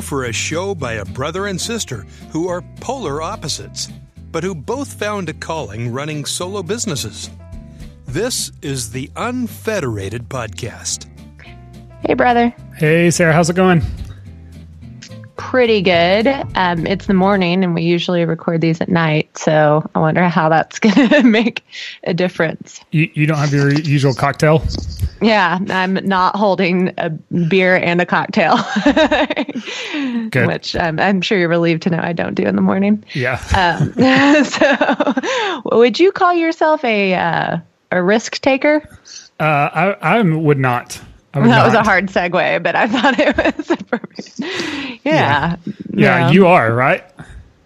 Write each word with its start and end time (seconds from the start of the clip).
Now 0.00 0.06
for 0.06 0.24
a 0.24 0.32
show 0.32 0.74
by 0.74 0.94
a 0.94 1.04
brother 1.04 1.46
and 1.46 1.60
sister 1.60 2.06
who 2.30 2.48
are 2.48 2.62
polar 2.80 3.20
opposites, 3.20 3.92
but 4.32 4.42
who 4.42 4.54
both 4.54 4.94
found 4.94 5.28
a 5.28 5.34
calling 5.34 5.92
running 5.92 6.24
solo 6.24 6.62
businesses. 6.62 7.28
This 8.06 8.50
is 8.62 8.92
the 8.92 9.10
Unfederated 9.14 10.26
Podcast. 10.30 11.06
Hey, 12.00 12.14
brother. 12.14 12.48
Hey, 12.78 13.10
Sarah, 13.10 13.34
how's 13.34 13.50
it 13.50 13.56
going? 13.56 13.82
Pretty 15.40 15.80
good. 15.80 16.26
Um, 16.54 16.86
it's 16.86 17.06
the 17.06 17.14
morning, 17.14 17.64
and 17.64 17.74
we 17.74 17.82
usually 17.82 18.24
record 18.24 18.60
these 18.60 18.80
at 18.80 18.88
night, 18.88 19.36
so 19.36 19.88
I 19.94 19.98
wonder 19.98 20.28
how 20.28 20.48
that's 20.48 20.78
going 20.78 21.08
to 21.08 21.22
make 21.22 21.64
a 22.04 22.14
difference. 22.14 22.80
You, 22.92 23.10
you 23.14 23.26
don't 23.26 23.38
have 23.38 23.52
your 23.52 23.72
usual 23.72 24.14
cocktail? 24.14 24.62
Yeah, 25.22 25.58
I'm 25.68 25.94
not 26.06 26.36
holding 26.36 26.92
a 26.98 27.10
beer 27.10 27.76
and 27.76 28.00
a 28.00 28.06
cocktail, 28.06 28.56
Good. 30.30 30.46
which 30.46 30.76
um, 30.76 31.00
I'm 31.00 31.20
sure 31.20 31.38
you're 31.38 31.48
relieved 31.48 31.82
to 31.82 31.90
know 31.90 32.00
I 32.00 32.12
don't 32.12 32.34
do 32.34 32.44
in 32.44 32.54
the 32.54 32.62
morning. 32.62 33.02
Yeah. 33.14 33.42
Um, 33.56 33.92
so, 34.44 35.62
would 35.76 35.98
you 35.98 36.12
call 36.12 36.32
yourself 36.34 36.84
a 36.84 37.14
uh, 37.14 37.58
a 37.90 38.02
risk 38.02 38.40
taker? 38.40 38.82
Uh, 39.40 39.94
I, 40.00 40.18
I 40.18 40.22
would 40.22 40.58
not. 40.58 41.00
Would 41.34 41.44
That 41.44 41.48
not. 41.48 41.66
was 41.66 41.74
a 41.74 41.82
hard 41.82 42.06
segue, 42.06 42.62
but 42.62 42.74
I 42.74 42.86
thought 42.88 43.18
it 43.18 43.36
was 43.36 43.70
appropriate. 43.80 45.00
Yeah. 45.04 45.56
Yeah, 45.92 46.30
you 46.30 46.46
are, 46.46 46.72
right? 46.74 47.04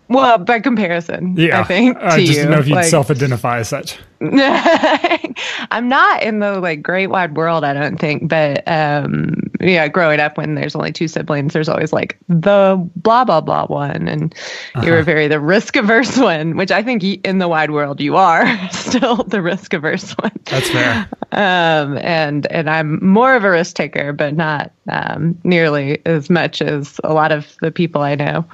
Well, 0.08 0.36
by 0.38 0.60
comparison, 0.60 1.34
Yeah. 1.36 1.60
I 1.60 1.64
think 1.64 1.96
I 1.96 2.16
just 2.18 2.28
you, 2.28 2.34
didn't 2.34 2.50
know 2.50 2.58
if 2.58 2.68
you'd 2.68 2.74
like- 2.74 2.84
self 2.84 3.10
identify 3.10 3.58
as 3.60 3.68
such. 3.68 3.98
I'm 4.20 5.88
not 5.88 6.22
in 6.22 6.40
the 6.40 6.60
like 6.60 6.82
great 6.82 7.08
wide 7.08 7.36
world, 7.36 7.64
I 7.64 7.72
don't 7.72 7.98
think. 7.98 8.28
But 8.28 8.62
um, 8.68 9.43
yeah, 9.64 9.88
growing 9.88 10.20
up 10.20 10.36
when 10.36 10.54
there's 10.54 10.74
only 10.74 10.92
two 10.92 11.08
siblings, 11.08 11.52
there's 11.52 11.68
always 11.68 11.92
like 11.92 12.18
the 12.28 12.76
blah 12.96 13.24
blah 13.24 13.40
blah 13.40 13.66
one, 13.66 14.08
and 14.08 14.34
you 14.82 14.90
were 14.90 15.02
very 15.02 15.26
the 15.26 15.40
risk 15.40 15.76
averse 15.76 16.18
one, 16.18 16.56
which 16.56 16.70
I 16.70 16.82
think 16.82 17.02
in 17.02 17.38
the 17.38 17.48
wide 17.48 17.70
world 17.70 18.00
you 18.00 18.16
are 18.16 18.44
still 18.72 19.24
the 19.24 19.40
risk 19.40 19.72
averse 19.72 20.12
one. 20.12 20.32
That's 20.44 20.70
fair. 20.70 21.08
Um, 21.32 21.98
and 21.98 22.46
and 22.52 22.68
I'm 22.68 23.04
more 23.04 23.34
of 23.34 23.44
a 23.44 23.50
risk 23.50 23.76
taker, 23.76 24.12
but 24.12 24.34
not 24.34 24.70
um, 24.88 25.38
nearly 25.44 26.04
as 26.06 26.28
much 26.28 26.60
as 26.60 27.00
a 27.02 27.14
lot 27.14 27.32
of 27.32 27.56
the 27.60 27.70
people 27.70 28.02
I 28.02 28.14
know. 28.14 28.44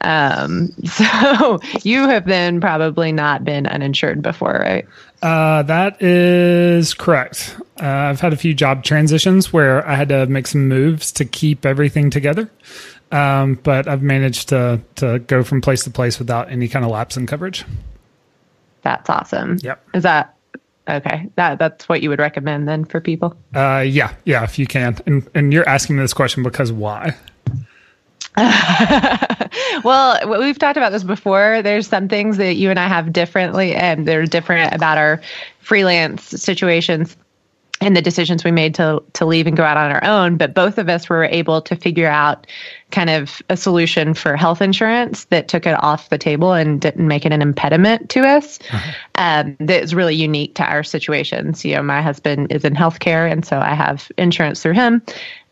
Um, 0.00 0.68
so 0.84 1.58
you 1.82 2.08
have 2.08 2.26
then 2.26 2.60
probably 2.60 3.12
not 3.12 3.44
been 3.44 3.66
uninsured 3.66 4.22
before, 4.22 4.52
right? 4.52 4.86
Uh, 5.22 5.62
that 5.62 6.00
is 6.02 6.94
correct. 6.94 7.56
Uh, 7.80 7.86
I've 7.86 8.20
had 8.20 8.32
a 8.32 8.36
few 8.36 8.54
job 8.54 8.84
transitions 8.84 9.52
where 9.52 9.86
I 9.86 9.94
had 9.94 10.08
to 10.10 10.26
make 10.26 10.46
some 10.46 10.68
moves 10.68 11.12
to 11.12 11.24
keep 11.24 11.66
everything 11.66 12.10
together. 12.10 12.50
Um, 13.12 13.54
but 13.62 13.86
I've 13.86 14.02
managed 14.02 14.48
to, 14.48 14.80
to 14.96 15.20
go 15.20 15.42
from 15.42 15.60
place 15.60 15.84
to 15.84 15.90
place 15.90 16.18
without 16.18 16.50
any 16.50 16.68
kind 16.68 16.84
of 16.84 16.90
lapse 16.90 17.16
in 17.16 17.26
coverage. 17.26 17.64
That's 18.82 19.08
awesome. 19.08 19.58
Yep. 19.62 19.88
Is 19.94 20.02
that 20.02 20.36
okay? 20.88 21.28
That 21.36 21.58
that's 21.58 21.88
what 21.88 22.02
you 22.02 22.08
would 22.10 22.18
recommend 22.18 22.68
then 22.68 22.84
for 22.84 23.00
people? 23.00 23.36
Uh, 23.54 23.84
yeah, 23.86 24.14
yeah, 24.24 24.44
if 24.44 24.58
you 24.58 24.66
can. 24.66 24.96
And, 25.06 25.28
and 25.34 25.52
you're 25.52 25.68
asking 25.68 25.96
me 25.96 26.02
this 26.02 26.14
question 26.14 26.42
because 26.42 26.72
why? 26.72 27.16
Well, 29.84 30.40
we've 30.40 30.58
talked 30.58 30.76
about 30.76 30.92
this 30.92 31.04
before. 31.04 31.62
There's 31.62 31.86
some 31.86 32.08
things 32.08 32.36
that 32.38 32.54
you 32.56 32.70
and 32.70 32.78
I 32.78 32.88
have 32.88 33.12
differently, 33.12 33.74
and 33.74 34.06
they're 34.06 34.26
different 34.26 34.74
about 34.74 34.98
our 34.98 35.20
freelance 35.60 36.24
situations 36.24 37.16
and 37.80 37.94
the 37.94 38.00
decisions 38.00 38.42
we 38.42 38.50
made 38.50 38.74
to 38.76 39.02
to 39.12 39.26
leave 39.26 39.46
and 39.46 39.56
go 39.56 39.62
out 39.62 39.76
on 39.76 39.92
our 39.92 40.02
own. 40.02 40.36
But 40.36 40.54
both 40.54 40.78
of 40.78 40.88
us 40.88 41.08
were 41.08 41.24
able 41.24 41.60
to 41.62 41.76
figure 41.76 42.08
out 42.08 42.46
kind 42.90 43.10
of 43.10 43.42
a 43.50 43.56
solution 43.56 44.14
for 44.14 44.36
health 44.36 44.62
insurance 44.62 45.24
that 45.26 45.48
took 45.48 45.66
it 45.66 45.82
off 45.82 46.08
the 46.08 46.18
table 46.18 46.52
and 46.52 46.80
didn't 46.80 47.06
make 47.06 47.26
it 47.26 47.32
an 47.32 47.42
impediment 47.42 48.08
to 48.10 48.20
us. 48.20 48.58
Um, 49.16 49.56
that 49.60 49.82
is 49.82 49.94
really 49.94 50.14
unique 50.14 50.54
to 50.54 50.64
our 50.64 50.82
situations. 50.82 51.64
You 51.64 51.76
know, 51.76 51.82
my 51.82 52.00
husband 52.00 52.50
is 52.50 52.64
in 52.64 52.74
healthcare, 52.74 53.30
and 53.30 53.44
so 53.44 53.58
I 53.58 53.74
have 53.74 54.10
insurance 54.16 54.62
through 54.62 54.74
him. 54.74 55.02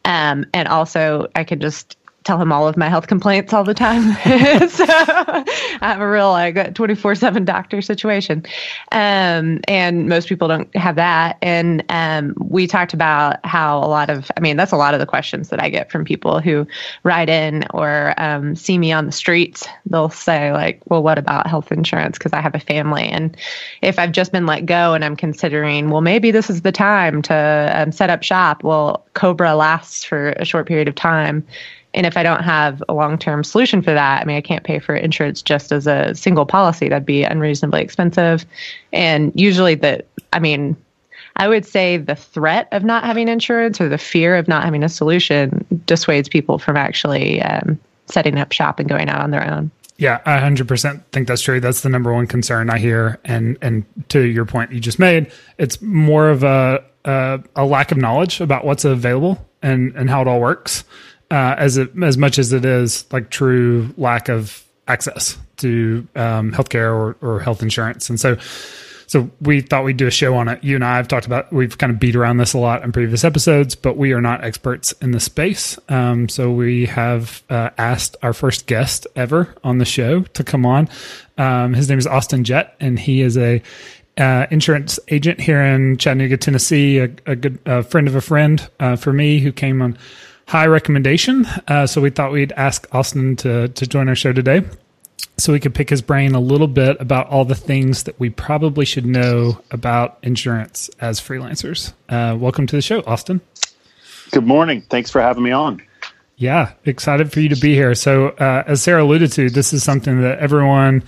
Um, 0.07 0.47
and 0.53 0.69
also, 0.69 1.29
I 1.35 1.45
can 1.45 1.61
just 1.61 1.97
tell 2.25 2.41
him 2.41 2.51
all 2.51 2.67
of 2.67 2.77
my 2.77 2.89
health 2.89 3.07
complaints 3.07 3.53
all 3.53 3.65
the 3.65 3.75
time. 3.75 4.03
so 4.69 4.85
I 4.89 5.45
have 5.81 6.01
a 6.01 6.09
real 6.09 6.31
like 6.31 6.75
24 6.75 7.15
seven 7.15 7.45
doctor 7.45 7.83
situation. 7.83 8.45
Um, 8.93 9.61
and 9.69 10.09
most 10.09 10.29
people 10.29 10.49
don't 10.49 10.75
have 10.75 10.97
that. 10.97 11.37
And, 11.43 11.85
um, 11.91 12.35
we 12.39 12.67
talked 12.67 12.95
about 12.95 13.45
how 13.45 13.79
a 13.79 13.87
lot 13.87 14.11
of, 14.11 14.31
I 14.37 14.41
mean, 14.41 14.57
that's 14.57 14.73
a 14.73 14.77
lot 14.77 14.95
of 14.95 15.01
the 15.01 15.07
questions 15.07 15.51
that 15.51 15.63
I 15.63 15.69
get 15.69 15.91
from 15.91 16.05
people 16.05 16.41
who 16.41 16.67
ride 17.03 17.29
in 17.29 17.65
or, 17.71 18.15
um, 18.17 18.57
see 18.57 18.79
me 18.79 18.91
on 18.91 19.07
the 19.07 19.13
streets. 19.13 19.67
They'll 19.87 20.09
say 20.09 20.53
like, 20.53 20.81
well, 20.87 21.03
what 21.03 21.19
about 21.19 21.47
health 21.47 21.71
insurance? 21.71 22.19
Cause 22.19 22.33
I 22.33 22.41
have 22.41 22.55
a 22.55 22.61
family. 22.61 23.05
And 23.05 23.37
if 23.83 23.99
I've 23.99 24.13
just 24.13 24.33
been 24.33 24.47
let 24.47 24.65
go 24.65 24.95
and 24.95 25.05
I'm 25.05 25.17
considering, 25.17 25.91
well, 25.91 26.01
maybe 26.01 26.31
this 26.31 26.49
is 26.49 26.63
the 26.63 26.73
time 26.73 27.21
to 27.23 27.73
um, 27.75 27.93
set 27.93 28.09
up 28.09 28.23
shop. 28.23 28.65
Well, 28.65 29.05
COBRA 29.15 29.55
lasts 29.57 30.05
for 30.05 30.31
a 30.31 30.45
short 30.45 30.67
period 30.67 30.89
of 30.89 30.95
time. 30.95 31.47
And 31.95 32.07
if 32.07 32.17
I 32.17 32.23
don't 32.23 32.43
have 32.43 32.83
a 32.89 32.95
long 32.95 33.17
term 33.19 33.45
solution 33.45 33.81
for 33.81 33.95
that, 33.95 34.21
I 34.21 34.25
mean, 34.25 34.37
I 34.37 34.41
can't 34.41 34.65
pay 34.65 34.79
for 34.79 34.95
insurance 34.95 35.41
just 35.41 35.73
as 35.73 35.87
a 35.87 36.15
single 36.15 36.45
policy. 36.45 36.89
That'd 36.89 37.07
be 37.07 37.23
unreasonably 37.23 37.81
expensive. 37.81 38.45
And 38.93 39.33
usually, 39.35 39.77
the, 39.77 40.05
I 40.33 40.41
mean, 40.41 40.77
I 41.37 41.49
would 41.49 41.65
say 41.65 41.97
the 41.97 42.15
threat 42.15 42.69
of 42.73 42.85
not 42.85 43.05
having 43.05 43.29
insurance 43.29 43.81
or 43.81 43.89
the 43.89 43.99
fear 43.99 44.37
of 44.37 44.49
not 44.49 44.65
having 44.65 44.83
a 44.83 44.89
solution 44.89 45.65
dissuades 45.87 46.29
people 46.29 46.59
from 46.59 46.77
actually 46.77 47.43
um, 47.43 47.79
setting 48.07 48.39
up 48.39 48.53
shop 48.53 48.79
and 48.79 48.89
going 48.89 49.09
out 49.09 49.21
on 49.21 49.31
their 49.31 49.49
own. 49.49 49.71
Yeah, 49.97 50.21
I 50.27 50.39
100% 50.39 51.03
think 51.13 51.29
that's 51.29 51.43
true. 51.43 51.61
That's 51.61 51.83
the 51.83 51.89
number 51.89 52.13
one 52.13 52.27
concern 52.27 52.69
I 52.69 52.79
hear. 52.79 53.21
And 53.25 53.57
and 53.63 53.85
to 54.09 54.23
your 54.23 54.45
point 54.45 54.73
you 54.73 54.81
just 54.81 54.99
made, 54.99 55.31
it's 55.59 55.81
more 55.81 56.31
of 56.31 56.43
a 56.43 56.85
a, 57.05 57.41
a 57.55 57.65
lack 57.65 57.93
of 57.93 57.99
knowledge 57.99 58.41
about 58.41 58.65
what's 58.65 58.85
available 58.85 59.45
and 59.63 59.95
and 59.95 60.11
how 60.11 60.23
it 60.23 60.29
all 60.29 60.41
works, 60.41 60.85
uh, 61.31 61.55
as 61.59 61.77
it 61.77 61.91
as 62.03 62.17
much 62.17 62.39
as 62.39 62.53
it 62.53 62.65
is 62.65 63.07
like 63.13 63.31
true 63.31 63.93
lack 63.97 64.29
of 64.29 64.65
access 64.87 65.39
to 65.57 66.07
um, 66.15 66.53
healthcare 66.53 66.93
or 66.95 67.17
or 67.21 67.41
health 67.41 67.63
insurance. 67.63 68.11
And 68.11 68.19
so 68.21 68.37
so 69.07 69.31
we 69.41 69.61
thought 69.61 69.85
we'd 69.85 69.97
do 69.97 70.07
a 70.07 70.11
show 70.11 70.35
on 70.35 70.49
it. 70.49 70.63
You 70.65 70.75
and 70.75 70.85
I 70.85 70.97
have 70.97 71.09
talked 71.09 71.27
about 71.27 71.53
we've 71.53 71.77
kind 71.77 71.93
of 71.93 72.01
beat 72.01 72.17
around 72.17 72.39
this 72.39 72.55
a 72.55 72.59
lot 72.59 72.83
in 72.83 72.93
previous 72.93 73.25
episodes, 73.25 73.75
but 73.75 73.97
we 73.97 74.13
are 74.13 74.21
not 74.21 74.43
experts 74.43 74.93
in 75.01 75.13
the 75.13 75.21
space. 75.21 75.79
Um, 75.89 76.29
so 76.29 76.51
we 76.51 76.87
have 76.87 77.43
uh, 77.51 77.71
asked 77.79 78.17
our 78.23 78.33
first 78.33 78.67
guest 78.67 79.07
ever 79.15 79.55
on 79.63 79.79
the 79.79 79.85
show 79.85 80.23
to 80.23 80.45
come 80.45 80.67
on. 80.67 80.89
Um, 81.39 81.75
his 81.75 81.89
name 81.89 81.99
is 81.99 82.07
Austin 82.07 82.45
Jett, 82.45 82.75
and 82.81 82.99
he 82.99 83.21
is 83.21 83.37
a 83.37 83.63
uh, 84.17 84.47
insurance 84.51 84.99
agent 85.09 85.41
here 85.41 85.61
in 85.61 85.97
Chattanooga, 85.97 86.37
Tennessee. 86.37 86.99
A, 86.99 87.05
a 87.27 87.37
good 87.37 87.59
uh, 87.67 87.83
friend 87.83 88.09
of 88.09 88.15
a 88.15 88.21
friend 88.21 88.69
uh, 88.81 88.97
for 88.97 89.13
me 89.13 89.39
who 89.41 89.53
came 89.53 89.83
on 89.83 89.99
high 90.47 90.67
recommendation. 90.67 91.47
Uh, 91.69 91.87
so 91.87 92.01
we 92.01 92.11
thought 92.11 92.33
we'd 92.33 92.53
ask 92.53 92.87
Austin 92.95 93.37
to 93.37 93.69
to 93.69 93.87
join 93.87 94.09
our 94.09 94.15
show 94.15 94.33
today 94.33 94.63
so 95.37 95.53
we 95.53 95.61
could 95.61 95.75
pick 95.75 95.91
his 95.91 96.03
brain 96.03 96.35
a 96.35 96.41
little 96.41 96.69
bit 96.69 96.97
about 97.01 97.29
all 97.29 97.45
the 97.45 97.55
things 97.55 98.05
that 98.05 98.19
we 98.21 98.31
probably 98.31 98.85
should 98.85 99.07
know 99.07 99.61
about 99.71 100.19
insurance 100.23 100.91
as 101.01 101.21
freelancers. 101.21 101.93
Uh, 102.09 102.37
welcome 102.39 102.67
to 102.67 102.77
the 102.77 102.83
show, 102.83 103.03
Austin. 103.07 103.41
Good 104.31 104.47
morning. 104.47 104.83
Thanks 104.83 105.11
for 105.11 105.21
having 105.21 105.43
me 105.43 105.51
on. 105.51 105.83
Yeah, 106.37 106.73
excited 106.85 107.33
for 107.33 107.41
you 107.41 107.49
to 107.49 107.57
be 107.57 107.75
here. 107.75 107.95
So, 107.95 108.29
uh, 108.29 108.65
as 108.67 108.83
Sarah 108.83 109.05
alluded 109.05 109.33
to, 109.33 109.51
this 109.51 109.73
is 109.73 109.85
something 109.85 110.21
that 110.23 110.39
everyone 110.39 111.05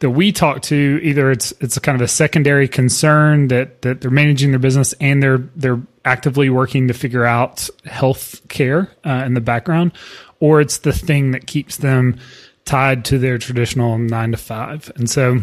that 0.00 0.10
we 0.10 0.32
talk 0.32 0.62
to 0.62 1.00
either 1.02 1.30
it's 1.30 1.52
it's 1.60 1.78
kind 1.78 1.96
of 1.96 2.02
a 2.02 2.08
secondary 2.08 2.68
concern 2.68 3.48
that 3.48 3.82
that 3.82 4.00
they're 4.00 4.10
managing 4.10 4.50
their 4.50 4.58
business 4.58 4.92
and 4.94 5.22
they're 5.22 5.38
they're 5.56 5.80
actively 6.04 6.50
working 6.50 6.88
to 6.88 6.94
figure 6.94 7.24
out 7.24 7.68
health 7.86 8.46
care 8.48 8.90
uh, 9.04 9.22
in 9.24 9.34
the 9.34 9.40
background, 9.40 9.92
or 10.40 10.60
it's 10.60 10.78
the 10.78 10.92
thing 10.92 11.30
that 11.30 11.46
keeps 11.46 11.78
them 11.78 12.18
tied 12.64 13.04
to 13.06 13.18
their 13.18 13.38
traditional 13.38 13.98
nine 13.98 14.32
to 14.32 14.36
five. 14.36 14.90
And 14.96 15.08
so 15.08 15.42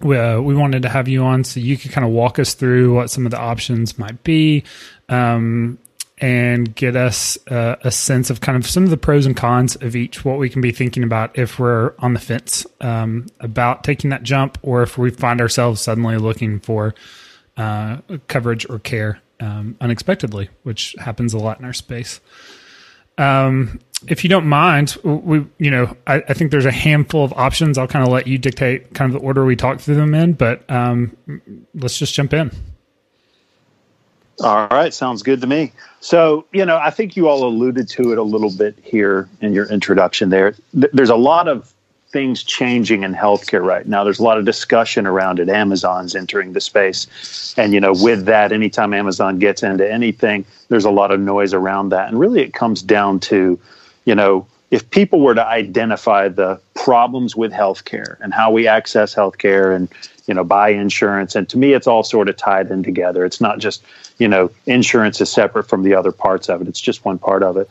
we, 0.00 0.16
uh, 0.16 0.40
we 0.40 0.54
wanted 0.54 0.82
to 0.82 0.88
have 0.88 1.08
you 1.08 1.22
on 1.24 1.44
so 1.44 1.60
you 1.60 1.76
could 1.76 1.92
kind 1.92 2.04
of 2.04 2.12
walk 2.12 2.38
us 2.38 2.54
through 2.54 2.94
what 2.94 3.10
some 3.10 3.24
of 3.24 3.30
the 3.30 3.38
options 3.38 3.98
might 3.98 4.22
be 4.24 4.64
um, 5.08 5.78
and 6.22 6.72
get 6.76 6.94
us 6.94 7.36
uh, 7.48 7.74
a 7.82 7.90
sense 7.90 8.30
of 8.30 8.40
kind 8.40 8.56
of 8.56 8.64
some 8.64 8.84
of 8.84 8.90
the 8.90 8.96
pros 8.96 9.26
and 9.26 9.36
cons 9.36 9.74
of 9.76 9.96
each, 9.96 10.24
what 10.24 10.38
we 10.38 10.48
can 10.48 10.62
be 10.62 10.70
thinking 10.70 11.02
about 11.02 11.36
if 11.36 11.58
we're 11.58 11.94
on 11.98 12.14
the 12.14 12.20
fence 12.20 12.64
um, 12.80 13.26
about 13.40 13.82
taking 13.82 14.10
that 14.10 14.22
jump 14.22 14.56
or 14.62 14.84
if 14.84 14.96
we 14.96 15.10
find 15.10 15.40
ourselves 15.40 15.80
suddenly 15.80 16.16
looking 16.16 16.60
for 16.60 16.94
uh, 17.56 17.98
coverage 18.28 18.70
or 18.70 18.78
care 18.78 19.20
um, 19.40 19.76
unexpectedly, 19.80 20.48
which 20.62 20.94
happens 21.00 21.34
a 21.34 21.38
lot 21.38 21.58
in 21.58 21.64
our 21.64 21.72
space. 21.72 22.20
Um, 23.18 23.80
if 24.06 24.22
you 24.22 24.30
don't 24.30 24.46
mind, 24.46 24.96
we 25.02 25.44
you 25.58 25.70
know 25.70 25.96
I, 26.06 26.22
I 26.28 26.34
think 26.34 26.50
there's 26.50 26.66
a 26.66 26.72
handful 26.72 27.24
of 27.24 27.32
options. 27.32 27.78
I'll 27.78 27.88
kind 27.88 28.04
of 28.04 28.12
let 28.12 28.26
you 28.28 28.38
dictate 28.38 28.94
kind 28.94 29.12
of 29.12 29.20
the 29.20 29.26
order 29.26 29.44
we 29.44 29.56
talk 29.56 29.80
through 29.80 29.96
them 29.96 30.14
in, 30.14 30.32
but 30.32 30.68
um, 30.70 31.16
let's 31.74 31.98
just 31.98 32.14
jump 32.14 32.32
in. 32.32 32.52
All 34.40 34.66
right, 34.68 34.92
sounds 34.92 35.22
good 35.22 35.40
to 35.42 35.46
me. 35.46 35.72
So, 36.00 36.46
you 36.52 36.64
know, 36.64 36.76
I 36.78 36.90
think 36.90 37.16
you 37.16 37.28
all 37.28 37.44
alluded 37.44 37.88
to 37.90 38.12
it 38.12 38.18
a 38.18 38.22
little 38.22 38.50
bit 38.50 38.76
here 38.82 39.28
in 39.40 39.52
your 39.52 39.66
introduction 39.66 40.30
there. 40.30 40.54
There's 40.72 41.10
a 41.10 41.16
lot 41.16 41.48
of 41.48 41.72
things 42.10 42.42
changing 42.42 43.04
in 43.04 43.14
healthcare 43.14 43.64
right 43.64 43.86
now. 43.86 44.04
There's 44.04 44.18
a 44.18 44.22
lot 44.22 44.38
of 44.38 44.44
discussion 44.44 45.06
around 45.06 45.40
it. 45.40 45.48
Amazon's 45.48 46.14
entering 46.14 46.52
the 46.52 46.60
space. 46.60 47.54
And, 47.56 47.72
you 47.72 47.80
know, 47.80 47.92
with 47.92 48.26
that, 48.26 48.52
anytime 48.52 48.92
Amazon 48.92 49.38
gets 49.38 49.62
into 49.62 49.90
anything, 49.90 50.44
there's 50.68 50.84
a 50.84 50.90
lot 50.90 51.10
of 51.10 51.20
noise 51.20 51.54
around 51.54 51.90
that. 51.90 52.08
And 52.08 52.18
really, 52.18 52.42
it 52.42 52.52
comes 52.52 52.82
down 52.82 53.20
to, 53.20 53.58
you 54.04 54.14
know, 54.14 54.46
if 54.72 54.88
people 54.88 55.20
were 55.20 55.34
to 55.34 55.46
identify 55.46 56.28
the 56.28 56.58
problems 56.74 57.36
with 57.36 57.52
healthcare 57.52 58.16
and 58.20 58.32
how 58.32 58.50
we 58.50 58.66
access 58.66 59.14
healthcare 59.14 59.76
and, 59.76 59.86
you 60.26 60.32
know, 60.32 60.42
buy 60.42 60.70
insurance, 60.70 61.36
and 61.36 61.46
to 61.50 61.58
me, 61.58 61.74
it's 61.74 61.86
all 61.86 62.02
sort 62.02 62.30
of 62.30 62.38
tied 62.38 62.70
in 62.70 62.82
together. 62.82 63.26
It's 63.26 63.40
not 63.40 63.58
just, 63.58 63.84
you 64.18 64.26
know, 64.26 64.50
insurance 64.64 65.20
is 65.20 65.30
separate 65.30 65.64
from 65.64 65.82
the 65.82 65.94
other 65.94 66.10
parts 66.10 66.48
of 66.48 66.62
it, 66.62 66.68
it's 66.68 66.80
just 66.80 67.04
one 67.04 67.18
part 67.18 67.42
of 67.42 67.58
it. 67.58 67.70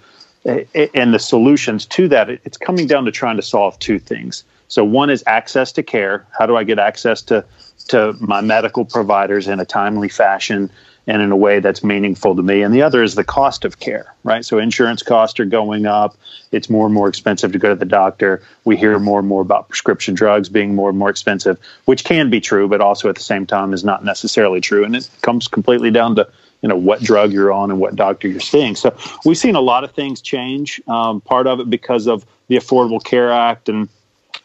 And 0.95 1.11
the 1.11 1.19
solutions 1.19 1.85
to 1.87 2.07
that 2.09 2.29
it's 2.29 2.57
coming 2.57 2.85
down 2.85 3.05
to 3.05 3.11
trying 3.11 3.35
to 3.35 3.43
solve 3.43 3.77
two 3.79 3.97
things. 3.97 4.43
So 4.67 4.83
one 4.83 5.09
is 5.09 5.23
access 5.27 5.71
to 5.73 5.83
care. 5.83 6.25
How 6.37 6.45
do 6.45 6.55
i 6.55 6.63
get 6.63 6.79
access 6.79 7.21
to 7.23 7.45
to 7.89 8.13
my 8.19 8.41
medical 8.41 8.85
providers 8.85 9.47
in 9.47 9.59
a 9.59 9.65
timely 9.65 10.09
fashion 10.09 10.71
and 11.11 11.21
in 11.21 11.29
a 11.29 11.35
way 11.35 11.59
that's 11.59 11.83
meaningful 11.83 12.37
to 12.37 12.41
me. 12.41 12.61
And 12.61 12.73
the 12.73 12.81
other 12.81 13.03
is 13.03 13.15
the 13.15 13.23
cost 13.25 13.65
of 13.65 13.79
care 13.79 14.13
right? 14.23 14.45
So 14.45 14.59
insurance 14.59 15.03
costs 15.03 15.39
are 15.39 15.45
going 15.45 15.85
up. 15.85 16.15
It's 16.51 16.69
more 16.69 16.85
and 16.85 16.93
more 16.93 17.09
expensive 17.09 17.51
to 17.51 17.59
go 17.59 17.69
to 17.69 17.75
the 17.75 17.85
doctor. 17.85 18.41
We 18.63 18.77
hear 18.77 18.97
more 18.97 19.19
and 19.19 19.27
more 19.27 19.41
about 19.41 19.67
prescription 19.67 20.13
drugs 20.13 20.47
being 20.47 20.73
more 20.73 20.89
and 20.89 20.97
more 20.97 21.09
expensive 21.09 21.59
which 21.85 22.05
can 22.05 22.29
be 22.29 22.39
true 22.39 22.67
but 22.69 22.79
also 22.79 23.09
at 23.09 23.15
the 23.15 23.21
same 23.21 23.45
time 23.45 23.73
is 23.73 23.83
not 23.83 24.05
necessarily 24.05 24.61
true. 24.61 24.85
And 24.85 24.95
it 24.95 25.09
comes 25.21 25.49
completely 25.49 25.91
down 25.91 26.15
to 26.15 26.31
you 26.61 26.69
know 26.69 26.77
what 26.77 27.01
drug 27.01 27.33
you're 27.33 27.51
on 27.51 27.71
and 27.71 27.79
what 27.79 27.95
doctor 27.95 28.27
you're 28.27 28.39
seeing. 28.39 28.75
So 28.75 28.95
we've 29.25 29.37
seen 29.37 29.55
a 29.55 29.61
lot 29.61 29.83
of 29.83 29.91
things 29.91 30.21
change. 30.21 30.81
Um, 30.87 31.19
part 31.19 31.47
of 31.47 31.59
it 31.59 31.69
because 31.69 32.07
of 32.07 32.25
the 32.47 32.55
Affordable 32.55 33.03
Care 33.03 33.31
Act, 33.31 33.67
and 33.67 33.89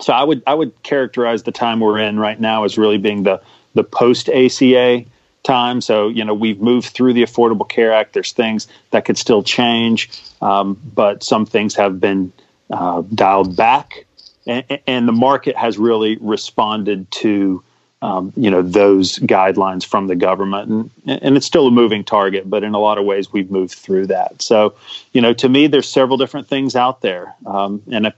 so 0.00 0.12
I 0.12 0.24
would 0.24 0.42
I 0.46 0.54
would 0.54 0.82
characterize 0.82 1.42
the 1.42 1.52
time 1.52 1.80
we're 1.80 1.98
in 1.98 2.18
right 2.18 2.40
now 2.40 2.64
as 2.64 2.78
really 2.78 2.98
being 2.98 3.22
the 3.22 3.40
the 3.74 3.84
post 3.84 4.30
ACA 4.30 5.04
time. 5.46 5.80
So 5.80 6.08
you 6.08 6.24
know 6.24 6.34
we've 6.34 6.60
moved 6.60 6.88
through 6.88 7.14
the 7.14 7.22
Affordable 7.22 7.68
Care 7.68 7.92
Act. 7.92 8.12
There's 8.12 8.32
things 8.32 8.68
that 8.90 9.04
could 9.04 9.16
still 9.16 9.42
change, 9.42 10.10
um, 10.42 10.78
but 10.94 11.22
some 11.22 11.46
things 11.46 11.74
have 11.76 12.00
been 12.00 12.32
uh, 12.70 13.02
dialed 13.14 13.56
back, 13.56 14.04
and, 14.46 14.80
and 14.86 15.08
the 15.08 15.12
market 15.12 15.56
has 15.56 15.78
really 15.78 16.18
responded 16.20 17.10
to 17.12 17.62
um, 18.02 18.32
you 18.36 18.50
know 18.50 18.62
those 18.62 19.18
guidelines 19.20 19.84
from 19.86 20.08
the 20.08 20.16
government. 20.16 20.68
And 21.06 21.22
and 21.22 21.36
it's 21.36 21.46
still 21.46 21.66
a 21.66 21.70
moving 21.70 22.04
target 22.04 22.48
but 22.50 22.62
in 22.62 22.74
a 22.74 22.78
lot 22.78 22.98
of 22.98 23.04
ways 23.04 23.32
we've 23.32 23.50
moved 23.50 23.74
through 23.74 24.08
that. 24.08 24.42
So 24.42 24.74
you 25.12 25.20
know 25.20 25.32
to 25.34 25.48
me 25.48 25.66
there's 25.66 25.88
several 25.88 26.16
different 26.16 26.48
things 26.48 26.76
out 26.76 27.00
there. 27.00 27.34
Um, 27.46 27.82
and 27.90 28.06
if, 28.06 28.14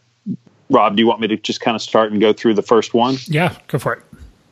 rob 0.70 0.96
do 0.96 1.02
you 1.02 1.06
want 1.06 1.20
me 1.20 1.28
to 1.28 1.36
just 1.36 1.60
kind 1.60 1.74
of 1.74 1.82
start 1.82 2.10
and 2.10 2.20
go 2.20 2.32
through 2.32 2.54
the 2.54 2.62
first 2.62 2.94
one? 2.94 3.16
Yeah 3.28 3.54
go 3.68 3.78
for 3.78 3.92
it 3.94 4.02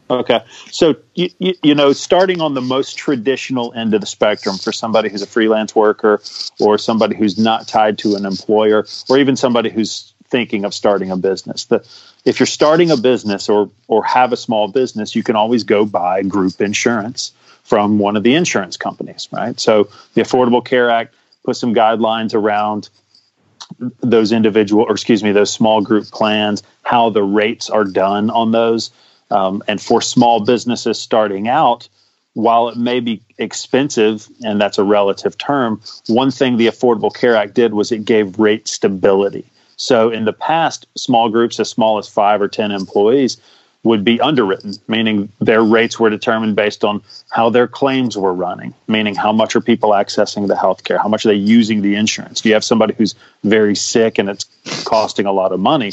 okay 0.08 0.40
so 0.70 0.94
you, 1.14 1.28
you, 1.38 1.54
you 1.62 1.74
know 1.74 1.92
starting 1.92 2.40
on 2.40 2.54
the 2.54 2.60
most 2.60 2.96
traditional 2.96 3.72
end 3.74 3.94
of 3.94 4.00
the 4.00 4.06
spectrum 4.06 4.56
for 4.56 4.72
somebody 4.72 5.08
who's 5.08 5.22
a 5.22 5.26
freelance 5.26 5.74
worker 5.74 6.20
or 6.60 6.78
somebody 6.78 7.16
who's 7.16 7.38
not 7.38 7.66
tied 7.66 7.98
to 7.98 8.14
an 8.14 8.24
employer 8.24 8.86
or 9.08 9.18
even 9.18 9.36
somebody 9.36 9.70
who's 9.70 10.12
thinking 10.28 10.64
of 10.64 10.74
starting 10.74 11.10
a 11.10 11.16
business 11.16 11.64
the 11.66 11.84
if 12.26 12.40
you're 12.40 12.46
starting 12.46 12.90
a 12.90 12.96
business 12.96 13.48
or 13.48 13.70
or 13.86 14.04
have 14.04 14.32
a 14.32 14.36
small 14.36 14.68
business, 14.68 15.14
you 15.14 15.22
can 15.22 15.36
always 15.36 15.62
go 15.62 15.86
buy 15.86 16.22
group 16.22 16.60
insurance 16.60 17.32
from 17.62 17.98
one 17.98 18.16
of 18.16 18.22
the 18.24 18.34
insurance 18.34 18.76
companies, 18.76 19.28
right? 19.32 19.58
So 19.58 19.88
the 20.14 20.22
Affordable 20.22 20.64
Care 20.64 20.90
Act 20.90 21.14
put 21.44 21.56
some 21.56 21.74
guidelines 21.74 22.34
around 22.34 22.90
those 24.00 24.32
individual, 24.32 24.84
or 24.84 24.92
excuse 24.92 25.22
me, 25.22 25.32
those 25.32 25.52
small 25.52 25.80
group 25.80 26.06
plans, 26.06 26.62
how 26.82 27.10
the 27.10 27.22
rates 27.22 27.70
are 27.70 27.84
done 27.84 28.28
on 28.30 28.52
those. 28.52 28.90
Um, 29.30 29.62
and 29.66 29.80
for 29.80 30.00
small 30.00 30.40
businesses 30.40 30.98
starting 31.00 31.48
out, 31.48 31.88
while 32.34 32.68
it 32.68 32.76
may 32.76 33.00
be 33.00 33.22
expensive, 33.38 34.28
and 34.44 34.60
that's 34.60 34.78
a 34.78 34.84
relative 34.84 35.38
term, 35.38 35.80
one 36.06 36.30
thing 36.30 36.58
the 36.58 36.66
Affordable 36.66 37.12
Care 37.12 37.34
Act 37.34 37.54
did 37.54 37.72
was 37.72 37.90
it 37.90 38.04
gave 38.04 38.38
rate 38.38 38.68
stability. 38.68 39.46
So 39.76 40.10
in 40.10 40.26
the 40.26 40.32
past, 40.32 40.86
small 40.96 41.28
groups 41.28 41.58
as 41.60 41.70
small 41.70 41.98
as 41.98 42.08
five 42.08 42.40
or 42.42 42.48
10 42.48 42.72
employees 42.72 43.38
would 43.84 44.04
be 44.04 44.20
underwritten, 44.20 44.74
meaning 44.88 45.30
their 45.40 45.62
rates 45.62 45.98
were 45.98 46.10
determined 46.10 46.56
based 46.56 46.84
on 46.84 47.00
how 47.30 47.48
their 47.48 47.68
claims 47.68 48.18
were 48.18 48.34
running, 48.34 48.74
meaning 48.88 49.14
how 49.14 49.32
much 49.32 49.54
are 49.54 49.60
people 49.60 49.90
accessing 49.90 50.48
the 50.48 50.54
healthcare, 50.54 51.00
how 51.00 51.08
much 51.08 51.24
are 51.24 51.28
they 51.28 51.34
using 51.34 51.82
the 51.82 51.94
insurance. 51.94 52.40
If 52.40 52.46
you 52.46 52.52
have 52.54 52.64
somebody 52.64 52.94
who's 52.94 53.14
very 53.44 53.76
sick 53.76 54.18
and 54.18 54.28
it's 54.28 54.44
costing 54.84 55.24
a 55.24 55.32
lot 55.32 55.52
of 55.52 55.60
money, 55.60 55.92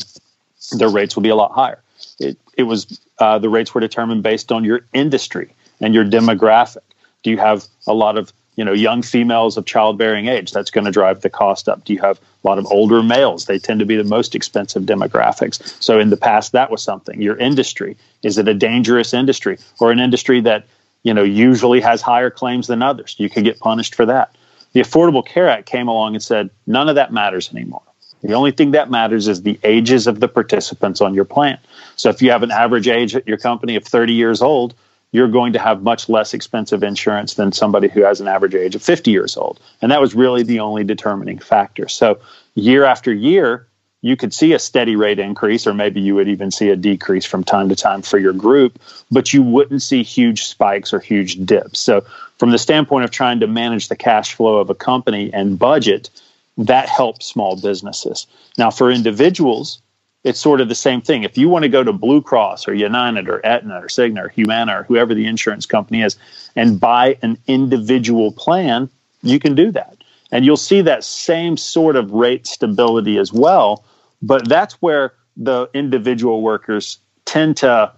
their 0.72 0.90
rates 0.90 1.16
will 1.16 1.24
be 1.24 1.30
a 1.30 1.36
lot 1.36 1.52
higher. 1.52 1.83
It, 2.24 2.38
it 2.58 2.64
was 2.64 3.00
uh, 3.20 3.40
the 3.40 3.50
rates 3.50 3.74
were 3.74 3.81
determined 3.81 4.24
based 4.24 4.52
on 4.52 4.64
your 4.64 4.81
industry 4.94 5.54
and 5.80 5.94
your 5.94 6.06
demographic. 6.06 6.84
Do 7.24 7.31
you 7.31 7.38
have 7.38 7.66
a 7.88 7.94
lot 7.94 8.18
of 8.18 8.34
you 8.56 8.64
know 8.64 8.74
young 8.74 9.02
females 9.02 9.58
of 9.58 9.66
childbearing 9.66 10.28
age? 10.28 10.52
That's 10.52 10.72
going 10.72 10.86
to 10.86 10.92
drive 10.92 11.22
the 11.22 11.30
cost 11.30 11.70
up. 11.70 11.84
Do 11.86 11.94
you 11.94 12.00
have 12.00 12.20
a 12.20 12.48
lot 12.48 12.58
of 12.58 12.66
older 12.72 13.04
males? 13.04 13.46
They 13.46 13.60
tend 13.60 13.80
to 13.80 13.86
be 13.86 13.96
the 13.96 14.04
most 14.04 14.36
expensive 14.36 14.84
demographics. 14.84 15.81
So 15.81 16.00
in 16.00 16.10
the 16.10 16.18
past 16.18 16.52
that 16.52 16.72
was 16.72 16.81
something. 16.81 17.22
Your 17.22 17.38
industry 17.38 17.98
is 18.24 18.38
it 18.38 18.48
a 18.48 18.54
dangerous 18.54 19.14
industry 19.14 19.58
or 19.80 19.92
an 19.92 20.00
industry 20.00 20.42
that 20.42 20.66
you 21.04 21.14
know 21.14 21.24
usually 21.24 21.81
has 21.81 22.02
higher 22.02 22.30
claims 22.30 22.68
than 22.68 22.81
others? 22.81 23.16
You 23.18 23.30
could 23.30 23.44
get 23.44 23.60
punished 23.60 23.96
for 23.96 24.06
that. 24.06 24.36
The 24.74 24.81
affordable 24.81 25.25
care 25.25 25.48
act 25.48 25.68
came 25.68 25.88
along 25.88 26.16
and 26.16 26.24
said 26.24 26.50
none 26.66 26.90
of 26.90 26.96
that 26.96 27.14
matters 27.14 27.52
anymore 27.52 27.84
the 28.24 28.34
only 28.34 28.52
thing 28.52 28.72
that 28.72 28.90
matters 28.90 29.28
is 29.28 29.42
the 29.42 29.60
ages 29.64 30.08
of 30.08 30.20
the 30.20 30.28
participants 30.28 31.02
on 31.02 31.14
your 31.14 31.25
plan 31.25 31.58
so 31.96 32.10
if 32.10 32.22
you 32.22 32.31
have 32.31 32.44
an 32.44 32.52
average 32.52 32.88
age 32.88 33.16
at 33.16 33.28
your 33.28 33.38
company 33.38 33.75
of 33.75 33.84
30 33.84 34.14
years 34.14 34.42
old 34.42 34.74
you're 35.14 35.30
going 35.30 35.54
to 35.54 35.60
have 35.60 35.84
much 35.84 36.10
less 36.10 36.34
expensive 36.34 36.84
insurance 36.84 37.36
than 37.36 37.54
somebody 37.54 37.88
who 37.88 38.02
has 38.04 38.20
an 38.20 38.28
average 38.28 38.56
age 38.56 38.75
of 38.75 38.81
50 38.81 39.12
years 39.12 39.38
old. 39.38 39.60
And 39.81 39.92
that 39.92 40.02
was 40.02 40.16
really 40.16 40.44
the 40.44 40.60
only 40.60 40.84
determining 40.84 41.39
factor. 41.39 41.88
So, 41.88 42.20
year 42.56 42.84
after 42.84 43.13
year, 43.13 43.68
you 44.01 44.18
could 44.18 44.34
see 44.34 44.51
a 44.53 44.60
steady 44.60 44.98
rate 44.98 45.20
increase, 45.20 45.65
or 45.65 45.74
maybe 45.74 46.01
you 46.01 46.15
would 46.15 46.27
even 46.27 46.51
see 46.51 46.70
a 46.70 46.75
decrease 46.75 47.25
from 47.25 47.44
time 47.44 47.70
to 47.70 47.75
time 47.75 48.01
for 48.01 48.18
your 48.18 48.34
group, 48.34 48.77
but 49.12 49.34
you 49.34 49.42
wouldn't 49.44 49.82
see 49.82 50.03
huge 50.03 50.46
spikes 50.46 50.92
or 50.94 51.00
huge 51.00 51.46
dips. 51.46 51.80
So, 51.80 52.03
from 52.39 52.50
the 52.50 52.58
standpoint 52.58 53.06
of 53.06 53.12
trying 53.12 53.39
to 53.39 53.48
manage 53.48 53.88
the 53.88 53.96
cash 53.96 54.34
flow 54.34 54.58
of 54.58 54.72
a 54.72 54.75
company 54.75 55.32
and 55.32 55.58
budget, 55.58 56.10
that 56.57 56.89
helps 56.89 57.25
small 57.25 57.60
businesses. 57.60 58.27
Now, 58.57 58.69
for 58.69 58.91
individuals, 58.91 59.81
it's 60.24 60.39
sort 60.39 60.62
of 60.62 60.69
the 60.69 60.75
same 60.75 61.01
thing. 61.01 61.24
If 61.24 61.38
you 61.38 61.50
want 61.50 61.63
to 61.63 61.69
go 61.69 61.83
to 61.83 61.91
Blue 61.91 62.22
Cross 62.22 62.67
or 62.67 62.74
United 62.74 63.27
or 63.27 63.45
Aetna 63.45 63.81
or 63.81 63.88
Cigna 63.88 64.25
or 64.25 64.29
Humana 64.29 64.79
or 64.79 64.83
whoever 64.83 65.13
the 65.13 65.25
insurance 65.25 65.65
company 65.65 66.01
is 66.01 66.15
and 66.55 66.79
buy 66.79 67.17
an 67.22 67.38
individual 67.48 68.31
plan, 68.31 68.89
you 69.22 69.39
can 69.39 69.55
do 69.55 69.72
that. 69.72 69.98
And 70.31 70.45
you'll 70.45 70.57
see 70.57 70.81
that 70.81 71.03
same 71.03 71.57
sort 71.57 71.95
of 71.95 72.12
rate 72.12 72.48
stability 72.48 73.17
as 73.17 73.33
well. 73.33 73.83
But 74.22 74.48
that's 74.48 74.75
where 74.81 75.13
the 75.36 75.69
individual 75.74 76.41
workers 76.41 76.98
tend 77.25 77.57
to 77.57 77.91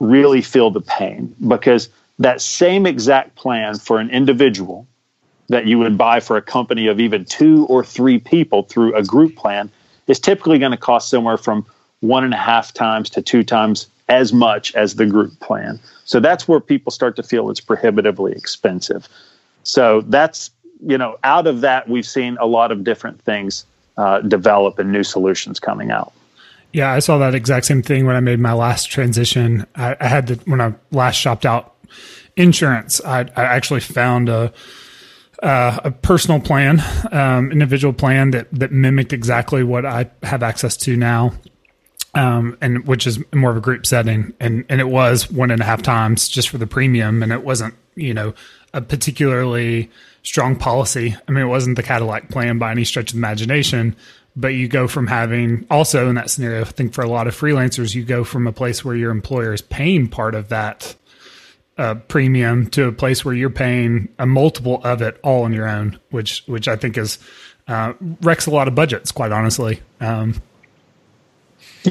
really 0.00 0.42
feel 0.42 0.70
the 0.70 0.80
pain 0.80 1.34
because 1.46 1.88
that 2.18 2.40
same 2.40 2.86
exact 2.86 3.34
plan 3.34 3.78
for 3.78 3.98
an 3.98 4.10
individual 4.10 4.86
that 5.48 5.66
you 5.66 5.78
would 5.78 5.96
buy 5.96 6.20
for 6.20 6.36
a 6.36 6.42
company 6.42 6.86
of 6.88 7.00
even 7.00 7.24
two 7.24 7.66
or 7.66 7.84
three 7.84 8.18
people 8.18 8.62
through 8.64 8.94
a 8.94 9.02
group 9.02 9.36
plan 9.36 9.70
is 10.06 10.18
typically 10.18 10.58
going 10.58 10.72
to 10.72 10.78
cost 10.78 11.08
somewhere 11.08 11.36
from 11.36 11.66
one 12.00 12.24
and 12.24 12.34
a 12.34 12.38
half 12.38 12.72
times 12.72 13.10
to 13.10 13.22
two 13.22 13.42
times 13.42 13.86
as 14.08 14.32
much 14.32 14.74
as 14.74 14.94
the 14.96 15.06
group 15.06 15.38
plan. 15.40 15.80
So 16.04 16.20
that's 16.20 16.46
where 16.46 16.60
people 16.60 16.92
start 16.92 17.16
to 17.16 17.22
feel 17.22 17.50
it's 17.50 17.60
prohibitively 17.60 18.32
expensive. 18.32 19.08
So 19.64 20.02
that's, 20.02 20.50
you 20.80 20.98
know, 20.98 21.18
out 21.24 21.46
of 21.46 21.62
that, 21.62 21.88
we've 21.88 22.06
seen 22.06 22.36
a 22.40 22.46
lot 22.46 22.70
of 22.70 22.84
different 22.84 23.20
things 23.22 23.66
uh, 23.96 24.20
develop 24.20 24.78
and 24.78 24.92
new 24.92 25.02
solutions 25.02 25.58
coming 25.58 25.90
out. 25.90 26.12
Yeah, 26.72 26.92
I 26.92 26.98
saw 26.98 27.18
that 27.18 27.34
exact 27.34 27.66
same 27.66 27.82
thing 27.82 28.06
when 28.06 28.14
I 28.14 28.20
made 28.20 28.38
my 28.38 28.52
last 28.52 28.90
transition. 28.90 29.66
I, 29.74 29.96
I 29.98 30.06
had 30.06 30.26
to, 30.28 30.34
when 30.44 30.60
I 30.60 30.74
last 30.92 31.16
shopped 31.16 31.46
out 31.46 31.74
insurance, 32.36 33.00
I, 33.04 33.20
I 33.20 33.44
actually 33.44 33.80
found 33.80 34.28
a, 34.28 34.52
uh, 35.42 35.80
a 35.84 35.90
personal 35.90 36.40
plan, 36.40 36.82
um, 37.12 37.52
individual 37.52 37.92
plan 37.92 38.30
that 38.30 38.48
that 38.52 38.72
mimicked 38.72 39.12
exactly 39.12 39.62
what 39.62 39.84
I 39.84 40.10
have 40.22 40.42
access 40.42 40.76
to 40.78 40.96
now, 40.96 41.32
um, 42.14 42.56
and 42.60 42.86
which 42.86 43.06
is 43.06 43.18
more 43.34 43.50
of 43.50 43.56
a 43.56 43.60
group 43.60 43.86
setting, 43.86 44.32
and 44.40 44.64
and 44.68 44.80
it 44.80 44.88
was 44.88 45.30
one 45.30 45.50
and 45.50 45.60
a 45.60 45.64
half 45.64 45.82
times 45.82 46.28
just 46.28 46.48
for 46.48 46.58
the 46.58 46.66
premium, 46.66 47.22
and 47.22 47.32
it 47.32 47.44
wasn't 47.44 47.74
you 47.94 48.14
know 48.14 48.34
a 48.72 48.80
particularly 48.80 49.90
strong 50.22 50.56
policy. 50.56 51.16
I 51.28 51.32
mean, 51.32 51.44
it 51.44 51.48
wasn't 51.48 51.76
the 51.76 51.82
Cadillac 51.82 52.28
plan 52.30 52.58
by 52.58 52.70
any 52.70 52.84
stretch 52.84 53.12
of 53.12 53.16
imagination, 53.16 53.94
but 54.34 54.48
you 54.48 54.68
go 54.68 54.88
from 54.88 55.06
having 55.06 55.66
also 55.70 56.08
in 56.08 56.14
that 56.16 56.30
scenario, 56.30 56.62
I 56.62 56.64
think 56.64 56.92
for 56.92 57.02
a 57.02 57.08
lot 57.08 57.26
of 57.26 57.34
freelancers, 57.34 57.94
you 57.94 58.04
go 58.04 58.24
from 58.24 58.46
a 58.46 58.52
place 58.52 58.84
where 58.84 58.96
your 58.96 59.10
employer 59.10 59.54
is 59.54 59.62
paying 59.62 60.08
part 60.08 60.34
of 60.34 60.48
that 60.48 60.94
a 61.78 61.94
premium 61.94 62.68
to 62.70 62.86
a 62.86 62.92
place 62.92 63.24
where 63.24 63.34
you're 63.34 63.50
paying 63.50 64.08
a 64.18 64.26
multiple 64.26 64.80
of 64.84 65.02
it 65.02 65.18
all 65.22 65.44
on 65.44 65.52
your 65.52 65.68
own, 65.68 65.98
which 66.10 66.42
which 66.46 66.68
I 66.68 66.76
think 66.76 66.96
is 66.96 67.18
uh, 67.68 67.92
wrecks 68.22 68.46
a 68.46 68.50
lot 68.50 68.68
of 68.68 68.74
budgets, 68.74 69.12
quite 69.12 69.32
honestly. 69.32 69.80
Um, 70.00 70.42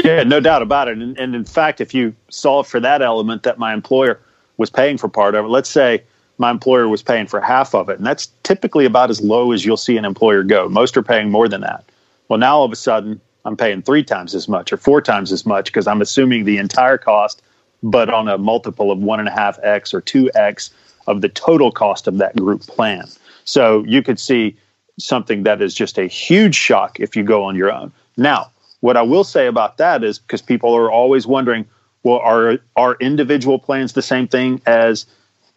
yeah, 0.04 0.24
no 0.24 0.40
doubt 0.40 0.62
about 0.62 0.88
it. 0.88 0.98
And, 0.98 1.18
and 1.18 1.36
in 1.36 1.46
fact, 1.46 1.82
if 1.82 1.94
you 1.94 2.16
solve 2.30 2.68
for 2.68 2.80
that 2.80 3.02
element 3.02 3.44
that 3.44 3.58
my 3.58 3.74
employer 3.74 4.20
was 4.58 4.70
paying 4.70 4.98
for 4.98 5.08
part 5.08 5.36
of 5.36 5.46
it, 5.46 5.50
let's 5.50 5.70
say 5.70 6.04
my 6.38 6.52
employer 6.52 6.88
was 6.90 7.02
paying 7.02 7.28
for 7.28 7.40
half 7.40 7.74
of 7.74 7.90
it, 7.90 7.98
and 7.98 8.06
that's 8.06 8.28
typically 8.44 8.86
about 8.86 9.10
as 9.10 9.22
low 9.22 9.52
as 9.52 9.64
you'll 9.64 9.78
see 9.78 9.98
an 9.98 10.06
employer 10.06 10.44
go. 10.44 10.68
Most 10.68 10.98
are 10.98 11.04
paying 11.04 11.32
more 11.32 11.48
than 11.48 11.62
that. 11.62 11.86
Well, 12.28 12.40
now 12.40 12.58
all 12.58 12.66
of 12.66 12.72
a 12.72 12.76
sudden, 12.76 13.22
I'm 13.46 13.56
paying 13.56 13.84
three 13.84 14.04
times 14.04 14.34
as 14.34 14.48
much 14.48 14.74
or 14.74 14.78
four 14.78 15.02
times 15.02 15.32
as 15.32 15.46
much 15.46 15.68
because 15.68 15.88
I'm 15.88 16.02
assuming 16.02 16.44
the 16.46 16.58
entire 16.58 16.98
cost, 16.98 17.42
but 17.84 18.10
on 18.10 18.28
a 18.28 18.38
multiple 18.38 18.92
of 18.92 19.00
one 19.00 19.20
and 19.20 19.28
a 19.28 19.32
half 19.32 19.60
x 19.64 19.94
or 19.94 20.02
two 20.02 20.30
x 20.36 20.72
of 21.08 21.22
the 21.22 21.30
total 21.30 21.72
cost 21.72 22.08
of 22.08 22.18
that 22.18 22.36
group 22.36 22.62
plan. 22.62 23.08
So 23.44 23.84
you 23.86 24.02
could 24.02 24.20
see 24.20 24.58
something 24.98 25.44
that 25.44 25.62
is 25.62 25.74
just 25.74 25.98
a 25.98 26.08
huge 26.08 26.56
shock 26.56 27.00
if 27.00 27.16
you 27.16 27.24
go 27.24 27.44
on 27.44 27.56
your 27.56 27.72
own. 27.72 27.92
Now, 28.18 28.52
what 28.80 28.98
I 28.98 29.02
will 29.02 29.24
say 29.24 29.48
about 29.48 29.78
that 29.78 30.04
is 30.04 30.20
because 30.20 30.42
people 30.42 30.76
are 30.76 30.92
always 30.92 31.28
wondering, 31.28 31.66
well, 32.04 32.20
are 32.20 32.60
are 32.76 32.96
individual 33.00 33.60
plans 33.60 33.94
the 33.94 34.02
same 34.02 34.28
thing 34.28 34.62
as 34.66 35.06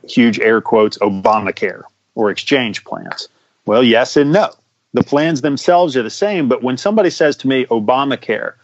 huge 0.08 0.38
air 0.40 0.60
quotes 0.60 0.98
Obamacare 0.98 1.82
or 2.14 2.30
exchange 2.30 2.84
plans? 2.84 3.28
Well, 3.66 3.82
yes 3.82 4.16
and 4.16 4.32
no. 4.32 4.50
The 4.94 5.04
plans 5.04 5.42
themselves 5.42 5.96
are 5.96 6.02
the 6.02 6.10
same, 6.10 6.48
but 6.48 6.62
when 6.62 6.78
somebody 6.78 7.10
says 7.10 7.37
to 7.38 7.48
me 7.48 7.66
Obamacare, 7.66 8.54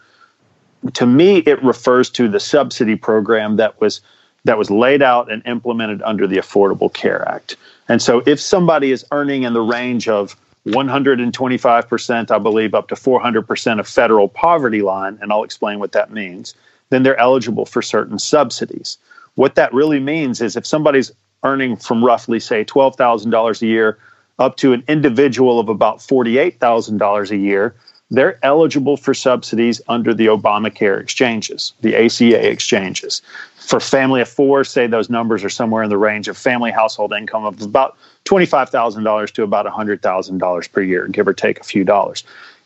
to 0.93 1.05
me 1.05 1.37
it 1.39 1.61
refers 1.63 2.09
to 2.11 2.27
the 2.27 2.39
subsidy 2.39 2.95
program 2.95 3.57
that 3.57 3.79
was 3.81 4.01
that 4.43 4.57
was 4.57 4.69
laid 4.69 5.01
out 5.01 5.31
and 5.31 5.41
implemented 5.45 6.01
under 6.03 6.27
the 6.27 6.37
Affordable 6.37 6.93
Care 6.93 7.27
Act. 7.27 7.57
And 7.89 8.01
so 8.01 8.21
if 8.25 8.39
somebody 8.39 8.91
is 8.91 9.03
earning 9.11 9.43
in 9.43 9.53
the 9.53 9.61
range 9.61 10.07
of 10.07 10.35
125%, 10.67 12.31
I 12.31 12.37
believe, 12.39 12.73
up 12.73 12.87
to 12.87 12.95
400% 12.95 13.79
of 13.79 13.87
federal 13.87 14.27
poverty 14.27 14.81
line, 14.81 15.17
and 15.21 15.31
I'll 15.31 15.43
explain 15.43 15.79
what 15.79 15.91
that 15.91 16.11
means, 16.11 16.55
then 16.89 17.03
they're 17.03 17.19
eligible 17.19 17.65
for 17.65 17.81
certain 17.81 18.19
subsidies. 18.19 18.97
What 19.35 19.55
that 19.55 19.73
really 19.73 19.99
means 19.99 20.41
is 20.41 20.55
if 20.55 20.65
somebody's 20.65 21.11
earning 21.43 21.75
from 21.75 22.03
roughly, 22.03 22.39
say, 22.39 22.63
$12,000 22.65 23.61
a 23.61 23.65
year 23.65 23.97
up 24.39 24.57
to 24.57 24.73
an 24.73 24.83
individual 24.87 25.59
of 25.59 25.69
about 25.69 25.99
$48,000 25.99 27.31
a 27.31 27.37
year, 27.37 27.75
they're 28.11 28.39
eligible 28.43 28.97
for 28.97 29.13
subsidies 29.13 29.81
under 29.87 30.13
the 30.13 30.27
Obamacare 30.27 30.99
exchanges, 30.99 31.73
the 31.81 31.95
ACA 31.95 32.49
exchanges. 32.49 33.21
For 33.55 33.79
family 33.79 34.21
of 34.21 34.29
four, 34.29 34.63
say 34.63 34.85
those 34.85 35.09
numbers 35.09 35.43
are 35.43 35.49
somewhere 35.49 35.83
in 35.83 35.89
the 35.89 35.97
range 35.97 36.27
of 36.27 36.37
family 36.37 36.71
household 36.71 37.13
income 37.13 37.45
of 37.45 37.61
about 37.61 37.97
$25,000 38.25 39.31
to 39.31 39.43
about 39.43 39.65
$100,000 39.65 40.71
per 40.71 40.81
year, 40.81 41.07
give 41.07 41.27
or 41.27 41.33
take 41.33 41.59
a 41.59 41.63
few 41.63 41.83
dollars. 41.83 42.23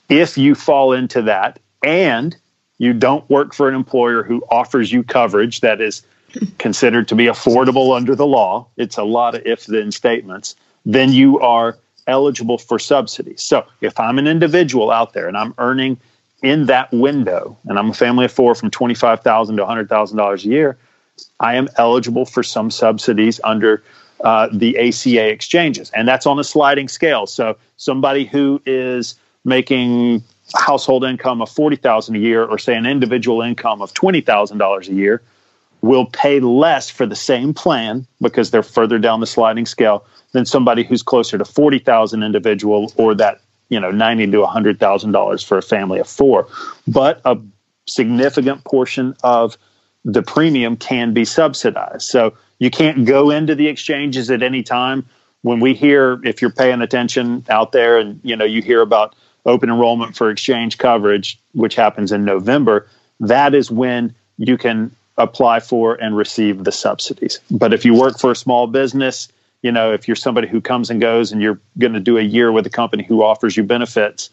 If 0.10 0.38
you 0.38 0.56
fall 0.56 0.92
into 0.92 1.22
that 1.24 1.60
and 1.84 2.36
you 2.78 2.94
don't 2.94 3.30
work 3.30 3.54
for 3.54 3.70
an 3.70 3.76
employer 3.76 4.24
who 4.24 4.44
offers 4.50 4.92
you 4.92 5.04
coverage 5.04 5.62
that 5.62 5.80
is 5.80 6.04
considered 6.58 7.08
to 7.08 7.16
be 7.16 7.26
affordable 7.26 7.96
under 7.96 8.16
the 8.16 8.26
law, 8.26 8.68
it's 8.76 8.98
a 8.98 9.04
lot 9.04 9.36
of 9.36 9.46
if 9.46 9.66
then 9.66 9.92
statements, 9.92 10.56
then 10.86 11.12
you 11.12 11.40
are 11.40 11.78
eligible 12.10 12.58
for 12.58 12.80
subsidies. 12.80 13.42
So 13.42 13.66
if 13.82 14.00
I'm 14.00 14.20
an 14.20 14.28
individual 14.28 14.92
out 14.92 15.14
there 15.14 15.28
and 15.28 15.38
I'm 15.38 15.54
earning 15.58 15.98
in 16.42 16.66
that 16.68 16.92
window 16.92 17.58
and 17.66 17.78
I'm 17.78 17.90
a 17.90 17.94
family 17.94 18.26
of 18.26 18.32
four 18.32 18.56
from 18.56 18.72
$25,000 18.72 19.22
to 19.58 19.66
$100,000 19.66 20.46
a 20.46 20.48
year, 20.48 20.78
I 21.40 21.56
am 21.56 21.68
eligible 21.78 22.26
for 22.26 22.44
some 22.44 22.72
subsidies 22.72 23.40
under 23.44 23.84
uh, 24.24 24.50
the 24.52 24.78
ACA 24.78 25.30
exchanges. 25.30 25.92
And 25.92 26.08
that's 26.08 26.26
on 26.26 26.40
a 26.40 26.44
sliding 26.44 26.88
scale. 26.88 27.28
So 27.28 27.58
somebody 27.78 28.26
who 28.26 28.62
is 28.66 29.16
making 29.46 30.24
household 30.56 31.04
income 31.04 31.42
of 31.42 31.50
40,000 31.50 32.16
a 32.16 32.20
year 32.20 32.44
or 32.44 32.58
say 32.58 32.76
an 32.76 32.86
individual 32.86 33.42
income 33.42 33.82
of 33.82 33.94
$20,000 33.94 34.88
a 34.88 34.94
year 34.94 35.22
will 35.82 36.06
pay 36.06 36.40
less 36.40 36.90
for 36.90 37.06
the 37.06 37.16
same 37.16 37.54
plan 37.54 38.06
because 38.22 38.52
they're 38.52 38.64
further 38.64 39.00
down 39.00 39.20
the 39.20 39.28
sliding 39.28 39.66
scale 39.66 40.06
than 40.32 40.46
somebody 40.46 40.84
who's 40.84 41.04
closer 41.04 41.38
to 41.38 41.46
40,000 41.46 42.22
individual 42.24 42.92
or 42.98 43.16
that, 43.16 43.42
you 43.70 43.80
know, 43.80 43.92
90 43.92 44.28
to 44.32 44.38
$100,000 44.38 45.46
for 45.46 45.58
a 45.58 45.62
family 45.62 46.00
of 46.00 46.08
4. 46.08 46.48
But 46.88 47.22
a 47.26 47.38
significant 47.88 48.64
portion 48.64 49.16
of 49.24 49.58
the 50.06 50.22
premium 50.22 50.78
can 50.78 51.14
be 51.14 51.26
subsidized. 51.26 52.04
So 52.04 52.36
you 52.60 52.70
can't 52.70 53.06
go 53.06 53.30
into 53.32 53.56
the 53.56 53.68
exchanges 53.68 54.30
at 54.32 54.44
any 54.44 54.64
time. 54.64 55.06
When 55.42 55.60
we 55.62 55.74
hear, 55.74 56.20
if 56.26 56.42
you're 56.42 56.52
paying 56.52 56.82
attention 56.82 57.46
out 57.50 57.72
there, 57.72 57.98
and 57.98 58.20
you 58.24 58.36
know 58.36 58.46
you 58.46 58.62
hear 58.62 58.82
about 58.82 59.16
open 59.46 59.70
enrollment 59.70 60.18
for 60.18 60.30
exchange 60.30 60.78
coverage, 60.78 61.40
which 61.54 61.76
happens 61.76 62.12
in 62.12 62.26
November, 62.26 62.88
that 63.22 63.54
is 63.54 63.72
when 63.72 64.14
you 64.38 64.58
can 64.58 64.94
apply 65.20 65.60
for 65.60 65.94
and 65.96 66.18
receive 66.18 66.64
the 66.64 66.72
subsidies. 66.72 67.40
But 67.52 67.74
if 67.74 67.86
you 67.86 67.94
work 67.94 68.18
for 68.18 68.32
a 68.32 68.36
small 68.36 68.66
business, 68.68 69.28
you 69.62 69.72
know 69.72 69.94
if 69.94 70.08
you're 70.08 70.16
somebody 70.16 70.48
who 70.48 70.62
comes 70.62 70.90
and 70.90 71.00
goes, 71.00 71.32
and 71.32 71.42
you're 71.42 71.60
going 71.78 71.94
to 71.94 72.00
do 72.00 72.18
a 72.18 72.22
year 72.22 72.52
with 72.52 72.66
a 72.66 72.70
company 72.70 73.04
who 73.04 73.22
offers 73.22 73.56
you 73.58 73.64
benefits, 73.64 74.30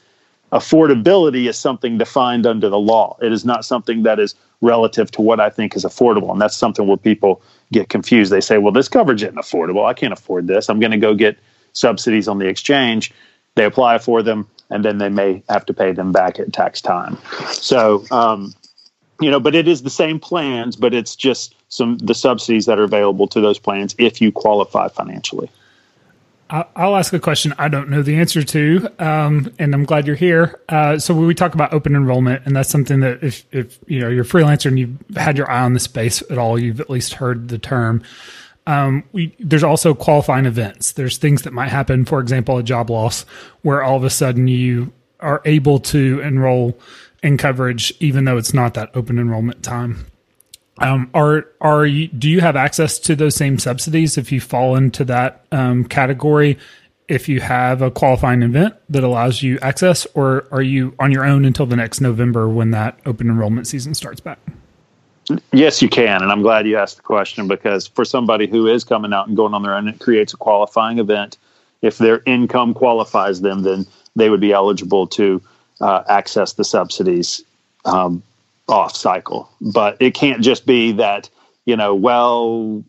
affordability 0.52 1.48
is 1.48 1.58
something 1.58 1.98
defined 1.98 2.46
under 2.46 2.68
the 2.68 2.78
law. 2.78 3.16
It 3.20 3.32
is 3.32 3.44
not 3.44 3.64
something 3.64 4.04
that 4.04 4.18
is 4.18 4.34
relative 4.60 5.10
to 5.12 5.22
what 5.22 5.40
I 5.40 5.50
think 5.50 5.76
is 5.76 5.84
affordable. 5.84 6.30
And 6.30 6.40
that's 6.40 6.56
something 6.56 6.86
where 6.86 6.96
people 6.96 7.42
get 7.72 7.88
confused. 7.88 8.32
They 8.32 8.40
say, 8.40 8.58
well, 8.58 8.72
this 8.72 8.88
coverage 8.88 9.22
isn't 9.22 9.36
affordable. 9.36 9.84
I 9.84 9.92
can't 9.92 10.12
afford 10.12 10.46
this. 10.46 10.70
I'm 10.70 10.80
going 10.80 10.92
to 10.92 10.98
go 10.98 11.14
get 11.14 11.36
subsidies 11.72 12.28
on 12.28 12.38
the 12.38 12.46
exchange. 12.46 13.12
They 13.56 13.64
apply 13.64 13.98
for 13.98 14.22
them, 14.22 14.46
and 14.70 14.84
then 14.84 14.98
they 14.98 15.08
may 15.08 15.42
have 15.48 15.66
to 15.66 15.74
pay 15.74 15.92
them 15.92 16.12
back 16.12 16.38
at 16.38 16.52
tax 16.52 16.80
time. 16.80 17.18
So, 17.50 18.04
um, 18.10 18.54
you 19.20 19.30
know, 19.30 19.40
but 19.40 19.54
it 19.54 19.68
is 19.68 19.82
the 19.82 19.90
same 19.90 20.18
plans, 20.18 20.76
but 20.76 20.94
it's 20.94 21.16
just 21.16 21.54
some 21.68 21.98
the 21.98 22.14
subsidies 22.14 22.66
that 22.66 22.78
are 22.78 22.84
available 22.84 23.26
to 23.28 23.40
those 23.40 23.58
plans 23.58 23.94
if 23.98 24.20
you 24.20 24.32
qualify 24.32 24.88
financially. 24.88 25.50
I'll 26.48 26.94
ask 26.94 27.12
a 27.12 27.18
question 27.18 27.54
I 27.58 27.66
don't 27.66 27.90
know 27.90 28.02
the 28.02 28.16
answer 28.16 28.44
to, 28.44 28.88
um, 29.00 29.52
and 29.58 29.74
I'm 29.74 29.84
glad 29.84 30.06
you're 30.06 30.14
here. 30.14 30.60
Uh, 30.68 30.96
so 30.96 31.12
we 31.12 31.34
talk 31.34 31.54
about 31.54 31.72
open 31.72 31.96
enrollment, 31.96 32.46
and 32.46 32.54
that's 32.54 32.68
something 32.68 33.00
that 33.00 33.24
if, 33.24 33.44
if 33.50 33.80
you 33.88 33.98
know 33.98 34.08
you're 34.08 34.22
a 34.22 34.26
freelancer 34.26 34.66
and 34.66 34.78
you've 34.78 34.96
had 35.16 35.36
your 35.36 35.50
eye 35.50 35.62
on 35.62 35.72
the 35.72 35.80
space 35.80 36.22
at 36.30 36.38
all, 36.38 36.56
you've 36.56 36.80
at 36.80 36.88
least 36.88 37.14
heard 37.14 37.48
the 37.48 37.58
term. 37.58 38.02
Um, 38.68 39.02
we, 39.12 39.34
there's 39.40 39.64
also 39.64 39.92
qualifying 39.92 40.46
events. 40.46 40.92
There's 40.92 41.18
things 41.18 41.42
that 41.42 41.52
might 41.52 41.68
happen, 41.68 42.04
for 42.04 42.20
example, 42.20 42.58
a 42.58 42.62
job 42.62 42.90
loss, 42.90 43.22
where 43.62 43.82
all 43.82 43.96
of 43.96 44.04
a 44.04 44.10
sudden 44.10 44.46
you 44.46 44.92
are 45.26 45.42
able 45.44 45.80
to 45.80 46.20
enroll 46.20 46.78
in 47.22 47.36
coverage, 47.36 47.92
even 47.98 48.24
though 48.24 48.38
it's 48.38 48.54
not 48.54 48.74
that 48.74 48.90
open 48.94 49.18
enrollment 49.18 49.62
time. 49.62 50.06
Um, 50.78 51.10
are 51.14 51.46
are 51.60 51.86
you, 51.86 52.08
do 52.08 52.28
you 52.28 52.40
have 52.40 52.54
access 52.54 52.98
to 53.00 53.16
those 53.16 53.34
same 53.34 53.58
subsidies 53.58 54.16
if 54.16 54.30
you 54.30 54.40
fall 54.40 54.76
into 54.76 55.04
that 55.06 55.44
um, 55.50 55.84
category? 55.84 56.58
If 57.08 57.28
you 57.28 57.40
have 57.40 57.82
a 57.82 57.90
qualifying 57.90 58.42
event 58.42 58.74
that 58.90 59.02
allows 59.02 59.42
you 59.42 59.58
access, 59.62 60.06
or 60.14 60.46
are 60.50 60.62
you 60.62 60.94
on 60.98 61.12
your 61.12 61.24
own 61.24 61.44
until 61.44 61.66
the 61.66 61.76
next 61.76 62.00
November 62.00 62.48
when 62.48 62.70
that 62.72 62.98
open 63.06 63.28
enrollment 63.28 63.66
season 63.66 63.94
starts 63.94 64.20
back? 64.20 64.38
Yes, 65.52 65.82
you 65.82 65.88
can, 65.88 66.22
and 66.22 66.30
I'm 66.30 66.42
glad 66.42 66.66
you 66.68 66.76
asked 66.76 66.96
the 66.96 67.02
question 67.02 67.48
because 67.48 67.86
for 67.88 68.04
somebody 68.04 68.46
who 68.46 68.68
is 68.68 68.84
coming 68.84 69.12
out 69.12 69.26
and 69.26 69.36
going 69.36 69.54
on 69.54 69.62
their 69.62 69.74
own, 69.74 69.88
it 69.88 69.98
creates 69.98 70.34
a 70.34 70.36
qualifying 70.36 70.98
event. 70.98 71.38
If 71.82 71.98
their 71.98 72.22
income 72.26 72.74
qualifies 72.74 73.40
them, 73.40 73.62
then 73.62 73.86
they 74.16 74.30
would 74.30 74.40
be 74.40 74.52
eligible 74.52 75.06
to 75.06 75.40
uh, 75.80 76.02
access 76.08 76.54
the 76.54 76.64
subsidies 76.64 77.44
um, 77.84 78.22
off 78.68 78.96
cycle. 78.96 79.48
But 79.60 79.96
it 80.00 80.14
can't 80.14 80.42
just 80.42 80.66
be 80.66 80.92
that, 80.92 81.30
you 81.66 81.76
know, 81.76 81.94
well, 81.94 82.82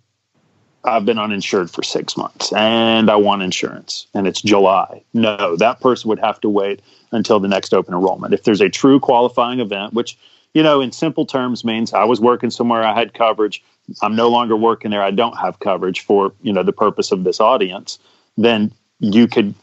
I've 0.83 1.05
been 1.05 1.19
uninsured 1.19 1.69
for 1.69 1.83
six 1.83 2.15
months 2.15 2.53
and 2.53 3.09
I 3.09 3.17
want 3.17 3.41
insurance 3.41 4.07
and 4.13 4.25
it's 4.25 4.41
July. 4.41 5.03
No, 5.13 5.55
that 5.57 5.81
person 5.81 6.07
would 6.09 6.19
have 6.19 6.39
to 6.41 6.49
wait 6.49 6.81
until 7.11 7.39
the 7.39 7.47
next 7.47 7.73
open 7.73 7.93
enrollment. 7.93 8.33
If 8.33 8.43
there's 8.43 8.61
a 8.61 8.69
true 8.69 8.99
qualifying 8.99 9.59
event, 9.59 9.93
which, 9.93 10.17
you 10.53 10.63
know, 10.63 10.79
in 10.79 10.91
simple 10.91 11.25
terms 11.25 11.65
means 11.65 11.93
I 11.93 12.05
was 12.05 12.21
working 12.21 12.49
somewhere, 12.49 12.83
I 12.83 12.93
had 12.93 13.13
coverage, 13.13 13.63
I'm 14.01 14.15
no 14.15 14.29
longer 14.29 14.55
working 14.55 14.91
there, 14.91 15.03
I 15.03 15.11
don't 15.11 15.37
have 15.37 15.59
coverage 15.59 16.01
for, 16.01 16.33
you 16.41 16.53
know, 16.53 16.63
the 16.63 16.73
purpose 16.73 17.11
of 17.11 17.23
this 17.25 17.39
audience, 17.39 17.99
then 18.37 18.71
you 18.99 19.27
could 19.27 19.53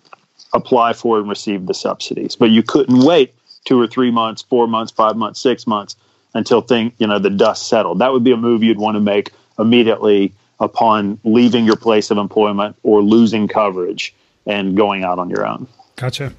apply 0.54 0.92
for 0.92 1.18
and 1.18 1.28
receive 1.28 1.66
the 1.66 1.74
subsidies. 1.74 2.36
But 2.36 2.50
you 2.50 2.62
couldn't 2.62 3.04
wait 3.04 3.34
two 3.64 3.80
or 3.80 3.86
three 3.86 4.10
months, 4.10 4.42
four 4.42 4.66
months, 4.66 4.92
five 4.92 5.16
months, 5.16 5.40
six 5.40 5.66
months 5.66 5.96
until 6.34 6.60
thing 6.60 6.92
you 6.98 7.06
know 7.06 7.18
the 7.18 7.30
dust 7.30 7.68
settled. 7.68 7.98
That 7.98 8.12
would 8.12 8.24
be 8.24 8.32
a 8.32 8.36
move 8.36 8.62
you'd 8.62 8.78
want 8.78 8.96
to 8.96 9.00
make 9.00 9.32
immediately 9.58 10.32
upon 10.60 11.18
leaving 11.24 11.64
your 11.64 11.76
place 11.76 12.10
of 12.10 12.18
employment 12.18 12.76
or 12.82 13.02
losing 13.02 13.48
coverage 13.48 14.14
and 14.46 14.76
going 14.76 15.04
out 15.04 15.18
on 15.18 15.28
your 15.30 15.46
own. 15.46 15.66
Gotcha. 15.96 16.32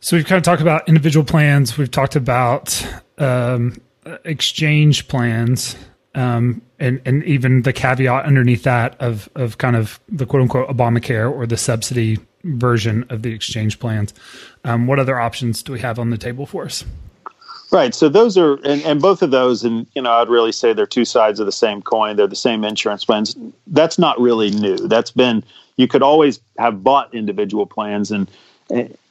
So 0.00 0.16
we've 0.16 0.26
kind 0.26 0.38
of 0.38 0.44
talked 0.44 0.62
about 0.62 0.88
individual 0.88 1.24
plans. 1.24 1.76
We've 1.76 1.90
talked 1.90 2.16
about 2.16 2.86
um, 3.18 3.76
exchange 4.24 5.08
plans. 5.08 5.76
Um, 6.14 6.62
and 6.80 7.00
and 7.04 7.22
even 7.24 7.62
the 7.62 7.72
caveat 7.72 8.24
underneath 8.24 8.62
that 8.62 8.96
of 9.00 9.28
of 9.34 9.58
kind 9.58 9.76
of 9.76 10.00
the 10.08 10.26
quote 10.26 10.42
unquote 10.42 10.68
Obamacare 10.68 11.30
or 11.30 11.46
the 11.46 11.56
subsidy 11.56 12.18
version 12.44 13.04
of 13.08 13.22
the 13.22 13.32
exchange 13.32 13.78
plans. 13.78 14.14
Um, 14.64 14.86
what 14.86 14.98
other 14.98 15.18
options 15.18 15.62
do 15.62 15.72
we 15.72 15.80
have 15.80 15.98
on 15.98 16.10
the 16.10 16.18
table 16.18 16.46
for 16.46 16.64
us? 16.64 16.84
Right. 17.70 17.94
So 17.94 18.08
those 18.08 18.38
are, 18.38 18.54
and, 18.64 18.82
and 18.82 19.02
both 19.02 19.20
of 19.20 19.30
those, 19.30 19.62
and 19.62 19.86
you 19.94 20.00
know, 20.00 20.12
I'd 20.12 20.28
really 20.28 20.52
say 20.52 20.72
they're 20.72 20.86
two 20.86 21.04
sides 21.04 21.38
of 21.38 21.46
the 21.46 21.52
same 21.52 21.82
coin. 21.82 22.16
They're 22.16 22.26
the 22.26 22.36
same 22.36 22.64
insurance 22.64 23.04
plans. 23.04 23.36
That's 23.66 23.98
not 23.98 24.18
really 24.18 24.50
new. 24.50 24.76
That's 24.76 25.10
been 25.10 25.44
you 25.76 25.86
could 25.86 26.02
always 26.02 26.40
have 26.58 26.82
bought 26.82 27.14
individual 27.14 27.66
plans, 27.66 28.10
and 28.10 28.30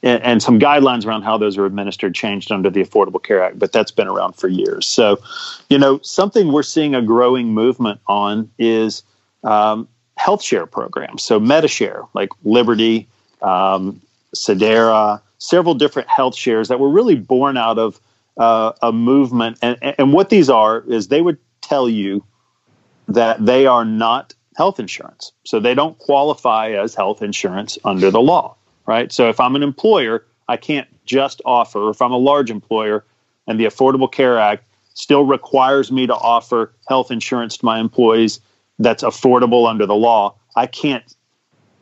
and, 0.02 0.40
some 0.40 0.60
guidelines 0.60 1.04
around 1.04 1.22
how 1.22 1.36
those 1.36 1.58
are 1.58 1.66
administered 1.66 2.14
changed 2.14 2.52
under 2.52 2.70
the 2.70 2.80
Affordable 2.80 3.20
Care 3.20 3.42
Act, 3.42 3.58
but 3.58 3.72
that's 3.72 3.90
been 3.90 4.06
around 4.06 4.34
for 4.34 4.46
years. 4.46 4.86
So, 4.86 5.20
you 5.68 5.78
know, 5.78 5.98
something 6.02 6.52
we're 6.52 6.62
seeing 6.62 6.94
a 6.94 7.02
growing 7.02 7.48
movement 7.48 8.00
on 8.06 8.48
is 8.58 9.02
um, 9.42 9.88
health 10.16 10.44
share 10.44 10.66
programs. 10.66 11.24
So, 11.24 11.40
MediShare, 11.40 12.08
like 12.14 12.28
Liberty, 12.44 13.08
um, 13.42 14.00
Sedera, 14.34 15.20
several 15.38 15.74
different 15.74 16.08
health 16.08 16.36
shares 16.36 16.68
that 16.68 16.80
were 16.80 16.88
really 16.88 17.14
born 17.14 17.56
out 17.56 17.78
of 17.78 18.00
uh, 18.36 18.72
a 18.82 18.92
movement. 18.92 19.58
And, 19.62 19.78
and 19.82 20.12
what 20.12 20.30
these 20.30 20.50
are 20.50 20.80
is 20.88 21.08
they 21.08 21.22
would 21.22 21.38
tell 21.60 21.88
you 21.88 22.24
that 23.08 23.44
they 23.44 23.66
are 23.66 23.84
not 23.84 24.34
health 24.56 24.80
insurance. 24.80 25.32
So 25.44 25.60
they 25.60 25.74
don't 25.74 25.96
qualify 25.98 26.72
as 26.72 26.94
health 26.94 27.22
insurance 27.22 27.78
under 27.84 28.10
the 28.10 28.20
law, 28.20 28.56
right? 28.86 29.10
So 29.12 29.28
if 29.28 29.40
I'm 29.40 29.54
an 29.56 29.62
employer, 29.62 30.24
I 30.48 30.56
can't 30.56 30.88
just 31.04 31.40
offer, 31.44 31.90
if 31.90 32.02
I'm 32.02 32.12
a 32.12 32.18
large 32.18 32.50
employer 32.50 33.04
and 33.46 33.58
the 33.58 33.64
Affordable 33.64 34.10
Care 34.10 34.38
Act 34.38 34.64
still 34.94 35.24
requires 35.24 35.92
me 35.92 36.06
to 36.06 36.14
offer 36.14 36.72
health 36.88 37.10
insurance 37.10 37.56
to 37.58 37.64
my 37.64 37.78
employees 37.78 38.40
that's 38.78 39.04
affordable 39.04 39.68
under 39.68 39.86
the 39.86 39.94
law, 39.94 40.34
I 40.56 40.66
can't 40.66 41.04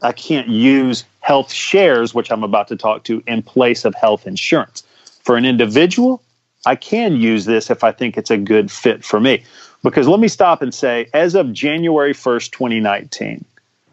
I 0.03 0.13
can't 0.13 0.49
use 0.49 1.05
health 1.21 1.53
shares, 1.53 2.15
which 2.15 2.31
I'm 2.31 2.43
about 2.43 2.69
to 2.69 2.77
talk 2.77 3.05
to, 3.05 3.23
in 3.27 3.43
place 3.43 3.85
of 3.85 3.95
health 3.95 4.27
insurance. 4.27 4.83
For 5.23 5.37
an 5.37 5.45
individual, 5.45 6.23
I 6.67 6.77
can 6.77 7.17
use 7.17 7.45
this 7.45 7.71
if 7.71 7.83
I 7.83 7.93
think 7.93 8.17
it's 8.17 8.31
a 8.31 8.37
good 8.37 8.71
fit 8.71 9.05
for 9.05 9.21
me. 9.21 9.43
Because 9.83 10.09
let 10.09 10.21
me 10.21 10.29
stop 10.29 10.63
and 10.63 10.75
say, 10.75 11.09
as 11.15 11.35
of 11.35 11.53
January 11.53 12.13
1st, 12.13 12.51
2019, 12.51 13.45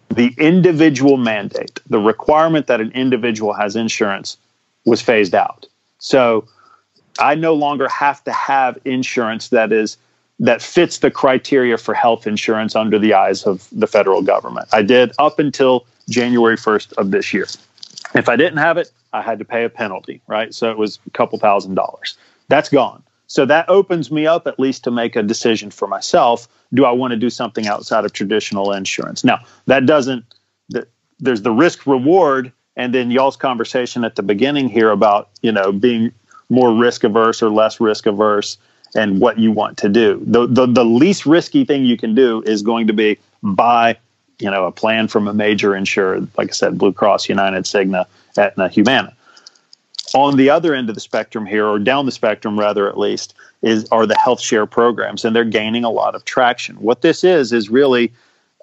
the 0.10 0.33
individual 0.38 1.17
mandate, 1.17 1.79
the 1.89 2.00
requirement 2.00 2.67
that 2.67 2.81
an 2.81 2.91
individual 2.91 3.53
has 3.53 3.75
insurance, 3.75 4.38
was 4.86 5.01
phased 5.01 5.33
out. 5.33 5.65
So 6.00 6.48
I 7.19 7.36
no 7.36 7.53
longer 7.53 7.88
have 7.89 8.24
to 8.25 8.31
have 8.31 8.77
insurance 8.86 9.50
that 9.50 9.72
is 9.72 9.98
that 10.39 10.62
fits 10.62 10.98
the 10.98 11.12
criteria 11.12 11.77
for 11.77 11.93
health 11.93 12.25
insurance 12.25 12.75
under 12.75 12.98
the 12.98 13.13
eyes 13.13 13.43
of 13.43 13.67
the 13.72 13.88
federal 13.88 14.22
government. 14.22 14.67
I 14.74 14.81
did 14.81 15.13
up 15.19 15.39
until 15.39 15.86
January 16.10 16.57
1st 16.57 16.93
of 16.93 17.12
this 17.12 17.33
year. 17.33 17.48
If 18.15 18.29
I 18.29 18.36
didn't 18.36 18.57
have 18.57 18.77
it, 18.77 18.91
I 19.12 19.22
had 19.22 19.39
to 19.39 19.45
pay 19.45 19.63
a 19.63 19.69
penalty, 19.69 20.22
right? 20.27 20.53
So 20.53 20.69
it 20.72 20.77
was 20.77 21.00
a 21.07 21.10
couple 21.12 21.39
thousand 21.39 21.75
dollars. 21.75 22.17
That's 22.48 22.69
gone. 22.69 23.03
So 23.27 23.45
that 23.45 23.67
opens 23.69 24.12
me 24.12 24.27
up 24.27 24.45
at 24.48 24.60
least 24.60 24.83
to 24.83 24.91
make 24.91 25.15
a 25.15 25.24
decision 25.24 25.72
for 25.72 25.88
myself. 25.88 26.48
Do 26.74 26.86
I 26.86 26.91
want 26.91 27.12
to 27.12 27.17
do 27.17 27.29
something 27.29 27.67
outside 27.67 28.05
of 28.05 28.13
traditional 28.13 28.72
insurance? 28.74 29.24
Now, 29.24 29.39
that 29.65 29.86
doesn't, 29.86 30.25
there's 31.19 31.41
the 31.41 31.51
risk 31.51 31.88
reward. 31.88 32.51
And 32.75 32.93
then 32.93 33.12
y'all's 33.12 33.38
conversation 33.38 34.03
at 34.03 34.15
the 34.15 34.24
beginning 34.24 34.67
here 34.69 34.91
about, 34.91 35.29
you 35.41 35.51
know, 35.51 35.72
being 35.72 36.12
more 36.50 36.73
risk 36.75 37.04
averse 37.04 37.41
or 37.41 37.49
less 37.49 37.80
risk 37.80 38.06
averse 38.06 38.58
and 38.95 39.19
what 39.19 39.39
you 39.39 39.51
want 39.51 39.78
to 39.80 39.89
do. 39.89 40.21
The, 40.25 40.45
the, 40.47 40.67
the 40.67 40.86
least 40.86 41.25
risky 41.25 41.65
thing 41.65 41.86
you 41.86 41.97
can 41.97 42.13
do 42.13 42.43
is 42.43 42.62
going 42.62 42.88
to 42.88 42.93
be 42.93 43.17
buy 43.41 43.97
you 44.39 44.50
know 44.50 44.65
a 44.65 44.72
plan 44.72 45.08
from 45.08 45.28
a 45.28 45.34
major 45.34 45.76
insurer, 45.76 46.28
like 46.38 46.50
I 46.50 46.54
said, 46.54 46.78
Blue 46.78 46.93
Cross, 46.93 47.30
United, 47.30 47.63
Cigna, 47.65 48.06
Aetna, 48.38 48.69
Humana. 48.69 49.13
On 50.13 50.38
the 50.38 50.50
other 50.50 50.76
end 50.76 50.89
of 50.89 50.96
the 50.96 51.02
spectrum 51.02 51.46
here, 51.46 51.65
or 51.65 51.80
down 51.80 52.06
the 52.06 52.12
spectrum 52.12 52.60
rather, 52.60 52.88
at 52.88 52.98
least, 52.98 53.34
is 53.62 53.88
are 53.89 54.06
the 54.06 54.17
health 54.17 54.41
share 54.41 54.65
programs, 54.65 55.26
and 55.26 55.36
they're 55.36 55.43
gaining 55.43 55.84
a 55.84 55.89
lot 55.89 56.13
of 56.15 56.26
traction. 56.26 56.76
What 56.76 57.02
this 57.02 57.24
is 57.24 57.52
is 57.52 57.69
really 57.69 58.12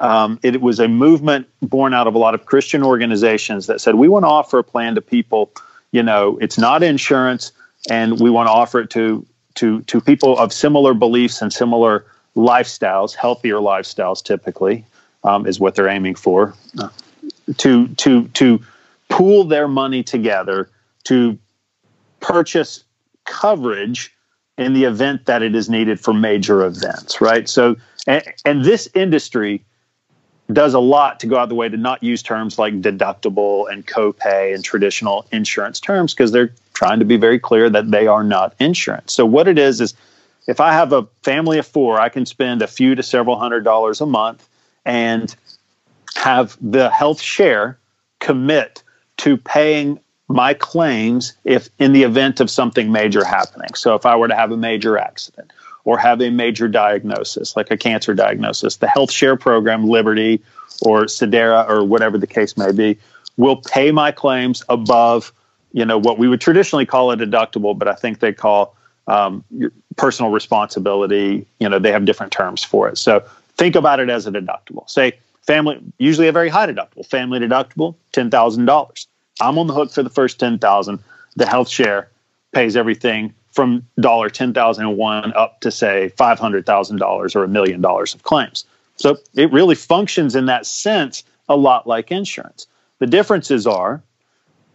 um, 0.00 0.38
it 0.42 0.60
was 0.60 0.78
a 0.78 0.88
movement 0.88 1.48
born 1.60 1.92
out 1.92 2.06
of 2.06 2.14
a 2.14 2.18
lot 2.18 2.34
of 2.34 2.46
Christian 2.46 2.82
organizations 2.82 3.66
that 3.66 3.80
said 3.80 3.96
we 3.96 4.08
want 4.08 4.24
to 4.24 4.28
offer 4.28 4.58
a 4.58 4.64
plan 4.64 4.94
to 4.94 5.00
people. 5.00 5.50
You 5.92 6.02
know, 6.02 6.38
it's 6.40 6.58
not 6.58 6.82
insurance, 6.82 7.52
and 7.88 8.20
we 8.20 8.30
want 8.30 8.46
to 8.46 8.52
offer 8.52 8.80
it 8.80 8.90
to 8.90 9.26
to 9.56 9.82
to 9.82 10.00
people 10.00 10.38
of 10.38 10.52
similar 10.52 10.94
beliefs 10.94 11.42
and 11.42 11.52
similar 11.52 12.04
lifestyles, 12.36 13.14
healthier 13.14 13.56
lifestyles, 13.56 14.22
typically 14.22 14.84
um, 15.24 15.46
is 15.46 15.60
what 15.60 15.74
they're 15.74 15.88
aiming 15.88 16.14
for. 16.14 16.54
To 17.58 17.88
to 17.88 18.28
to 18.28 18.62
pool 19.08 19.44
their 19.44 19.68
money 19.68 20.02
together 20.02 20.70
to 21.04 21.38
purchase 22.20 22.84
coverage 23.24 24.14
in 24.56 24.74
the 24.74 24.84
event 24.84 25.26
that 25.26 25.42
it 25.42 25.54
is 25.54 25.68
needed 25.70 25.98
for 25.98 26.12
major 26.12 26.64
events, 26.64 27.20
right? 27.20 27.48
So, 27.48 27.76
and, 28.06 28.22
and 28.44 28.64
this 28.64 28.88
industry 28.94 29.64
does 30.52 30.74
a 30.74 30.80
lot 30.80 31.20
to 31.20 31.26
go 31.26 31.36
out 31.36 31.44
of 31.44 31.48
the 31.48 31.54
way 31.54 31.68
to 31.68 31.76
not 31.76 32.02
use 32.02 32.22
terms 32.22 32.58
like 32.58 32.80
deductible 32.80 33.70
and 33.72 33.86
copay 33.86 34.54
and 34.54 34.64
traditional 34.64 35.26
insurance 35.32 35.80
terms 35.80 36.12
because 36.12 36.32
they're 36.32 36.52
trying 36.74 36.98
to 36.98 37.04
be 37.04 37.16
very 37.16 37.38
clear 37.38 37.70
that 37.70 37.90
they 37.90 38.06
are 38.06 38.24
not 38.24 38.54
insurance. 38.58 39.14
So, 39.14 39.24
what 39.24 39.48
it 39.48 39.58
is 39.58 39.80
is 39.80 39.94
if 40.46 40.60
I 40.60 40.72
have 40.72 40.92
a 40.92 41.06
family 41.22 41.58
of 41.58 41.66
four, 41.66 42.00
I 42.00 42.08
can 42.08 42.26
spend 42.26 42.62
a 42.62 42.66
few 42.66 42.94
to 42.94 43.02
several 43.02 43.38
hundred 43.38 43.64
dollars 43.64 44.00
a 44.00 44.06
month 44.06 44.46
and 44.84 45.34
have 46.16 46.56
the 46.60 46.90
health 46.90 47.20
share 47.20 47.78
commit 48.18 48.82
to 49.18 49.36
paying 49.36 50.00
my 50.28 50.54
claims 50.54 51.34
if 51.44 51.68
in 51.78 51.92
the 51.92 52.04
event 52.04 52.40
of 52.40 52.50
something 52.50 52.92
major 52.92 53.24
happening. 53.24 53.74
So 53.74 53.94
if 53.94 54.06
I 54.06 54.14
were 54.16 54.28
to 54.28 54.34
have 54.34 54.52
a 54.52 54.56
major 54.56 54.96
accident 54.96 55.52
or 55.84 55.98
have 55.98 56.22
a 56.22 56.30
major 56.30 56.68
diagnosis, 56.68 57.56
like 57.56 57.70
a 57.70 57.76
cancer 57.76 58.14
diagnosis, 58.14 58.76
the 58.76 58.86
health 58.86 59.10
share 59.10 59.36
program, 59.36 59.88
Liberty 59.88 60.40
or 60.82 61.04
Sedera 61.04 61.68
or 61.68 61.84
whatever 61.84 62.16
the 62.16 62.26
case 62.26 62.56
may 62.56 62.70
be, 62.70 62.98
will 63.36 63.56
pay 63.56 63.90
my 63.90 64.12
claims 64.12 64.62
above, 64.68 65.32
you 65.72 65.84
know, 65.84 65.98
what 65.98 66.18
we 66.18 66.28
would 66.28 66.40
traditionally 66.40 66.86
call 66.86 67.10
a 67.10 67.16
deductible, 67.16 67.76
but 67.76 67.88
I 67.88 67.94
think 67.94 68.20
they 68.20 68.32
call 68.32 68.76
um, 69.06 69.44
personal 69.96 70.30
responsibility. 70.30 71.46
You 71.58 71.68
know, 71.68 71.78
they 71.78 71.90
have 71.90 72.04
different 72.04 72.32
terms 72.32 72.62
for 72.62 72.88
it. 72.88 72.98
So 72.98 73.24
think 73.60 73.76
about 73.76 74.00
it 74.00 74.08
as 74.08 74.26
a 74.26 74.32
deductible. 74.32 74.88
Say 74.88 75.12
family, 75.42 75.78
usually 75.98 76.26
a 76.26 76.32
very 76.32 76.48
high 76.48 76.66
deductible. 76.66 77.06
Family 77.06 77.38
deductible, 77.38 77.94
ten 78.10 78.30
thousand 78.30 78.64
dollars. 78.64 79.06
I'm 79.40 79.58
on 79.58 79.66
the 79.66 79.74
hook 79.74 79.92
for 79.92 80.02
the 80.02 80.10
first 80.10 80.40
ten 80.40 80.58
thousand. 80.58 80.98
The 81.36 81.46
health 81.46 81.68
share 81.68 82.10
pays 82.52 82.74
everything 82.74 83.34
from 83.52 83.86
dollar 84.00 84.30
ten 84.30 84.54
thousand 84.54 84.86
and 84.86 84.96
one 84.96 85.32
up 85.34 85.60
to 85.60 85.70
say 85.70 86.08
five 86.16 86.38
hundred 86.38 86.64
thousand 86.66 86.96
dollars 86.96 87.36
or 87.36 87.44
a 87.44 87.48
million 87.48 87.80
dollars 87.82 88.14
of 88.14 88.22
claims. 88.22 88.64
So 88.96 89.18
it 89.34 89.52
really 89.52 89.74
functions 89.74 90.34
in 90.34 90.46
that 90.46 90.66
sense 90.66 91.22
a 91.48 91.56
lot 91.56 91.86
like 91.86 92.10
insurance. 92.10 92.66
The 92.98 93.06
differences 93.06 93.66
are 93.66 94.02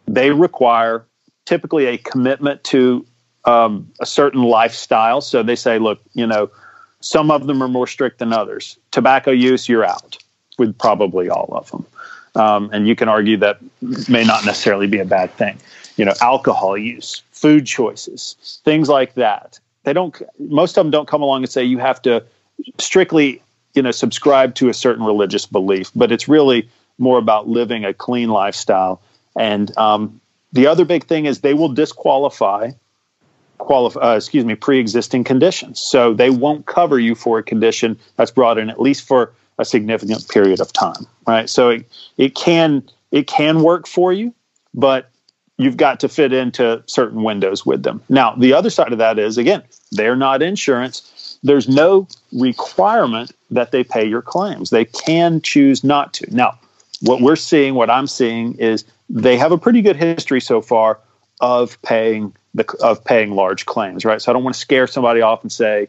they 0.08 0.32
require 0.32 1.06
typically 1.46 1.88
a 1.88 1.98
commitment 1.98 2.64
to 2.66 3.06
um, 3.46 3.92
a 4.00 4.06
certain 4.06 4.44
lifestyle. 4.44 5.22
So 5.22 5.44
they 5.44 5.56
say, 5.56 5.80
look, 5.80 6.00
you 6.14 6.26
know, 6.26 6.50
some 7.06 7.30
of 7.30 7.46
them 7.46 7.62
are 7.62 7.68
more 7.68 7.86
strict 7.86 8.18
than 8.18 8.34
others. 8.34 8.80
Tobacco 8.90 9.30
use, 9.30 9.70
you're 9.70 9.86
out 9.86 10.18
with 10.58 10.76
probably 10.80 11.30
all 11.30 11.50
of 11.52 11.70
them. 11.70 11.86
Um, 12.34 12.72
and 12.74 12.88
you 12.88 12.96
can 12.96 13.08
argue 13.08 13.38
that 13.38 13.60
may 14.10 14.24
not 14.24 14.44
necessarily 14.44 14.88
be 14.88 14.98
a 14.98 15.06
bad 15.06 15.32
thing. 15.34 15.60
You 15.98 16.06
know, 16.06 16.16
alcohol 16.20 16.76
use, 16.76 17.22
food 17.32 17.68
choices, 17.68 18.60
things 18.66 18.90
like 18.90 19.14
that. 19.14 19.60
They 19.84 19.94
don't. 19.94 20.20
Most 20.40 20.80
of 20.80 20.84
them 20.84 20.90
don't 20.90 21.08
come 21.08 21.22
along 21.22 21.44
and 21.44 21.52
say 21.52 21.64
you 21.64 21.78
have 21.78 22.02
to 22.02 22.24
strictly, 22.80 23.40
you 23.76 23.84
know, 23.84 23.92
subscribe 23.92 24.56
to 24.56 24.70
a 24.70 24.74
certain 24.74 25.06
religious 25.06 25.46
belief. 25.46 25.92
But 25.96 26.12
it's 26.12 26.28
really 26.28 26.68
more 26.98 27.20
about 27.20 27.48
living 27.48 27.86
a 27.86 27.94
clean 27.94 28.30
lifestyle. 28.30 29.00
And 29.38 29.78
um, 29.78 30.20
the 30.54 30.66
other 30.66 30.86
big 30.86 31.06
thing 31.06 31.28
is 31.28 31.42
they 31.42 31.54
will 31.54 31.70
disqualify 31.70 32.72
qualify, 33.58 34.00
uh, 34.00 34.16
excuse 34.16 34.46
me, 34.46 34.56
pre-existing 34.56 35.24
conditions. 35.24 35.80
So 35.80 36.14
they 36.14 36.30
won't 36.30 36.66
cover 36.66 37.00
you 37.00 37.16
for 37.16 37.40
a 37.40 37.44
condition 37.44 37.98
that's 38.16 38.32
brought 38.32 38.58
in 38.58 38.70
at 38.70 38.80
least 38.82 39.08
for 39.08 39.34
a 39.58 39.66
significant 39.66 40.28
period 40.30 40.60
of 40.60 40.72
time, 40.74 41.06
right? 41.28 41.50
So 41.50 41.70
it, 41.70 41.90
it 42.18 42.36
can 42.36 42.84
it 43.12 43.28
can 43.28 43.62
work 43.62 43.88
for 43.88 44.12
you, 44.12 44.34
but 44.74 45.10
you've 45.58 45.78
got 45.78 46.00
to 46.02 46.10
fit 46.10 46.34
into 46.34 46.84
certain 46.86 47.24
windows 47.24 47.66
with 47.66 47.84
them. 47.84 48.02
Now, 48.10 48.36
the 48.36 48.54
other 48.54 48.70
side 48.70 48.92
of 48.92 48.98
that 48.98 49.18
is 49.18 49.38
again, 49.38 49.64
they're 49.92 50.16
not 50.16 50.42
insurance. 50.42 51.40
There's 51.44 51.70
no 51.70 52.08
requirement 52.34 53.32
that 53.52 53.72
they 53.72 53.84
pay 53.84 54.06
your 54.06 54.22
claims. 54.22 54.70
They 54.70 54.86
can 54.86 55.42
choose 55.42 55.84
not 55.84 56.14
to. 56.16 56.36
Now, 56.36 56.60
what 57.02 57.22
we're 57.22 57.36
seeing, 57.36 57.76
what 57.76 57.90
I'm 57.90 58.08
seeing 58.08 58.56
is 58.56 58.84
they 59.10 59.38
have 59.38 59.52
a 59.52 59.58
pretty 59.58 59.82
good 59.82 59.96
history 59.96 60.42
so 60.42 60.62
far 60.62 61.00
of 61.42 61.82
paying 61.84 62.34
the, 62.56 62.66
of 62.82 63.04
paying 63.04 63.32
large 63.32 63.66
claims, 63.66 64.06
right? 64.06 64.22
So 64.22 64.32
I 64.32 64.34
don't 64.34 64.44
want 64.44 64.56
to 64.56 64.60
scare 64.60 64.88
somebody 64.88 65.22
off 65.22 65.44
and 65.44 65.52
say, 65.52 65.88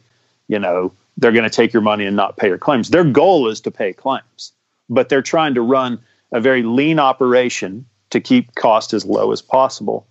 you 0.48 0.58
know, 0.58 0.92
they're 1.16 1.32
going 1.32 1.44
to 1.44 1.50
take 1.50 1.72
your 1.72 1.82
money 1.82 2.04
and 2.04 2.16
not 2.16 2.36
pay 2.36 2.48
your 2.48 2.58
claims. 2.58 2.90
Their 2.90 3.04
goal 3.04 3.48
is 3.48 3.60
to 3.62 3.70
pay 3.70 3.92
claims, 3.92 4.52
but 4.90 5.08
they're 5.08 5.22
trying 5.22 5.54
to 5.54 5.62
run 5.62 5.98
a 6.32 6.40
very 6.40 6.62
lean 6.62 6.98
operation 6.98 7.86
to 8.10 8.20
keep 8.20 8.54
cost 8.54 8.92
as 8.92 9.04
low 9.04 9.32
as 9.32 9.40
possible 9.40 10.06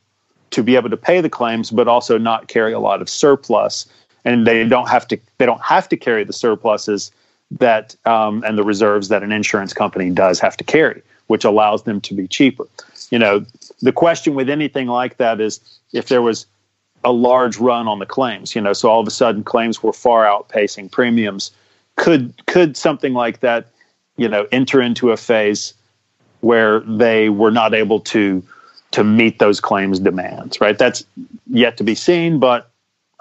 to 0.51 0.63
be 0.63 0.75
able 0.75 0.89
to 0.89 0.97
pay 0.97 1.21
the 1.21 1.29
claims, 1.29 1.69
but 1.69 1.87
also 1.87 2.17
not 2.17 2.47
carry 2.47 2.71
a 2.71 2.79
lot 2.79 3.01
of 3.01 3.09
surplus. 3.09 3.85
And 4.23 4.47
they 4.47 4.67
don't 4.67 4.89
have 4.89 5.07
to 5.09 5.19
they 5.37 5.45
don't 5.45 5.61
have 5.61 5.87
to 5.89 5.97
carry 5.97 6.23
the 6.23 6.33
surpluses 6.33 7.11
that 7.51 7.95
um, 8.05 8.43
and 8.43 8.57
the 8.57 8.63
reserves 8.63 9.09
that 9.09 9.21
an 9.21 9.31
insurance 9.31 9.73
company 9.73 10.09
does 10.09 10.39
have 10.39 10.57
to 10.57 10.63
carry, 10.63 11.03
which 11.27 11.43
allows 11.43 11.83
them 11.83 12.01
to 12.01 12.15
be 12.15 12.27
cheaper. 12.27 12.67
You 13.11 13.19
know, 13.19 13.45
the 13.81 13.91
question 13.91 14.35
with 14.35 14.49
anything 14.49 14.88
like 14.88 15.17
that 15.17 15.39
is 15.41 15.59
if 15.93 16.07
there 16.07 16.21
was 16.21 16.45
a 17.03 17.11
large 17.11 17.57
run 17.57 17.88
on 17.88 17.99
the 17.99 18.05
claims, 18.05 18.55
you 18.55 18.61
know, 18.61 18.73
so 18.73 18.89
all 18.89 18.99
of 18.99 19.07
a 19.07 19.11
sudden 19.11 19.43
claims 19.43 19.83
were 19.83 19.93
far 19.93 20.25
outpacing 20.25 20.91
premiums, 20.91 21.51
could 21.95 22.33
could 22.47 22.75
something 22.75 23.13
like 23.13 23.39
that, 23.41 23.67
you 24.17 24.27
know, 24.27 24.47
enter 24.51 24.81
into 24.81 25.11
a 25.11 25.17
phase 25.17 25.73
where 26.41 26.79
they 26.81 27.29
were 27.29 27.51
not 27.51 27.73
able 27.73 27.99
to 27.99 28.43
to 28.91 29.03
meet 29.03 29.39
those 29.39 29.59
claims 29.59 29.99
demands, 29.99 30.61
right? 30.61 30.77
That's 30.77 31.05
yet 31.47 31.77
to 31.77 31.83
be 31.83 31.95
seen, 31.95 32.39
but 32.39 32.71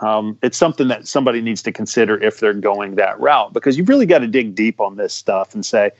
um, 0.01 0.39
it's 0.43 0.57
something 0.57 0.89
that 0.89 1.07
somebody 1.07 1.41
needs 1.41 1.63
to 1.63 1.73
consider 1.73 2.23
if 2.23 2.41
they're 2.41 2.53
going 2.53 2.97
that 2.97 3.19
route 3.21 3.53
because 3.53 3.77
you've 3.77 3.89
really 3.89 4.07
got 4.07 4.19
to 4.21 4.27
dig 4.27 4.55
deep 4.55 4.81
on 4.81 4.97
this 4.97 5.13
stuff 5.13 5.55
and 5.55 5.65
say, 5.65 5.91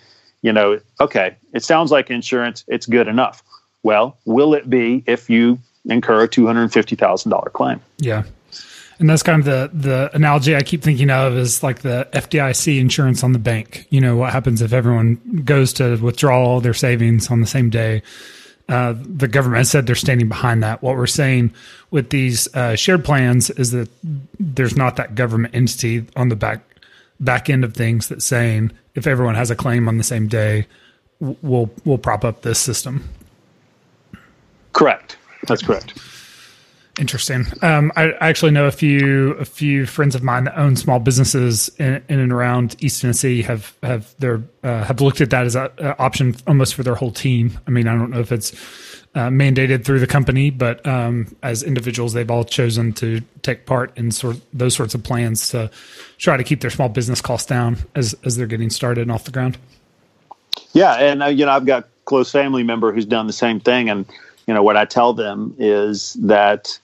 you 0.43 0.53
know, 0.53 0.81
okay, 1.01 1.37
it 1.53 1.65
sounds 1.65 1.91
like 1.91 2.11
insurance, 2.11 2.65
it's 2.69 2.87
good 2.87 3.09
enough. 3.09 3.43
Well, 3.85 4.19
will 4.25 4.55
it 4.55 4.69
be 4.69 5.05
if 5.07 5.31
you 5.31 5.61
incur 5.85 6.25
a 6.25 6.29
two 6.29 6.47
hundred 6.47 6.73
fifty 6.73 6.97
thousand 6.97 7.31
dollar 7.31 7.51
claim? 7.51 7.81
Yeah, 7.99 8.25
and 8.99 9.09
that's 9.09 9.23
kind 9.23 9.39
of 9.39 9.45
the 9.45 9.71
the 9.73 10.11
analogy 10.15 10.57
I 10.57 10.63
keep 10.63 10.83
thinking 10.83 11.11
of 11.11 11.37
is 11.37 11.63
like 11.63 11.83
the 11.83 12.09
FDIC 12.13 12.81
insurance 12.81 13.23
on 13.23 13.33
the 13.33 13.39
bank. 13.39 13.87
You 13.91 14.01
know, 14.01 14.17
what 14.17 14.33
happens 14.33 14.63
if 14.63 14.73
everyone 14.73 15.43
goes 15.45 15.73
to 15.75 15.97
withdraw 15.97 16.43
all 16.43 16.61
their 16.61 16.75
savings 16.75 17.31
on 17.31 17.41
the 17.41 17.47
same 17.47 17.71
day? 17.71 18.03
Uh, 18.67 18.95
the 18.97 19.29
government 19.29 19.67
said 19.67 19.87
they're 19.87 19.95
standing 19.95 20.29
behind 20.29 20.63
that. 20.63 20.83
What 20.83 20.97
we're 20.97 21.07
saying 21.07 21.53
with 21.91 22.09
these 22.09 22.53
uh, 22.55 22.77
shared 22.77 23.05
plans 23.05 23.51
is 23.51 23.73
that 23.73 23.91
there's 24.41 24.77
not 24.77 24.97
that 24.97 25.15
government 25.15 25.55
entity 25.55 26.07
on 26.17 26.31
the 26.31 26.37
back 26.37 26.63
back 27.21 27.51
end 27.51 27.65
of 27.65 27.75
things 27.75 28.09
that's 28.09 28.25
saying 28.25 28.73
if 28.95 29.07
everyone 29.07 29.35
has 29.35 29.51
a 29.51 29.57
claim 29.57 29.89
on 29.89 29.99
the 29.99 30.05
same 30.05 30.29
day, 30.29 30.67
we'll 31.21 31.71
we'll 31.85 31.99
prop 31.99 32.25
up 32.25 32.43
this 32.43 32.59
system. 32.59 33.09
Correct. 34.75 35.17
That's 35.47 35.63
correct. 35.63 35.99
Interesting. 36.99 37.45
Um, 37.61 37.91
I, 37.97 38.13
I, 38.13 38.29
actually 38.29 38.53
know 38.53 38.67
a 38.67 38.71
few 38.71 39.33
a 39.33 39.45
few 39.45 39.85
friends 39.85 40.15
of 40.15 40.23
mine 40.23 40.45
that 40.45 40.57
own 40.57 40.77
small 40.77 41.01
businesses 41.01 41.69
in, 41.81 42.01
in 42.09 42.21
and 42.21 42.33
around 42.33 42.77
East 42.79 43.01
Tennessee 43.01 43.43
have 43.43 43.75
have 43.83 44.15
their 44.21 44.45
uh, 44.63 44.85
have 44.85 45.01
looked 45.01 45.21
at 45.21 45.31
that 45.31 45.45
as 45.45 45.57
an 45.57 45.71
option 45.99 46.37
almost 46.47 46.77
for 46.77 46.85
their 46.85 46.95
whole 46.95 47.11
team. 47.11 47.59
I 47.67 47.71
mean, 47.71 47.89
I 47.89 47.97
don't 47.97 48.11
know 48.11 48.21
if 48.21 48.31
it's 48.31 48.53
uh, 49.17 49.29
mandated 49.29 49.85
through 49.85 49.99
the 49.99 50.07
company, 50.07 50.51
but 50.51 50.87
um, 50.87 51.35
as 51.43 51.65
individuals, 51.65 52.13
they've 52.13 52.31
all 52.31 52.45
chosen 52.45 52.93
to 52.95 53.21
take 53.43 53.67
part 53.67 53.97
in 53.99 54.13
sort 54.13 54.37
of 54.37 54.43
those 54.53 54.77
sorts 54.77 54.95
of 54.95 55.03
plans 55.03 55.49
to 55.49 55.73
try 56.19 56.37
to 56.37 56.45
keep 56.45 56.61
their 56.61 56.71
small 56.71 56.89
business 56.89 57.21
costs 57.21 57.49
down 57.49 57.77
as 57.97 58.15
as 58.25 58.37
they're 58.37 58.47
getting 58.47 58.71
started 58.71 59.03
and 59.03 59.11
off 59.11 59.25
the 59.25 59.33
ground. 59.33 59.59
Yeah, 60.75 60.95
and 60.95 61.25
uh, 61.25 61.27
you 61.27 61.45
know, 61.45 61.53
I've 61.53 61.67
got 61.67 61.89
close 62.05 62.31
family 62.31 62.63
member 62.63 62.93
who's 62.93 63.07
done 63.07 63.27
the 63.27 63.33
same 63.33 63.59
thing, 63.59 63.91
and 63.91 64.07
you 64.47 64.55
know 64.55 64.63
what 64.63 64.77
I 64.77 64.85
tell 64.85 65.13
them 65.13 65.55
is 65.59 66.15
that 66.15 66.79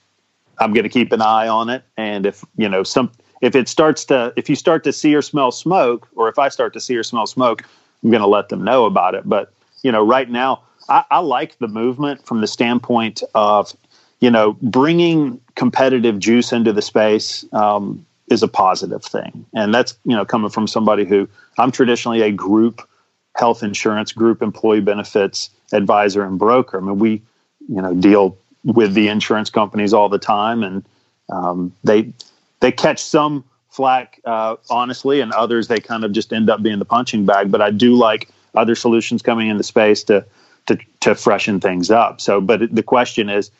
I'm 0.59 0.73
going 0.73 0.83
to 0.83 0.89
keep 0.89 1.11
an 1.11 1.21
eye 1.21 1.47
on 1.47 1.69
it. 1.69 1.83
And 1.97 2.25
if 2.25 2.43
you 2.57 2.69
know 2.69 2.83
some, 2.83 3.11
if 3.41 3.55
it 3.55 3.67
starts 3.67 4.05
to, 4.05 4.33
if 4.35 4.49
you 4.49 4.55
start 4.55 4.83
to 4.83 4.93
see 4.93 5.15
or 5.15 5.21
smell 5.21 5.51
smoke, 5.51 6.07
or 6.15 6.29
if 6.29 6.39
I 6.39 6.49
start 6.49 6.73
to 6.73 6.79
see 6.79 6.95
or 6.95 7.03
smell 7.03 7.27
smoke, 7.27 7.63
I'm 8.03 8.11
going 8.11 8.21
to 8.21 8.27
let 8.27 8.49
them 8.49 8.63
know 8.63 8.85
about 8.85 9.15
it. 9.15 9.27
But 9.27 9.53
you 9.83 9.91
know, 9.91 10.05
right 10.05 10.29
now, 10.29 10.61
I, 10.89 11.03
I 11.11 11.19
like 11.19 11.57
the 11.59 11.67
movement 11.67 12.25
from 12.25 12.41
the 12.41 12.47
standpoint 12.47 13.23
of, 13.35 13.75
you 14.19 14.29
know, 14.31 14.57
bringing 14.61 15.39
competitive 15.55 16.19
juice 16.19 16.51
into 16.51 16.73
the 16.73 16.81
space. 16.81 17.45
Um, 17.53 18.05
is 18.31 18.41
a 18.41 18.47
positive 18.47 19.03
thing. 19.03 19.45
And 19.53 19.73
that's, 19.75 19.97
you 20.05 20.15
know, 20.15 20.25
coming 20.25 20.49
from 20.49 20.65
somebody 20.67 21.03
who 21.03 21.27
I'm 21.57 21.71
traditionally 21.71 22.21
a 22.21 22.31
group 22.31 22.87
health 23.35 23.61
insurance, 23.61 24.11
group 24.11 24.41
employee 24.41 24.81
benefits 24.81 25.49
advisor 25.73 26.23
and 26.23 26.39
broker. 26.39 26.77
I 26.77 26.81
mean, 26.81 26.97
we, 26.97 27.21
you 27.67 27.81
know, 27.81 27.93
deal 27.93 28.37
with 28.63 28.93
the 28.93 29.07
insurance 29.07 29.49
companies 29.49 29.93
all 29.93 30.09
the 30.09 30.19
time, 30.19 30.63
and 30.63 30.85
um, 31.29 31.73
they 31.83 32.13
they 32.59 32.71
catch 32.71 33.01
some 33.01 33.43
flack 33.69 34.19
uh, 34.25 34.55
honestly, 34.69 35.21
and 35.21 35.31
others 35.33 35.67
they 35.67 35.79
kind 35.79 36.03
of 36.03 36.11
just 36.11 36.31
end 36.33 36.49
up 36.49 36.61
being 36.61 36.79
the 36.79 36.85
punching 36.85 37.25
bag. 37.25 37.51
But 37.51 37.61
I 37.61 37.71
do 37.71 37.95
like 37.95 38.29
other 38.55 38.75
solutions 38.75 39.21
coming 39.21 39.47
into 39.47 39.63
space 39.63 40.03
to 40.05 40.25
to 40.67 40.77
to 41.01 41.15
freshen 41.15 41.59
things 41.59 41.89
up. 41.89 42.21
So, 42.21 42.41
but 42.41 42.73
the 42.73 42.83
question 42.83 43.29
is, 43.29 43.51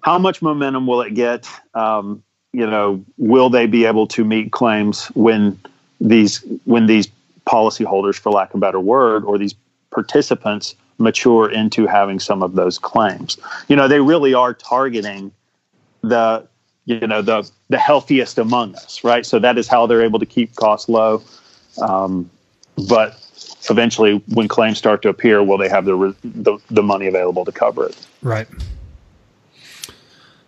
how 0.00 0.18
much 0.18 0.42
momentum 0.42 0.86
will 0.86 1.02
it 1.02 1.14
get? 1.14 1.48
Um, 1.74 2.22
you 2.52 2.66
know, 2.66 3.04
will 3.16 3.50
they 3.50 3.66
be 3.66 3.84
able 3.84 4.06
to 4.08 4.24
meet 4.24 4.50
claims 4.50 5.06
when 5.08 5.58
these 6.00 6.44
when 6.64 6.86
these 6.86 7.08
policyholders, 7.46 8.18
for 8.18 8.32
lack 8.32 8.50
of 8.50 8.56
a 8.56 8.60
better 8.60 8.80
word, 8.80 9.24
or 9.24 9.38
these 9.38 9.54
participants 9.90 10.74
mature 11.00 11.50
into 11.50 11.86
having 11.86 12.20
some 12.20 12.42
of 12.42 12.54
those 12.54 12.78
claims. 12.78 13.38
You 13.68 13.76
know, 13.76 13.88
they 13.88 14.00
really 14.00 14.34
are 14.34 14.54
targeting 14.54 15.32
the 16.02 16.46
you 16.84 17.06
know 17.06 17.22
the 17.22 17.50
the 17.68 17.78
healthiest 17.78 18.38
among 18.38 18.74
us, 18.76 19.04
right? 19.04 19.24
So 19.24 19.38
that 19.38 19.58
is 19.58 19.68
how 19.68 19.86
they're 19.86 20.02
able 20.02 20.18
to 20.18 20.26
keep 20.26 20.54
costs 20.56 20.88
low. 20.88 21.22
Um, 21.80 22.30
but 22.88 23.18
eventually, 23.68 24.22
when 24.28 24.48
claims 24.48 24.78
start 24.78 25.02
to 25.02 25.08
appear, 25.08 25.42
will 25.42 25.58
they 25.58 25.68
have 25.68 25.84
the, 25.84 26.14
the 26.24 26.58
the 26.70 26.82
money 26.82 27.06
available 27.06 27.44
to 27.44 27.52
cover 27.52 27.86
it? 27.86 28.06
Right. 28.22 28.48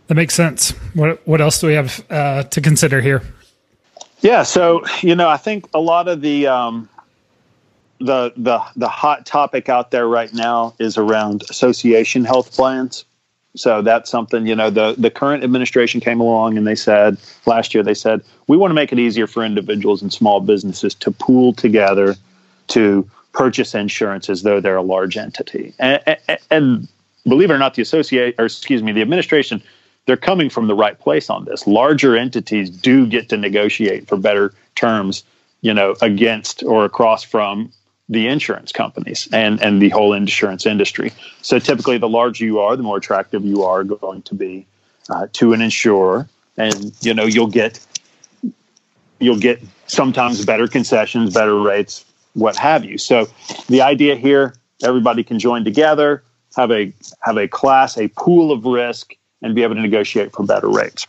That 0.09 0.15
makes 0.15 0.35
sense. 0.35 0.73
What 0.95 1.27
what 1.27 1.41
else 1.41 1.61
do 1.61 1.67
we 1.69 1.75
have 1.75 2.05
uh, 2.11 2.43
to 2.45 2.61
consider 2.61 3.01
here? 3.01 3.23
Yeah, 4.21 4.45
so 4.45 4.85
you 5.01 5.15
know, 5.15 5.29
I 5.29 5.37
think 5.37 5.69
a 5.75 5.81
lot 5.81 6.09
of 6.09 6.21
the 6.21 6.47
um, 6.47 6.89
the 8.05 8.33
the 8.37 8.63
the 8.77 8.89
hot 8.89 9.27
topic 9.27 9.69
out 9.69 9.91
there 9.91 10.07
right 10.07 10.33
now 10.33 10.75
is 10.79 10.99
around 10.99 11.43
association 11.51 12.25
health 12.25 12.53
plans. 12.53 13.05
So 13.55 13.83
that's 13.83 14.11
something 14.11 14.47
you 14.47 14.55
know 14.55 14.71
the 14.71 14.95
the 14.97 15.11
current 15.11 15.45
administration 15.45 16.01
came 16.01 16.21
along 16.21 16.57
and 16.57 16.67
they 16.67 16.75
said 16.75 17.19
last 17.47 17.75
year 17.75 17.83
they 17.83 17.95
said 17.95 18.23
we 18.49 18.57
want 18.57 18.71
to 18.71 18.75
make 18.75 18.93
it 18.93 18.99
easier 18.99 19.27
for 19.27 19.45
individuals 19.45 20.03
and 20.03 20.13
small 20.13 20.41
businesses 20.41 20.95
to 20.97 21.11
pool 21.11 21.53
together 21.53 22.17
to 22.69 23.09
purchase 23.33 23.75
insurance 23.75 24.29
as 24.31 24.43
though 24.43 24.61
they're 24.61 24.77
a 24.77 24.83
large 24.83 25.17
entity. 25.17 25.75
And, 25.79 26.03
and, 26.07 26.39
and 26.51 26.89
believe 27.27 27.51
it 27.51 27.55
or 27.55 27.59
not, 27.59 27.75
the 27.75 27.83
associate 27.83 28.35
or 28.39 28.47
excuse 28.47 28.83
me, 28.83 28.93
the 28.93 29.03
administration 29.03 29.63
they're 30.07 30.17
coming 30.17 30.51
from 30.51 30.67
the 30.67 30.75
right 30.75 30.99
place 30.99 31.31
on 31.31 31.45
this. 31.45 31.67
Larger 31.67 32.17
entities 32.17 32.71
do 32.71 33.07
get 33.07 33.29
to 33.29 33.37
negotiate 33.37 34.09
for 34.09 34.17
better 34.17 34.53
terms, 34.75 35.25
you 35.61 35.73
know, 35.73 35.95
against 36.03 36.63
or 36.65 36.85
across 36.85 37.23
from 37.23 37.71
the 38.13 38.29
insurance 38.29 38.73
companies 38.73 39.29
and 39.33 39.61
and 39.63 39.81
the 39.81 39.89
whole 39.89 40.13
insurance 40.13 40.67
industry. 40.67 41.13
So 41.41 41.59
typically, 41.59 41.99
the 41.99 42.09
larger 42.09 42.45
you 42.45 42.61
are, 42.61 42.77
the 42.77 42.83
more 42.83 42.99
attractive 42.99 43.45
you 43.45 43.63
are 43.63 43.83
going 43.85 44.23
to 44.23 44.35
be 44.35 44.67
uh, 45.11 45.27
to 45.35 45.53
an 45.53 45.61
insurer, 45.61 46.29
and 46.57 46.93
you 47.01 47.15
know 47.15 47.25
you'll 47.25 47.49
get 47.49 47.85
you'll 49.19 49.39
get 49.39 49.63
sometimes 49.87 50.45
better 50.45 50.69
concessions, 50.69 51.33
better 51.33 51.59
rates, 51.59 52.05
what 52.35 52.57
have 52.57 52.85
you. 52.85 52.99
So 52.99 53.29
the 53.69 53.83
idea 53.83 54.17
here, 54.17 54.55
everybody 54.83 55.23
can 55.23 55.39
join 55.39 55.65
together, 55.65 56.23
have 56.57 56.71
a 56.71 56.93
have 57.23 57.37
a 57.37 57.49
class, 57.49 57.97
a 57.97 58.09
pool 58.09 58.53
of 58.53 58.65
risk, 58.65 59.15
and 59.41 59.55
be 59.55 59.63
able 59.63 59.75
to 59.75 59.81
negotiate 59.81 60.33
for 60.33 60.45
better 60.45 60.69
rates. 60.69 61.07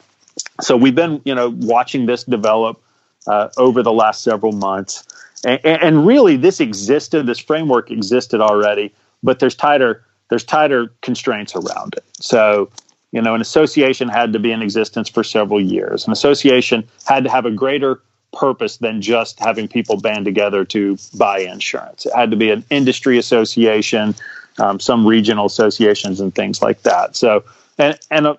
So 0.61 0.77
we've 0.77 0.95
been 0.95 1.21
you 1.25 1.35
know 1.35 1.49
watching 1.49 2.05
this 2.05 2.23
develop 2.23 2.81
uh, 3.27 3.49
over 3.57 3.83
the 3.83 3.93
last 3.93 4.23
several 4.23 4.51
months. 4.53 5.05
And, 5.45 5.59
and 5.65 6.07
really, 6.07 6.37
this 6.37 6.59
existed. 6.59 7.25
This 7.25 7.39
framework 7.39 7.91
existed 7.91 8.41
already, 8.41 8.93
but 9.21 9.39
there's 9.39 9.55
tighter 9.55 10.03
there's 10.29 10.43
tighter 10.43 10.91
constraints 11.01 11.55
around 11.55 11.93
it. 11.95 12.03
So, 12.19 12.69
you 13.11 13.21
know, 13.21 13.35
an 13.35 13.41
association 13.41 14.09
had 14.09 14.33
to 14.33 14.39
be 14.39 14.51
in 14.51 14.61
existence 14.61 15.07
for 15.07 15.23
several 15.23 15.61
years. 15.61 16.07
An 16.07 16.11
association 16.11 16.87
had 17.05 17.23
to 17.25 17.29
have 17.29 17.45
a 17.45 17.51
greater 17.51 18.01
purpose 18.33 18.77
than 18.77 19.01
just 19.01 19.39
having 19.39 19.67
people 19.67 19.97
band 19.97 20.25
together 20.25 20.65
to 20.65 20.97
buy 21.15 21.39
insurance. 21.39 22.05
It 22.05 22.13
had 22.15 22.31
to 22.31 22.37
be 22.37 22.49
an 22.49 22.65
industry 22.71 23.19
association, 23.19 24.15
um, 24.57 24.79
some 24.79 25.05
regional 25.05 25.45
associations, 25.45 26.19
and 26.19 26.33
things 26.33 26.61
like 26.61 26.81
that. 26.81 27.15
So, 27.15 27.43
and 27.77 27.99
and 28.09 28.25
a, 28.25 28.37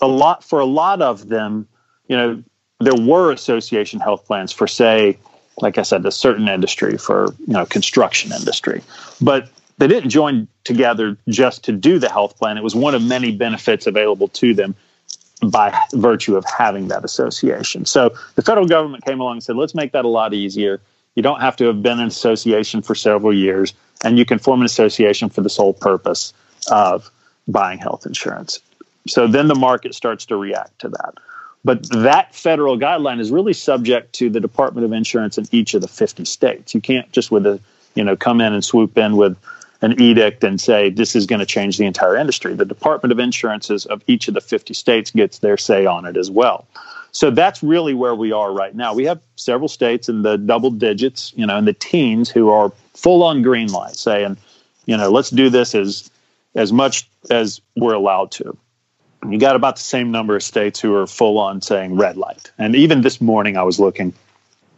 a 0.00 0.08
lot 0.08 0.42
for 0.42 0.58
a 0.58 0.66
lot 0.66 1.00
of 1.02 1.28
them, 1.28 1.68
you 2.08 2.16
know, 2.16 2.42
there 2.80 2.96
were 2.96 3.30
association 3.30 4.00
health 4.00 4.26
plans 4.26 4.50
for 4.50 4.66
say 4.66 5.18
like 5.60 5.78
I 5.78 5.82
said, 5.82 6.04
a 6.06 6.10
certain 6.10 6.48
industry 6.48 6.96
for 6.96 7.34
you 7.46 7.54
know 7.54 7.66
construction 7.66 8.32
industry, 8.32 8.82
but 9.20 9.48
they 9.78 9.88
didn't 9.88 10.10
join 10.10 10.48
together 10.64 11.16
just 11.28 11.64
to 11.64 11.72
do 11.72 11.98
the 11.98 12.08
health 12.08 12.38
plan. 12.38 12.56
It 12.56 12.62
was 12.62 12.74
one 12.74 12.94
of 12.94 13.02
many 13.02 13.32
benefits 13.32 13.86
available 13.86 14.28
to 14.28 14.54
them 14.54 14.74
by 15.42 15.76
virtue 15.92 16.36
of 16.36 16.44
having 16.44 16.88
that 16.88 17.04
association. 17.04 17.84
So 17.84 18.14
the 18.36 18.42
federal 18.42 18.66
government 18.66 19.04
came 19.04 19.20
along 19.20 19.32
and 19.32 19.42
said, 19.42 19.56
let's 19.56 19.74
make 19.74 19.92
that 19.92 20.04
a 20.04 20.08
lot 20.08 20.34
easier. 20.34 20.80
You 21.16 21.22
don't 21.22 21.40
have 21.40 21.56
to 21.56 21.64
have 21.64 21.82
been 21.82 21.98
in 21.98 22.06
association 22.06 22.80
for 22.82 22.94
several 22.94 23.34
years, 23.34 23.74
and 24.04 24.18
you 24.18 24.24
can 24.24 24.38
form 24.38 24.60
an 24.60 24.66
association 24.66 25.28
for 25.28 25.40
the 25.40 25.50
sole 25.50 25.72
purpose 25.72 26.32
of 26.70 27.10
buying 27.48 27.78
health 27.78 28.06
insurance. 28.06 28.60
So 29.08 29.26
then 29.26 29.48
the 29.48 29.56
market 29.56 29.94
starts 29.94 30.26
to 30.26 30.36
react 30.36 30.78
to 30.80 30.88
that. 30.90 31.14
But 31.64 31.88
that 31.90 32.34
federal 32.34 32.76
guideline 32.76 33.20
is 33.20 33.30
really 33.30 33.52
subject 33.52 34.12
to 34.14 34.28
the 34.28 34.40
Department 34.40 34.84
of 34.84 34.92
Insurance 34.92 35.38
in 35.38 35.46
each 35.52 35.74
of 35.74 35.80
the 35.80 35.88
50 35.88 36.24
states. 36.24 36.74
You 36.74 36.80
can't 36.80 37.10
just 37.12 37.30
with 37.30 37.46
a, 37.46 37.60
you 37.94 38.02
know, 38.02 38.16
come 38.16 38.40
in 38.40 38.52
and 38.52 38.64
swoop 38.64 38.98
in 38.98 39.16
with 39.16 39.36
an 39.80 40.00
edict 40.00 40.44
and 40.44 40.60
say 40.60 40.90
this 40.90 41.14
is 41.14 41.26
going 41.26 41.40
to 41.40 41.46
change 41.46 41.78
the 41.78 41.84
entire 41.84 42.16
industry. 42.16 42.54
The 42.54 42.64
Department 42.64 43.12
of 43.12 43.18
Insurances 43.18 43.86
of 43.86 44.02
each 44.06 44.28
of 44.28 44.34
the 44.34 44.40
50 44.40 44.74
states 44.74 45.10
gets 45.10 45.38
their 45.38 45.56
say 45.56 45.86
on 45.86 46.04
it 46.04 46.16
as 46.16 46.30
well. 46.30 46.66
So 47.12 47.30
that's 47.30 47.62
really 47.62 47.92
where 47.92 48.14
we 48.14 48.32
are 48.32 48.52
right 48.52 48.74
now. 48.74 48.94
We 48.94 49.04
have 49.04 49.20
several 49.36 49.68
states 49.68 50.08
in 50.08 50.22
the 50.22 50.38
double 50.38 50.70
digits, 50.70 51.32
you 51.36 51.46
know, 51.46 51.58
in 51.58 51.66
the 51.66 51.74
teens 51.74 52.30
who 52.30 52.48
are 52.48 52.72
full 52.94 53.22
on 53.22 53.42
green 53.42 53.70
light 53.70 53.96
saying, 53.96 54.36
you 54.86 54.96
know, 54.96 55.10
let's 55.10 55.30
do 55.30 55.50
this 55.50 55.74
as 55.74 56.10
as 56.54 56.72
much 56.72 57.08
as 57.30 57.60
we're 57.76 57.94
allowed 57.94 58.30
to. 58.32 58.56
You 59.28 59.38
got 59.38 59.56
about 59.56 59.76
the 59.76 59.82
same 59.82 60.10
number 60.10 60.34
of 60.34 60.42
states 60.42 60.80
who 60.80 60.94
are 60.94 61.06
full 61.06 61.38
on 61.38 61.60
saying 61.60 61.96
red 61.96 62.16
light. 62.16 62.50
And 62.58 62.74
even 62.74 63.02
this 63.02 63.20
morning, 63.20 63.56
I 63.56 63.62
was 63.62 63.78
looking 63.78 64.12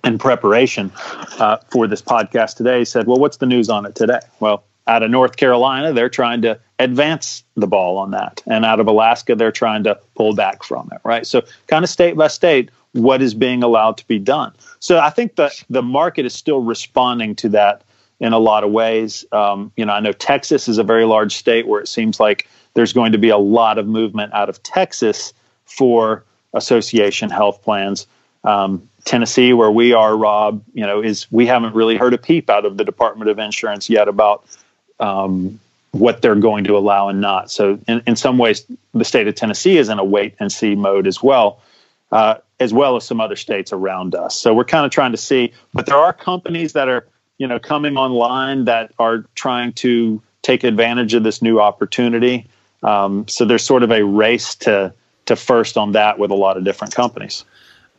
in 0.04 0.18
preparation 0.18 0.92
uh, 1.38 1.56
for 1.70 1.86
this 1.86 2.02
podcast 2.02 2.56
today. 2.56 2.84
Said, 2.84 3.06
well, 3.06 3.18
what's 3.18 3.38
the 3.38 3.46
news 3.46 3.70
on 3.70 3.86
it 3.86 3.94
today? 3.94 4.20
Well, 4.40 4.64
out 4.86 5.02
of 5.02 5.10
North 5.10 5.36
Carolina, 5.36 5.92
they're 5.92 6.10
trying 6.10 6.42
to 6.42 6.58
advance 6.78 7.42
the 7.56 7.66
ball 7.66 7.96
on 7.96 8.10
that, 8.10 8.42
and 8.46 8.64
out 8.64 8.80
of 8.80 8.86
Alaska, 8.86 9.34
they're 9.34 9.52
trying 9.52 9.82
to 9.84 9.98
pull 10.14 10.34
back 10.34 10.62
from 10.62 10.90
it. 10.92 11.00
Right. 11.04 11.26
So, 11.26 11.42
kind 11.68 11.84
of 11.84 11.88
state 11.88 12.16
by 12.16 12.28
state, 12.28 12.70
what 12.92 13.22
is 13.22 13.32
being 13.32 13.62
allowed 13.62 13.96
to 13.96 14.06
be 14.06 14.18
done. 14.18 14.52
So, 14.80 14.98
I 14.98 15.08
think 15.08 15.36
that 15.36 15.64
the 15.70 15.82
market 15.82 16.26
is 16.26 16.34
still 16.34 16.60
responding 16.60 17.34
to 17.36 17.48
that 17.50 17.82
in 18.20 18.34
a 18.34 18.38
lot 18.38 18.62
of 18.62 18.72
ways. 18.72 19.24
Um, 19.32 19.72
you 19.76 19.86
know, 19.86 19.92
I 19.94 20.00
know 20.00 20.12
Texas 20.12 20.68
is 20.68 20.76
a 20.76 20.84
very 20.84 21.06
large 21.06 21.34
state 21.34 21.66
where 21.66 21.80
it 21.80 21.88
seems 21.88 22.20
like 22.20 22.46
there's 22.74 22.92
going 22.92 23.12
to 23.12 23.18
be 23.18 23.30
a 23.30 23.38
lot 23.38 23.78
of 23.78 23.86
movement 23.86 24.32
out 24.34 24.48
of 24.48 24.62
Texas 24.62 25.32
for 25.64 26.24
association 26.52 27.30
health 27.30 27.62
plans. 27.62 28.06
Um, 28.44 28.88
Tennessee, 29.04 29.52
where 29.52 29.70
we 29.70 29.92
are, 29.92 30.16
Rob, 30.16 30.62
you 30.72 30.86
know, 30.86 31.02
is 31.02 31.30
we 31.30 31.46
haven't 31.46 31.74
really 31.74 31.96
heard 31.96 32.14
a 32.14 32.18
peep 32.18 32.48
out 32.48 32.64
of 32.64 32.76
the 32.76 32.84
Department 32.84 33.30
of 33.30 33.38
Insurance 33.38 33.90
yet 33.90 34.08
about 34.08 34.44
um, 34.98 35.60
what 35.92 36.22
they're 36.22 36.34
going 36.34 36.64
to 36.64 36.76
allow 36.76 37.08
and 37.08 37.20
not. 37.20 37.50
So, 37.50 37.78
in, 37.86 38.02
in 38.06 38.16
some 38.16 38.38
ways, 38.38 38.66
the 38.92 39.04
state 39.04 39.28
of 39.28 39.34
Tennessee 39.34 39.76
is 39.76 39.88
in 39.88 39.98
a 39.98 40.04
wait 40.04 40.34
and 40.40 40.50
see 40.50 40.74
mode 40.74 41.06
as 41.06 41.22
well, 41.22 41.60
uh, 42.12 42.36
as 42.60 42.72
well 42.72 42.96
as 42.96 43.04
some 43.04 43.20
other 43.20 43.36
states 43.36 43.72
around 43.72 44.14
us. 44.14 44.38
So, 44.38 44.54
we're 44.54 44.64
kind 44.64 44.86
of 44.86 44.90
trying 44.90 45.12
to 45.12 45.18
see, 45.18 45.52
but 45.74 45.86
there 45.86 45.98
are 45.98 46.12
companies 46.12 46.72
that 46.72 46.88
are, 46.88 47.06
you 47.38 47.46
know, 47.46 47.58
coming 47.58 47.96
online 47.96 48.64
that 48.64 48.92
are 48.98 49.24
trying 49.34 49.72
to 49.74 50.22
take 50.42 50.64
advantage 50.64 51.14
of 51.14 51.24
this 51.24 51.42
new 51.42 51.60
opportunity. 51.60 52.46
Um, 52.84 53.26
so 53.28 53.44
there's 53.44 53.64
sort 53.64 53.82
of 53.82 53.90
a 53.90 54.04
race 54.04 54.54
to 54.56 54.92
to 55.26 55.36
first 55.36 55.78
on 55.78 55.92
that 55.92 56.18
with 56.18 56.30
a 56.30 56.34
lot 56.34 56.56
of 56.58 56.64
different 56.64 56.94
companies. 56.94 57.44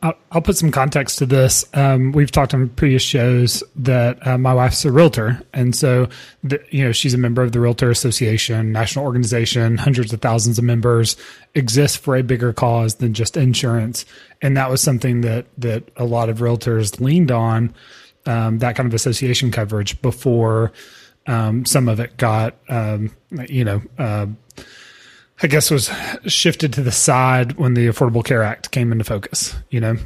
I'll, 0.02 0.14
I'll 0.30 0.42
put 0.42 0.56
some 0.56 0.70
context 0.70 1.18
to 1.18 1.26
this. 1.26 1.64
Um, 1.74 2.12
we've 2.12 2.30
talked 2.30 2.52
on 2.52 2.68
previous 2.68 3.02
shows 3.02 3.64
that 3.76 4.24
uh, 4.26 4.36
my 4.38 4.52
wife's 4.52 4.84
a 4.84 4.92
realtor, 4.92 5.40
and 5.54 5.74
so 5.74 6.08
the, 6.44 6.62
you 6.70 6.84
know 6.84 6.92
she's 6.92 7.14
a 7.14 7.18
member 7.18 7.42
of 7.42 7.52
the 7.52 7.60
Realtor 7.60 7.90
Association, 7.90 8.72
national 8.72 9.04
organization, 9.04 9.78
hundreds 9.78 10.12
of 10.12 10.20
thousands 10.20 10.58
of 10.58 10.64
members, 10.64 11.16
exists 11.54 11.96
for 11.96 12.14
a 12.14 12.22
bigger 12.22 12.52
cause 12.52 12.96
than 12.96 13.14
just 13.14 13.36
insurance, 13.36 14.04
and 14.42 14.56
that 14.56 14.70
was 14.70 14.80
something 14.82 15.22
that 15.22 15.46
that 15.58 15.90
a 15.96 16.04
lot 16.04 16.28
of 16.28 16.38
realtors 16.38 17.00
leaned 17.00 17.30
on 17.30 17.74
um, 18.26 18.58
that 18.58 18.76
kind 18.76 18.86
of 18.86 18.94
association 18.94 19.50
coverage 19.50 20.00
before 20.02 20.72
um, 21.26 21.64
some 21.64 21.88
of 21.88 22.00
it 22.00 22.16
got 22.16 22.56
um, 22.68 23.10
you 23.48 23.64
know. 23.64 23.82
Uh, 23.98 24.26
I 25.42 25.48
guess 25.48 25.70
was 25.70 25.90
shifted 26.26 26.72
to 26.72 26.82
the 26.82 26.92
side 26.92 27.58
when 27.58 27.74
the 27.74 27.88
Affordable 27.88 28.24
Care 28.24 28.42
Act 28.42 28.70
came 28.70 28.90
into 28.90 29.04
focus, 29.04 29.54
you 29.68 29.80
know. 29.80 29.96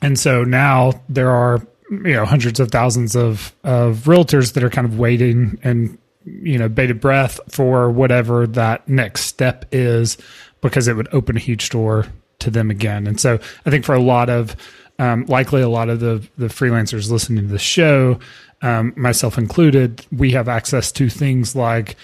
And 0.00 0.18
so 0.18 0.42
now 0.42 1.02
there 1.08 1.30
are, 1.30 1.60
you 1.90 2.14
know, 2.14 2.24
hundreds 2.24 2.60
of 2.60 2.70
thousands 2.70 3.14
of 3.14 3.54
of 3.62 4.04
realtors 4.04 4.54
that 4.54 4.64
are 4.64 4.70
kind 4.70 4.86
of 4.86 4.98
waiting 4.98 5.58
and 5.62 5.98
you 6.24 6.58
know, 6.58 6.68
bated 6.68 7.00
breath 7.00 7.38
for 7.48 7.90
whatever 7.90 8.46
that 8.46 8.88
next 8.88 9.22
step 9.22 9.66
is 9.72 10.16
because 10.60 10.88
it 10.88 10.96
would 10.96 11.12
open 11.12 11.36
a 11.36 11.40
huge 11.40 11.68
door 11.68 12.06
to 12.38 12.50
them 12.50 12.70
again. 12.70 13.06
And 13.06 13.20
so 13.20 13.38
I 13.66 13.70
think 13.70 13.84
for 13.84 13.94
a 13.94 14.00
lot 14.00 14.30
of 14.30 14.56
um, 14.98 15.24
likely 15.26 15.62
a 15.62 15.68
lot 15.68 15.88
of 15.88 16.00
the 16.00 16.26
the 16.38 16.46
freelancers 16.46 17.10
listening 17.10 17.46
to 17.46 17.52
the 17.52 17.58
show, 17.58 18.18
um, 18.62 18.92
myself 18.96 19.38
included, 19.38 20.06
we 20.12 20.32
have 20.32 20.48
access 20.48 20.92
to 20.92 21.08
things 21.08 21.56
like 21.56 21.96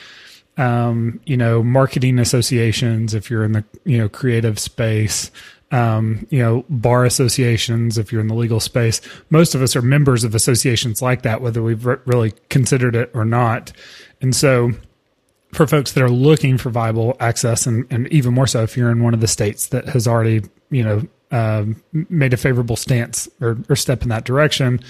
um, 0.61 1.20
you 1.24 1.37
know, 1.37 1.62
marketing 1.62 2.18
associations 2.18 3.14
if 3.14 3.31
you're 3.31 3.44
in 3.44 3.53
the 3.53 3.64
you 3.85 3.96
know 3.96 4.09
creative 4.11 4.59
space, 4.59 5.31
um, 5.70 6.26
you 6.31 6.38
know, 6.38 6.66
bar 6.68 7.05
associations 7.05 7.96
if 7.96 8.12
you're 8.12 8.20
in 8.20 8.26
the 8.26 8.35
legal 8.35 8.61
space. 8.61 9.00
Most 9.31 9.55
of 9.55 9.62
us 9.62 9.74
are 9.74 9.83
members 9.83 10.22
of 10.22 10.35
associations 10.35 11.00
like 11.00 11.22
that, 11.22 11.40
whether 11.40 11.62
we've 11.62 11.87
re- 11.87 11.96
really 12.05 12.35
considered 12.50 12.94
it 12.94 13.11
or 13.14 13.24
not. 13.24 13.72
And 14.20 14.37
so, 14.37 14.72
for 15.53 15.66
folks 15.66 15.92
that 15.92 16.03
are 16.03 16.11
looking 16.11 16.59
for 16.59 16.68
viable 16.68 17.16
access, 17.20 17.66
and, 17.66 17.87
and 17.90 18.07
even 18.09 18.35
more 18.35 18.46
so 18.46 18.62
if 18.62 18.76
you're 18.76 18.90
in 18.90 19.03
one 19.03 19.14
of 19.14 19.20
the 19.20 19.29
states 19.29 19.68
that 19.68 19.88
has 19.88 20.07
already, 20.07 20.42
you 20.70 20.85
know, 20.85 21.07
um, 21.31 21.83
made 21.93 22.33
a 22.33 22.37
favorable 22.37 22.77
stance 22.77 23.29
or, 23.40 23.59
or 23.69 23.77
step 23.77 24.03
in 24.03 24.09
that 24.09 24.25
direction, 24.25 24.81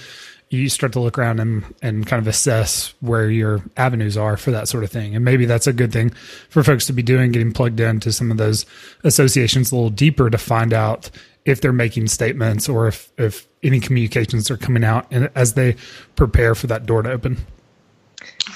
you 0.50 0.68
start 0.68 0.92
to 0.92 1.00
look 1.00 1.16
around 1.16 1.38
and, 1.38 1.64
and 1.80 2.06
kind 2.06 2.20
of 2.20 2.26
assess 2.26 2.92
where 3.00 3.30
your 3.30 3.62
avenues 3.76 4.16
are 4.16 4.36
for 4.36 4.50
that 4.50 4.68
sort 4.68 4.82
of 4.82 4.90
thing. 4.90 5.14
And 5.14 5.24
maybe 5.24 5.46
that's 5.46 5.68
a 5.68 5.72
good 5.72 5.92
thing 5.92 6.10
for 6.48 6.64
folks 6.64 6.86
to 6.86 6.92
be 6.92 7.02
doing, 7.02 7.30
getting 7.30 7.52
plugged 7.52 7.78
into 7.78 8.12
some 8.12 8.30
of 8.32 8.36
those 8.36 8.66
associations 9.04 9.70
a 9.70 9.76
little 9.76 9.90
deeper 9.90 10.28
to 10.28 10.38
find 10.38 10.72
out 10.72 11.10
if 11.44 11.60
they're 11.60 11.72
making 11.72 12.08
statements 12.08 12.68
or 12.68 12.88
if, 12.88 13.12
if 13.16 13.46
any 13.62 13.78
communications 13.78 14.50
are 14.50 14.56
coming 14.56 14.84
out 14.84 15.06
and 15.10 15.30
as 15.36 15.54
they 15.54 15.76
prepare 16.16 16.54
for 16.56 16.66
that 16.66 16.84
door 16.84 17.02
to 17.02 17.10
open. 17.10 17.38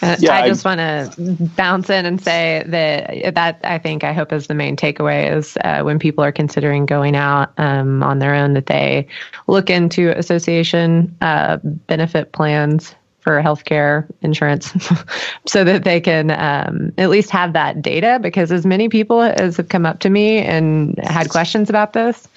Uh, 0.02 0.16
yeah, 0.18 0.34
I 0.34 0.48
just 0.48 0.64
want 0.64 0.78
to 0.78 1.36
bounce 1.56 1.88
in 1.88 2.04
and 2.04 2.22
say 2.22 2.62
that 2.66 3.34
that 3.34 3.60
I 3.64 3.78
think 3.78 4.04
I 4.04 4.12
hope 4.12 4.32
is 4.32 4.46
the 4.48 4.54
main 4.54 4.76
takeaway 4.76 5.34
is 5.34 5.56
uh, 5.64 5.82
when 5.82 5.98
people 5.98 6.22
are 6.24 6.32
considering 6.32 6.84
going 6.84 7.16
out 7.16 7.52
um, 7.58 8.02
on 8.02 8.18
their 8.18 8.34
own 8.34 8.54
that 8.54 8.66
they 8.66 9.06
look 9.46 9.70
into 9.70 10.10
association 10.16 11.16
uh, 11.20 11.58
benefit 11.62 12.32
plans 12.32 12.94
for 13.20 13.40
healthcare 13.40 14.06
insurance 14.20 14.70
so 15.46 15.64
that 15.64 15.84
they 15.84 15.98
can 15.98 16.30
um, 16.30 16.92
at 16.98 17.08
least 17.08 17.30
have 17.30 17.54
that 17.54 17.80
data 17.80 18.18
because 18.20 18.52
as 18.52 18.66
many 18.66 18.90
people 18.90 19.22
as 19.22 19.56
have 19.56 19.70
come 19.70 19.86
up 19.86 20.00
to 20.00 20.10
me 20.10 20.38
and 20.38 20.98
had 21.02 21.30
questions 21.30 21.70
about 21.70 21.94
this 21.94 22.28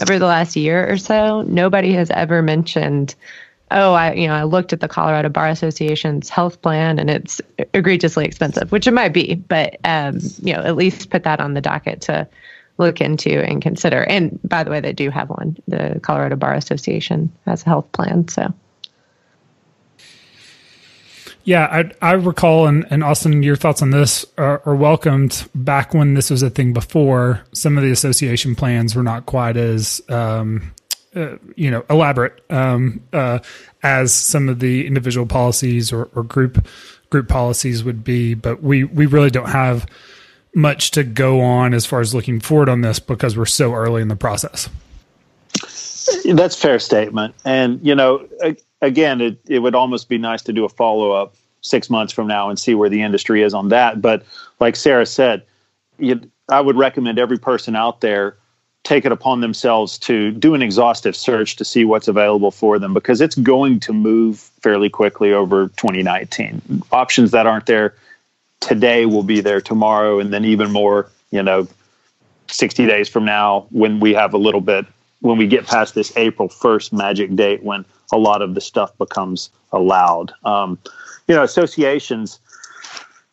over 0.00 0.20
the 0.20 0.26
last 0.26 0.54
year 0.54 0.88
or 0.88 0.96
so 0.96 1.42
nobody 1.42 1.92
has 1.92 2.10
ever 2.12 2.42
mentioned 2.42 3.16
oh, 3.70 3.92
I 3.92 4.12
you 4.14 4.26
know 4.26 4.34
I 4.34 4.44
looked 4.44 4.72
at 4.72 4.80
the 4.80 4.88
Colorado 4.88 5.28
Bar 5.28 5.48
Association's 5.48 6.28
health 6.28 6.60
plan 6.62 6.98
and 6.98 7.10
it's 7.10 7.40
egregiously 7.74 8.24
expensive, 8.24 8.72
which 8.72 8.86
it 8.86 8.92
might 8.92 9.12
be, 9.12 9.34
but 9.34 9.76
um, 9.84 10.18
you 10.42 10.52
know 10.54 10.60
at 10.60 10.76
least 10.76 11.10
put 11.10 11.24
that 11.24 11.40
on 11.40 11.54
the 11.54 11.60
docket 11.60 12.00
to 12.02 12.28
look 12.78 13.00
into 13.00 13.42
and 13.42 13.62
consider. 13.62 14.02
And 14.02 14.38
by 14.44 14.64
the 14.64 14.70
way, 14.70 14.80
they 14.80 14.92
do 14.92 15.10
have 15.10 15.30
one. 15.30 15.56
The 15.66 15.98
Colorado 16.02 16.36
Bar 16.36 16.54
Association 16.54 17.32
has 17.46 17.62
a 17.62 17.66
health 17.66 17.90
plan, 17.92 18.28
so. 18.28 18.52
Yeah, 21.44 21.66
I, 21.70 22.10
I 22.10 22.12
recall, 22.14 22.66
and, 22.66 22.84
and 22.90 23.04
Austin, 23.04 23.44
your 23.44 23.54
thoughts 23.54 23.80
on 23.80 23.90
this 23.90 24.26
are, 24.36 24.60
are, 24.66 24.74
welcomed. 24.74 25.48
Back 25.54 25.94
when 25.94 26.14
this 26.14 26.28
was 26.28 26.42
a 26.42 26.50
thing 26.50 26.72
before, 26.72 27.44
some 27.52 27.78
of 27.78 27.84
the 27.84 27.92
association 27.92 28.56
plans 28.56 28.96
were 28.96 29.04
not 29.04 29.26
quite 29.26 29.56
as 29.56 30.00
um, 30.08 30.72
uh, 31.16 31.38
you 31.54 31.70
know 31.70 31.84
elaborate 31.88 32.44
um, 32.50 33.00
uh, 33.12 33.38
as 33.82 34.12
some 34.12 34.48
of 34.48 34.60
the 34.60 34.86
individual 34.86 35.26
policies 35.26 35.92
or, 35.92 36.10
or, 36.14 36.22
group 36.22 36.66
group 37.10 37.28
policies 37.28 37.82
would 37.82 38.04
be. 38.04 38.34
But 38.34 38.62
we 38.62 38.84
we 38.84 39.06
really 39.06 39.30
don't 39.30 39.48
have 39.48 39.86
much 40.54 40.90
to 40.92 41.04
go 41.04 41.40
on 41.40 41.74
as 41.74 41.86
far 41.86 42.00
as 42.00 42.14
looking 42.14 42.40
forward 42.40 42.68
on 42.68 42.82
this 42.82 42.98
because 42.98 43.36
we're 43.36 43.46
so 43.46 43.74
early 43.74 44.02
in 44.02 44.08
the 44.08 44.16
process. 44.16 44.68
That's 46.24 46.54
fair 46.54 46.78
statement, 46.78 47.34
and 47.44 47.84
you 47.84 47.94
know, 47.94 48.28
again, 48.82 49.20
it 49.20 49.38
it 49.48 49.58
would 49.60 49.74
almost 49.74 50.08
be 50.08 50.18
nice 50.18 50.42
to 50.42 50.52
do 50.52 50.64
a 50.64 50.68
follow 50.68 51.12
up 51.12 51.34
six 51.62 51.90
months 51.90 52.12
from 52.12 52.26
now 52.26 52.48
and 52.48 52.58
see 52.58 52.74
where 52.74 52.88
the 52.88 53.02
industry 53.02 53.42
is 53.42 53.54
on 53.54 53.70
that. 53.70 54.00
But 54.00 54.24
like 54.60 54.76
Sarah 54.76 55.06
said, 55.06 55.42
you, 55.98 56.20
I 56.48 56.60
would 56.60 56.76
recommend 56.76 57.18
every 57.18 57.38
person 57.38 57.74
out 57.74 58.00
there 58.00 58.36
take 58.86 59.04
it 59.04 59.10
upon 59.10 59.40
themselves 59.40 59.98
to 59.98 60.30
do 60.30 60.54
an 60.54 60.62
exhaustive 60.62 61.16
search 61.16 61.56
to 61.56 61.64
see 61.64 61.84
what's 61.84 62.06
available 62.06 62.52
for 62.52 62.78
them 62.78 62.94
because 62.94 63.20
it's 63.20 63.34
going 63.34 63.80
to 63.80 63.92
move 63.92 64.38
fairly 64.62 64.88
quickly 64.88 65.32
over 65.32 65.66
2019. 65.70 66.84
Options 66.92 67.32
that 67.32 67.48
aren't 67.48 67.66
there 67.66 67.96
today 68.60 69.04
will 69.04 69.24
be 69.24 69.40
there 69.40 69.60
tomorrow, 69.60 70.20
and 70.20 70.32
then 70.32 70.44
even 70.44 70.70
more, 70.70 71.10
you 71.32 71.42
know, 71.42 71.66
60 72.46 72.86
days 72.86 73.08
from 73.08 73.24
now 73.24 73.66
when 73.70 73.98
we 73.98 74.14
have 74.14 74.32
a 74.32 74.38
little 74.38 74.60
bit 74.60 74.86
when 75.20 75.36
we 75.36 75.48
get 75.48 75.66
past 75.66 75.96
this 75.96 76.16
April 76.16 76.48
1st 76.48 76.92
magic 76.92 77.34
date 77.34 77.64
when 77.64 77.84
a 78.12 78.18
lot 78.18 78.40
of 78.40 78.54
the 78.54 78.60
stuff 78.60 78.96
becomes 78.98 79.50
allowed. 79.72 80.32
Um, 80.44 80.78
you 81.26 81.34
know, 81.34 81.42
associations, 81.42 82.38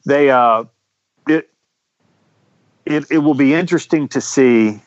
they, 0.04 0.32
uh, 0.32 0.64
it, 1.28 1.52
it, 2.88 3.06
it 3.12 3.18
will 3.20 3.36
be 3.36 3.54
interesting 3.54 4.08
to 4.08 4.20
see 4.22 4.82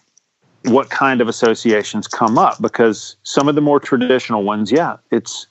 what 0.66 0.90
kind 0.90 1.20
of 1.20 1.28
associations 1.28 2.06
come 2.06 2.38
up 2.38 2.60
because 2.60 3.16
some 3.22 3.48
of 3.48 3.54
the 3.54 3.60
more 3.60 3.80
traditional 3.80 4.42
ones, 4.42 4.72
yeah, 4.72 4.96
it's 5.10 5.46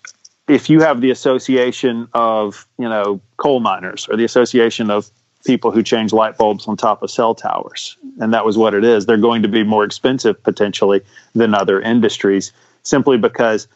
if 0.47 0.69
you 0.69 0.81
have 0.81 1.01
the 1.01 1.09
association 1.09 2.07
of, 2.13 2.67
you 2.77 2.87
know, 2.87 3.19
coal 3.37 3.59
miners 3.59 4.07
or 4.09 4.17
the 4.17 4.23
association 4.23 4.91
of 4.91 5.09
people 5.45 5.71
who 5.71 5.81
change 5.81 6.13
light 6.13 6.37
bulbs 6.37 6.67
on 6.67 6.77
top 6.77 7.01
of 7.01 7.09
cell 7.09 7.33
towers, 7.33 7.97
and 8.19 8.33
that 8.33 8.45
was 8.45 8.57
what 8.57 8.73
it 8.73 8.83
is, 8.83 9.05
they're 9.05 9.17
going 9.17 9.41
to 9.41 9.47
be 9.47 9.63
more 9.63 9.83
expensive 9.83 10.41
potentially 10.43 11.01
than 11.33 11.53
other 11.53 11.81
industries 11.81 12.51
simply 12.83 13.17
because 13.17 13.67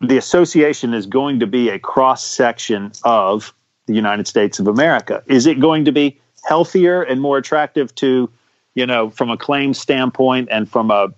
the 0.00 0.16
association 0.16 0.94
is 0.94 1.06
going 1.06 1.40
to 1.40 1.46
be 1.46 1.68
a 1.68 1.78
cross 1.78 2.24
section 2.24 2.92
of 3.04 3.54
the 3.86 3.94
United 3.94 4.26
States 4.26 4.58
of 4.58 4.66
America. 4.66 5.22
Is 5.26 5.46
it 5.46 5.60
going 5.60 5.84
to 5.84 5.92
be 5.92 6.18
healthier 6.46 7.02
and 7.02 7.20
more 7.20 7.38
attractive 7.38 7.94
to, 7.96 8.30
you 8.74 8.86
know, 8.86 9.10
from 9.10 9.30
a 9.30 9.36
claim 9.36 9.74
standpoint 9.74 10.48
and 10.50 10.68
from 10.68 10.90
a 10.90 11.08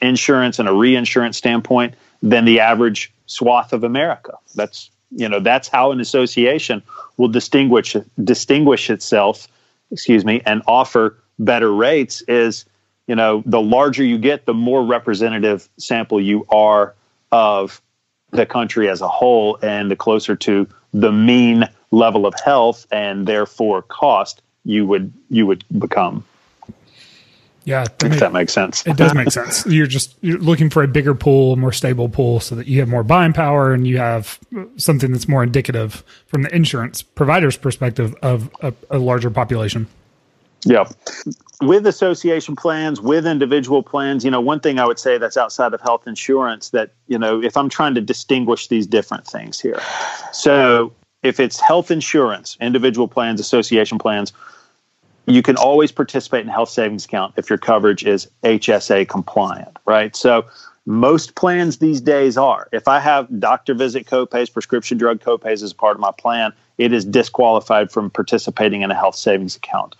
insurance 0.00 0.58
and 0.58 0.68
a 0.68 0.72
reinsurance 0.72 1.36
standpoint 1.36 1.94
than 2.22 2.44
the 2.44 2.60
average 2.60 3.12
swath 3.26 3.72
of 3.72 3.84
America? 3.84 4.38
That's 4.54 4.90
you 5.10 5.28
know 5.28 5.40
that's 5.40 5.68
how 5.68 5.92
an 5.92 6.00
association 6.00 6.82
will 7.16 7.28
distinguish 7.28 7.96
distinguish 8.22 8.90
itself, 8.90 9.48
excuse 9.90 10.24
me, 10.24 10.42
and 10.44 10.62
offer 10.66 11.18
better 11.38 11.72
rates. 11.72 12.22
Is 12.22 12.64
you 13.06 13.14
know 13.14 13.42
the 13.44 13.60
larger 13.60 14.04
you 14.04 14.18
get, 14.18 14.46
the 14.46 14.54
more 14.54 14.84
representative 14.84 15.68
sample 15.78 16.20
you 16.20 16.46
are 16.48 16.94
of 17.30 17.80
the 18.30 18.46
country 18.46 18.88
as 18.88 19.02
a 19.02 19.08
whole, 19.08 19.58
and 19.62 19.90
the 19.90 19.96
closer 19.96 20.36
to 20.36 20.66
the 20.94 21.12
mean 21.12 21.68
level 21.90 22.26
of 22.26 22.34
health 22.42 22.86
and 22.90 23.26
therefore 23.26 23.82
cost 23.82 24.42
you 24.64 24.86
would 24.86 25.12
you 25.28 25.46
would 25.46 25.64
become. 25.78 26.24
Yeah, 27.64 27.84
that, 27.84 28.10
make, 28.10 28.18
that 28.18 28.32
makes 28.32 28.52
sense. 28.52 28.84
It 28.86 28.96
does 28.96 29.14
make 29.14 29.30
sense. 29.30 29.64
You're 29.72 29.86
just 29.86 30.16
you're 30.20 30.38
looking 30.38 30.68
for 30.68 30.82
a 30.82 30.88
bigger 30.88 31.14
pool, 31.14 31.56
more 31.56 31.72
stable 31.72 32.08
pool, 32.08 32.40
so 32.40 32.56
that 32.56 32.66
you 32.66 32.80
have 32.80 32.88
more 32.88 33.04
buying 33.04 33.32
power 33.32 33.72
and 33.72 33.86
you 33.86 33.98
have 33.98 34.38
something 34.76 35.12
that's 35.12 35.28
more 35.28 35.42
indicative 35.42 36.02
from 36.26 36.42
the 36.42 36.54
insurance 36.54 37.02
provider's 37.02 37.56
perspective 37.56 38.14
of 38.22 38.50
a, 38.60 38.74
a 38.90 38.98
larger 38.98 39.30
population. 39.30 39.86
Yeah. 40.64 40.88
With 41.60 41.86
association 41.86 42.56
plans, 42.56 43.00
with 43.00 43.26
individual 43.26 43.82
plans, 43.82 44.24
you 44.24 44.30
know, 44.30 44.40
one 44.40 44.60
thing 44.60 44.78
I 44.78 44.86
would 44.86 44.98
say 44.98 45.18
that's 45.18 45.36
outside 45.36 45.74
of 45.74 45.80
health 45.80 46.06
insurance 46.06 46.70
that, 46.70 46.92
you 47.06 47.18
know, 47.18 47.42
if 47.42 47.56
I'm 47.56 47.68
trying 47.68 47.94
to 47.94 48.00
distinguish 48.00 48.68
these 48.68 48.86
different 48.86 49.26
things 49.26 49.60
here. 49.60 49.80
So 50.32 50.92
if 51.22 51.40
it's 51.40 51.60
health 51.60 51.90
insurance, 51.90 52.56
individual 52.60 53.08
plans, 53.08 53.40
association 53.40 53.98
plans, 53.98 54.32
you 55.26 55.42
can 55.42 55.56
always 55.56 55.92
participate 55.92 56.42
in 56.42 56.48
health 56.48 56.70
savings 56.70 57.04
account 57.04 57.34
if 57.36 57.48
your 57.48 57.58
coverage 57.58 58.04
is 58.04 58.28
HSA 58.42 59.08
compliant, 59.08 59.76
right? 59.86 60.14
So 60.16 60.46
most 60.84 61.36
plans 61.36 61.78
these 61.78 62.00
days 62.00 62.36
are. 62.36 62.68
If 62.72 62.88
I 62.88 62.98
have 62.98 63.40
doctor 63.40 63.74
visit 63.74 64.06
copays, 64.06 64.52
prescription 64.52 64.98
drug 64.98 65.20
copays 65.20 65.62
as 65.62 65.72
part 65.72 65.96
of 65.96 66.00
my 66.00 66.10
plan, 66.18 66.52
it 66.78 66.92
is 66.92 67.04
disqualified 67.04 67.92
from 67.92 68.10
participating 68.10 68.82
in 68.82 68.90
a 68.90 68.94
health 68.94 69.14
savings 69.14 69.54
account. 69.54 69.94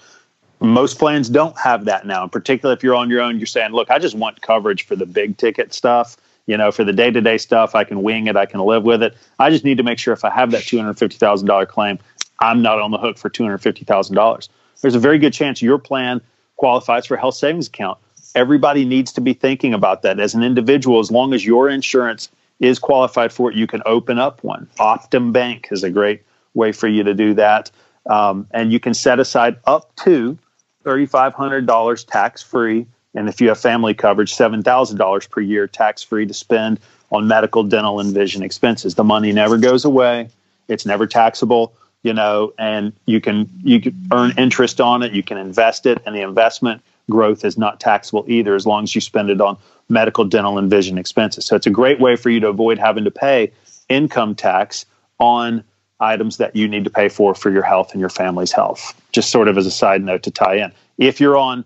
Most 0.59 0.99
plans 0.99 1.29
don't 1.29 1.57
have 1.59 1.85
that 1.85 2.07
now. 2.07 2.25
In 2.25 2.31
particular, 2.31 2.73
if 2.75 2.83
you're 2.83 2.95
on 2.95 3.11
your 3.11 3.21
own, 3.21 3.39
you're 3.39 3.47
saying, 3.47 3.73
look, 3.73 3.91
I 3.91 3.99
just 3.99 4.17
want 4.17 4.41
coverage 4.43 4.85
for 4.85 4.97
the 4.97 5.07
big 5.07 5.37
ticket 5.37 5.73
stuff. 5.73 6.17
You 6.47 6.57
know, 6.57 6.73
for 6.73 6.83
the 6.83 6.93
day 6.93 7.11
to 7.13 7.21
day 7.21 7.39
stuff, 7.39 7.77
I 7.77 7.85
can 7.85 8.03
wing 8.03 8.27
it, 8.27 8.37
I 8.37 8.47
can 8.47 8.59
live 8.61 8.83
with 8.83 9.03
it. 9.03 9.17
I 9.39 9.51
just 9.51 9.65
need 9.65 9.77
to 9.79 9.85
make 9.85 10.01
sure 10.01 10.13
if 10.13 10.25
I 10.25 10.31
have 10.31 10.51
that 10.51 10.63
$250,000 10.63 11.69
claim, 11.69 12.01
I'm 12.41 12.63
not 12.63 12.81
on 12.81 12.91
the 12.91 12.99
hook 12.99 13.19
for 13.19 13.31
$250,000 13.31 14.49
there's 14.83 14.95
a 14.95 15.01
very 15.01 15.19
good 15.19 15.33
chance 15.33 15.63
your 15.63 15.79
plan 15.79 16.21
qualifies 16.57 17.07
for 17.07 17.15
a 17.15 17.21
health 17.21 17.37
savings 17.37 17.69
account. 17.69 17.99
Everybody 18.35 18.85
needs 18.85 19.13
to 19.15 19.21
be 19.21 19.33
thinking 19.33 19.73
about 19.75 20.03
that 20.03 20.21
as 20.21 20.35
an 20.35 20.43
individual. 20.43 21.01
As 21.01 21.11
long 21.11 21.33
as 21.33 21.45
your 21.45 21.69
insurance 21.69 22.29
is 22.61 22.79
qualified 22.79 23.33
for 23.33 23.51
it, 23.51 23.57
you 23.57 23.67
can 23.67 23.83
open 23.87 24.19
up 24.19 24.43
one. 24.45 24.69
Optum 24.79 25.33
Bank 25.33 25.69
is 25.71 25.83
a 25.83 25.91
great 25.91 26.23
way 26.55 26.73
for 26.73 26.89
you 26.89 27.03
to 27.03 27.15
do 27.15 27.35
that. 27.35 27.71
Um, 28.07 28.47
and 28.53 28.73
you 28.73 28.81
can 28.81 28.95
set 28.95 29.19
aside 29.21 29.57
up 29.65 29.95
to 29.97 30.39
$3,500 30.85 32.07
tax 32.07 32.43
free. 32.43 32.87
And 33.15 33.29
if 33.29 33.41
you 33.41 33.49
have 33.49 33.61
family 33.61 33.95
coverage, 33.95 34.35
$7,000 34.35 35.31
per 35.31 35.41
year 35.41 35.67
tax 35.67 36.03
free 36.03 36.27
to 36.27 36.35
spend 36.35 36.81
on 37.11 37.29
medical, 37.29 37.63
dental, 37.63 38.01
and 38.01 38.15
vision 38.15 38.43
expenses. 38.43 38.95
The 38.95 39.05
money 39.05 39.33
never 39.33 39.59
goes 39.59 39.85
away, 39.85 40.31
it's 40.69 40.87
never 40.87 41.07
taxable 41.07 41.75
you 42.03 42.13
know, 42.13 42.53
and 42.59 42.93
you 43.07 43.21
can 43.21 43.49
you 43.63 43.81
can 43.81 44.09
earn 44.13 44.33
interest 44.37 44.81
on 44.81 45.03
it, 45.03 45.13
you 45.13 45.23
can 45.23 45.39
invest 45.39 45.87
it, 45.87 46.03
and 46.05 46.15
the 46.15 46.23
investment 46.23 46.83
growth 47.11 47.45
is 47.45 47.59
not 47.59 47.81
taxable 47.81 48.25
either 48.29 48.55
as 48.55 48.67
long 48.67 48.85
as 48.85 48.95
you 48.95 49.01
spend 49.01 49.31
it 49.31 49.41
on 49.41 49.59
medical, 49.89 50.25
dental, 50.25 50.59
and 50.59 50.71
vision 50.71 50.99
expenses. 50.99 51.45
So 51.45 51.57
it's 51.57 51.67
a 51.67 51.71
great 51.71 52.01
way 52.01 52.17
for 52.17 52.31
you 52.31 52.41
to 52.41 52.49
avoid 52.49 52.79
having 52.79 53.05
to 53.05 53.11
pay 53.11 53.53
income 53.89 54.35
tax 54.35 54.87
on 55.19 55.65
items 56.01 56.39
that 56.39 56.57
you 56.57 56.67
need 56.67 56.85
to 56.85 56.91
pay 56.91 57.09
for 57.09 57.35
for 57.35 57.51
your 57.51 57.63
health 57.63 57.93
and 57.93 58.01
your 58.01 58.11
family's 58.11 58.53
health. 58.53 59.01
Just 59.13 59.31
sort 59.31 59.49
of 59.49 59.57
as 59.57 59.67
a 59.67 59.71
side 59.71 60.03
note 60.03 60.25
to 60.25 60.31
tie 60.31 60.57
in. 60.57 60.73
If 60.99 61.21
you're 61.21 61.37
on 61.37 61.65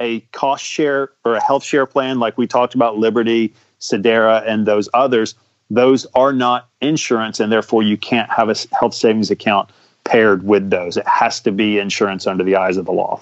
a 0.00 0.20
cost 0.32 0.64
share 0.64 1.10
or 1.24 1.34
a 1.34 1.42
health 1.42 1.64
share 1.64 1.86
plan 1.86 2.18
like 2.18 2.36
we 2.36 2.46
talked 2.46 2.74
about 2.74 2.98
Liberty, 2.98 3.54
Sedera 3.80 4.42
and 4.46 4.66
those 4.66 4.88
others, 4.92 5.34
those 5.70 6.06
are 6.14 6.32
not 6.32 6.68
insurance 6.80 7.40
and 7.40 7.50
therefore 7.50 7.82
you 7.82 7.96
can't 7.96 8.30
have 8.30 8.48
a 8.48 8.56
health 8.78 8.94
savings 8.94 9.30
account 9.30 9.70
paired 10.08 10.42
with 10.42 10.70
those. 10.70 10.96
It 10.96 11.06
has 11.06 11.40
to 11.40 11.52
be 11.52 11.78
insurance 11.78 12.26
under 12.26 12.42
the 12.42 12.56
eyes 12.56 12.76
of 12.76 12.86
the 12.86 12.92
law. 12.92 13.20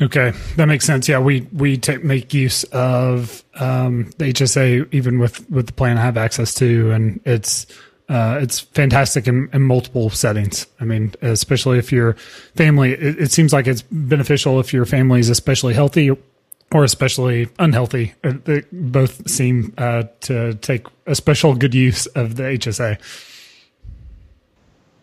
Okay, 0.00 0.32
that 0.56 0.66
makes 0.66 0.86
sense. 0.86 1.08
Yeah, 1.08 1.18
we 1.18 1.46
we 1.52 1.76
take, 1.76 2.02
make 2.02 2.32
use 2.32 2.64
of 2.64 3.44
um, 3.56 4.10
the 4.16 4.32
HSA 4.32 4.88
even 4.92 5.18
with 5.18 5.48
with 5.50 5.66
the 5.66 5.72
plan 5.72 5.98
I 5.98 6.02
have 6.02 6.16
access 6.16 6.54
to, 6.54 6.90
and 6.92 7.20
it's 7.26 7.66
uh, 8.08 8.38
it's 8.40 8.60
fantastic 8.60 9.28
in, 9.28 9.50
in, 9.52 9.62
multiple 9.62 10.10
settings. 10.10 10.66
I 10.80 10.84
mean, 10.84 11.14
especially 11.22 11.78
if 11.78 11.92
your 11.92 12.14
family, 12.56 12.92
it, 12.92 13.20
it, 13.20 13.30
seems 13.30 13.52
like 13.52 13.68
it's 13.68 13.82
beneficial 13.82 14.58
if 14.58 14.72
your 14.72 14.84
family 14.84 15.20
is 15.20 15.28
especially 15.28 15.74
healthy 15.74 16.10
or 16.72 16.82
especially 16.82 17.48
unhealthy. 17.60 18.14
Uh, 18.24 18.32
they 18.44 18.62
both 18.72 19.30
seem 19.30 19.72
uh, 19.78 20.04
to 20.22 20.54
take 20.54 20.86
a 21.06 21.14
special 21.14 21.54
good 21.54 21.72
use 21.72 22.06
of 22.06 22.34
the 22.34 22.42
HSA. 22.42 22.98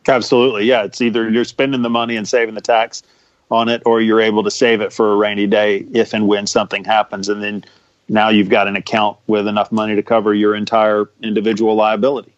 Absolutely. 0.07 0.65
Yeah. 0.65 0.83
It's 0.83 1.01
either 1.01 1.29
you're 1.29 1.45
spending 1.45 1.81
the 1.81 1.89
money 1.89 2.15
and 2.15 2.27
saving 2.27 2.55
the 2.55 2.61
tax 2.61 3.03
on 3.49 3.69
it, 3.69 3.81
or 3.85 4.01
you're 4.01 4.21
able 4.21 4.43
to 4.43 4.51
save 4.51 4.81
it 4.81 4.91
for 4.91 5.13
a 5.13 5.15
rainy 5.15 5.47
day 5.47 5.77
if 5.93 6.13
and 6.13 6.27
when 6.27 6.47
something 6.47 6.83
happens. 6.83 7.29
And 7.29 7.41
then 7.41 7.63
now 8.09 8.29
you've 8.29 8.49
got 8.49 8.67
an 8.67 8.75
account 8.75 9.17
with 9.27 9.47
enough 9.47 9.71
money 9.71 9.95
to 9.95 10.03
cover 10.03 10.33
your 10.33 10.55
entire 10.55 11.09
individual 11.21 11.75
liability. 11.75 12.33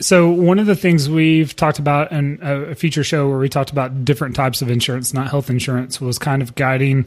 So, 0.00 0.28
one 0.28 0.60
of 0.60 0.66
the 0.66 0.76
things 0.76 1.08
we've 1.08 1.56
talked 1.56 1.80
about 1.80 2.12
in 2.12 2.38
a 2.40 2.74
future 2.76 3.02
show 3.02 3.28
where 3.28 3.38
we 3.38 3.48
talked 3.48 3.70
about 3.70 4.04
different 4.04 4.36
types 4.36 4.62
of 4.62 4.70
insurance, 4.70 5.12
not 5.12 5.28
health 5.28 5.50
insurance, 5.50 6.00
was 6.00 6.18
kind 6.18 6.40
of 6.40 6.54
guiding 6.54 7.04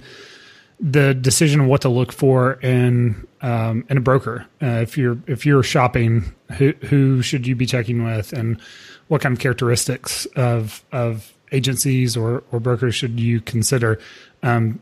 the 0.81 1.13
decision 1.13 1.61
of 1.61 1.67
what 1.67 1.81
to 1.81 1.89
look 1.89 2.11
for 2.11 2.53
in 2.53 3.27
um, 3.41 3.85
in 3.89 3.97
a 3.97 4.01
broker. 4.01 4.45
Uh, 4.61 4.81
if 4.81 4.97
you're 4.97 5.17
if 5.27 5.45
you're 5.45 5.63
shopping, 5.63 6.33
who 6.57 6.73
who 6.81 7.21
should 7.21 7.45
you 7.45 7.55
be 7.55 7.65
checking 7.65 8.03
with, 8.03 8.33
and 8.33 8.59
what 9.07 9.21
kind 9.21 9.33
of 9.33 9.39
characteristics 9.39 10.25
of 10.35 10.83
of 10.91 11.31
agencies 11.51 12.17
or 12.17 12.43
or 12.51 12.59
brokers 12.59 12.95
should 12.95 13.19
you 13.19 13.41
consider? 13.41 13.99
Um, 14.41 14.81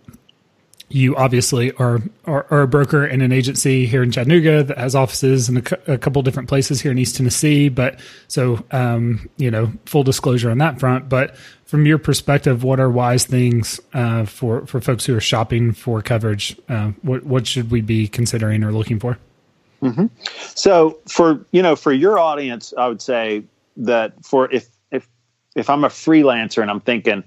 you 0.90 1.16
obviously 1.16 1.72
are, 1.74 2.02
are, 2.26 2.46
are 2.50 2.62
a 2.64 2.68
broker 2.68 3.06
and 3.06 3.22
an 3.22 3.32
agency 3.32 3.86
here 3.86 4.02
in 4.02 4.12
Chattanooga 4.12 4.64
that 4.64 4.78
has 4.78 4.96
offices 4.96 5.48
in 5.48 5.58
a, 5.58 5.94
a 5.94 5.98
couple 5.98 6.22
different 6.22 6.50
places 6.50 6.82
here 6.82 6.92
in 6.92 6.98
East 6.98 7.16
Tennessee. 7.16 7.70
But 7.70 8.00
so 8.28 8.64
um, 8.72 9.30
you 9.38 9.52
know, 9.52 9.72
full 9.86 10.04
disclosure 10.04 10.50
on 10.50 10.58
that 10.58 10.80
front. 10.80 11.10
But 11.10 11.36
from 11.66 11.86
your 11.86 12.00
perspective, 12.00 12.64
what 12.64 12.80
are 12.80 12.90
wise 12.90 13.26
things 13.26 13.80
uh, 13.94 14.26
for 14.26 14.66
for 14.66 14.82
folks 14.82 15.06
who 15.06 15.16
are 15.16 15.22
shopping 15.22 15.72
for 15.72 16.02
coverage? 16.02 16.58
Uh, 16.68 16.92
what 17.04 17.24
what 17.24 17.46
should 17.46 17.70
we 17.70 17.82
be 17.82 18.08
considering 18.08 18.64
or 18.64 18.72
looking 18.72 19.00
for? 19.00 19.18
Mm-hmm. 19.82 20.08
So 20.56 21.00
for 21.08 21.46
you 21.52 21.62
know 21.62 21.76
for 21.76 21.94
your 21.94 22.18
audience, 22.18 22.74
I 22.78 22.88
would 22.88 23.02
say 23.02 23.44
that 23.78 24.14
for 24.26 24.52
if 24.52 24.68
if 24.92 25.08
if 25.56 25.70
I'm 25.70 25.84
a 25.84 25.90
freelancer 25.90 26.62
and 26.62 26.72
I'm 26.72 26.82
thinking, 26.82 27.24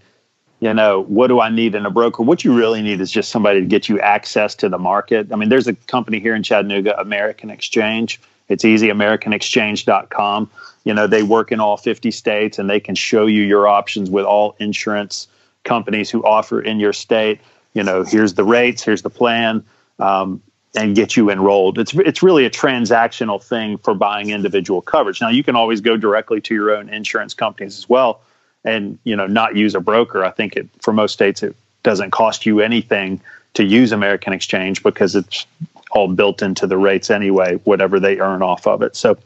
you 0.63 0.73
know, 0.73 1.03
what 1.03 1.27
do 1.27 1.41
I 1.41 1.51
need 1.51 1.75
in 1.75 1.85
a 1.87 1.91
broker? 1.91 2.23
What 2.23 2.45
you 2.45 2.57
really 2.57 2.83
need 2.83 3.01
is 3.01 3.11
just 3.11 3.33
somebody 3.33 3.59
to 3.59 3.67
get 3.67 3.89
you 3.89 3.99
access 3.99 4.55
to 4.55 4.69
the 4.69 4.79
market. 4.79 5.33
I 5.33 5.37
mean, 5.37 5.49
there's 5.49 5.67
a 5.67 5.75
company 5.75 6.21
here 6.21 6.37
in 6.37 6.45
Chattanooga, 6.45 6.97
American 7.01 7.51
Exchange. 7.51 8.21
It's 8.49 8.65
easy, 8.65 8.87
AmericanExchange.com. 8.87 10.51
You 10.85 10.95
know, 10.95 11.09
they 11.09 11.25
work 11.25 11.51
in 11.51 11.59
all 11.59 11.77
50 11.77 12.13
states 12.13 12.61
and 12.61 12.71
they 12.71 12.79
can 12.79 12.95
show 12.95 13.27
you 13.27 13.43
your 13.43 13.67
options 13.67 14.09
with 14.09 14.25
all 14.25 14.55
insurance 14.61 15.27
companies 15.65 16.11
who 16.11 16.25
offer 16.25 16.63
in 16.63 16.79
your 16.79 16.93
state. 16.93 17.41
you 17.75 17.83
know, 17.83 18.05
here's 18.05 18.35
the 18.35 18.45
rates, 18.45 18.85
here's 18.85 19.03
the 19.03 19.11
plan, 19.11 19.65
um, 19.99 20.41
and 20.77 20.95
get 20.95 21.17
you 21.17 21.29
enrolled. 21.29 21.81
It's 21.81 21.93
it's 21.95 22.23
really 22.23 22.45
a 22.45 22.51
transactional 22.51 23.43
thing 23.43 23.79
for 23.79 23.95
buying 23.95 24.31
individual 24.31 24.81
coverage. 24.81 25.21
Now 25.21 25.31
you 25.31 25.43
can 25.43 25.57
always 25.57 25.81
go 25.81 25.97
directly 25.97 26.41
to 26.43 26.55
your 26.55 26.71
own 26.77 26.89
insurance 26.89 27.35
companies 27.35 27.79
as 27.79 27.89
well, 27.89 28.21
and 28.65 28.99
you 29.05 29.17
know 29.17 29.27
not 29.27 29.57
use 29.57 29.75
a 29.75 29.81
broker. 29.81 30.25
I 30.25 30.31
think 30.31 30.57
it 30.57 30.69
for 30.81 30.93
most 30.93 31.13
states 31.13 31.43
it 31.43 31.57
doesn't 31.83 32.11
cost 32.11 32.47
you 32.47 32.61
anything 32.61 33.21
to 33.55 33.65
use 33.65 33.93
American 33.93 34.33
Exchange 34.33 34.83
because 34.83 35.15
it's 35.15 35.47
all 35.91 36.09
built 36.09 36.41
into 36.41 36.67
the 36.67 36.79
rates 36.79 37.11
anyway, 37.11 37.57
whatever 37.65 38.01
they 38.01 38.19
earn 38.19 38.43
off 38.43 38.67
of 38.67 38.83
it. 38.83 38.97
So 38.97 39.19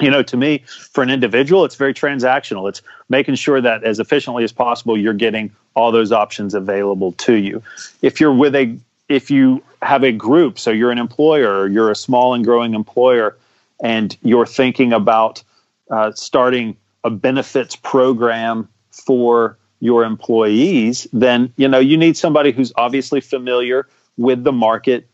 you 0.00 0.10
know, 0.10 0.22
to 0.24 0.36
me, 0.36 0.58
for 0.66 1.02
an 1.02 1.10
individual, 1.10 1.64
it's 1.64 1.74
very 1.74 1.94
transactional. 1.94 2.68
It's 2.68 2.82
making 3.08 3.36
sure 3.36 3.60
that 3.60 3.82
as 3.84 3.98
efficiently 3.98 4.44
as 4.44 4.52
possible, 4.52 4.98
you're 4.98 5.14
getting 5.14 5.50
all 5.74 5.90
those 5.90 6.12
options 6.12 6.54
available 6.54 7.12
to 7.12 7.34
you. 7.34 7.62
If 8.02 8.20
you're 8.20 8.34
with 8.34 8.54
a, 8.54 8.76
if 9.08 9.30
you 9.30 9.62
have 9.82 10.04
a 10.04 10.12
group, 10.12 10.58
so 10.58 10.70
you're 10.70 10.90
an 10.90 10.98
employer, 10.98 11.66
you're 11.66 11.90
a 11.90 11.96
small 11.96 12.34
and 12.34 12.44
growing 12.44 12.74
employer, 12.74 13.36
and 13.82 14.16
you're 14.22 14.46
thinking 14.46 14.92
about 14.92 15.42
uh, 15.90 16.12
starting 16.12 16.76
a 17.04 17.10
benefits 17.10 17.76
program 17.76 18.68
for 19.04 19.58
your 19.80 20.04
employees, 20.04 21.06
then 21.12 21.52
you 21.56 21.68
know 21.68 21.78
you 21.78 21.96
need 21.96 22.16
somebody 22.16 22.52
who's 22.52 22.72
obviously 22.76 23.20
familiar 23.20 23.86
with 24.16 24.44
the 24.44 24.52
market. 24.52 25.06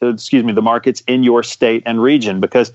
Excuse 0.00 0.42
me, 0.42 0.52
the 0.52 0.62
markets 0.62 1.02
in 1.06 1.22
your 1.22 1.42
state 1.42 1.82
and 1.84 2.02
region, 2.02 2.40
because 2.40 2.72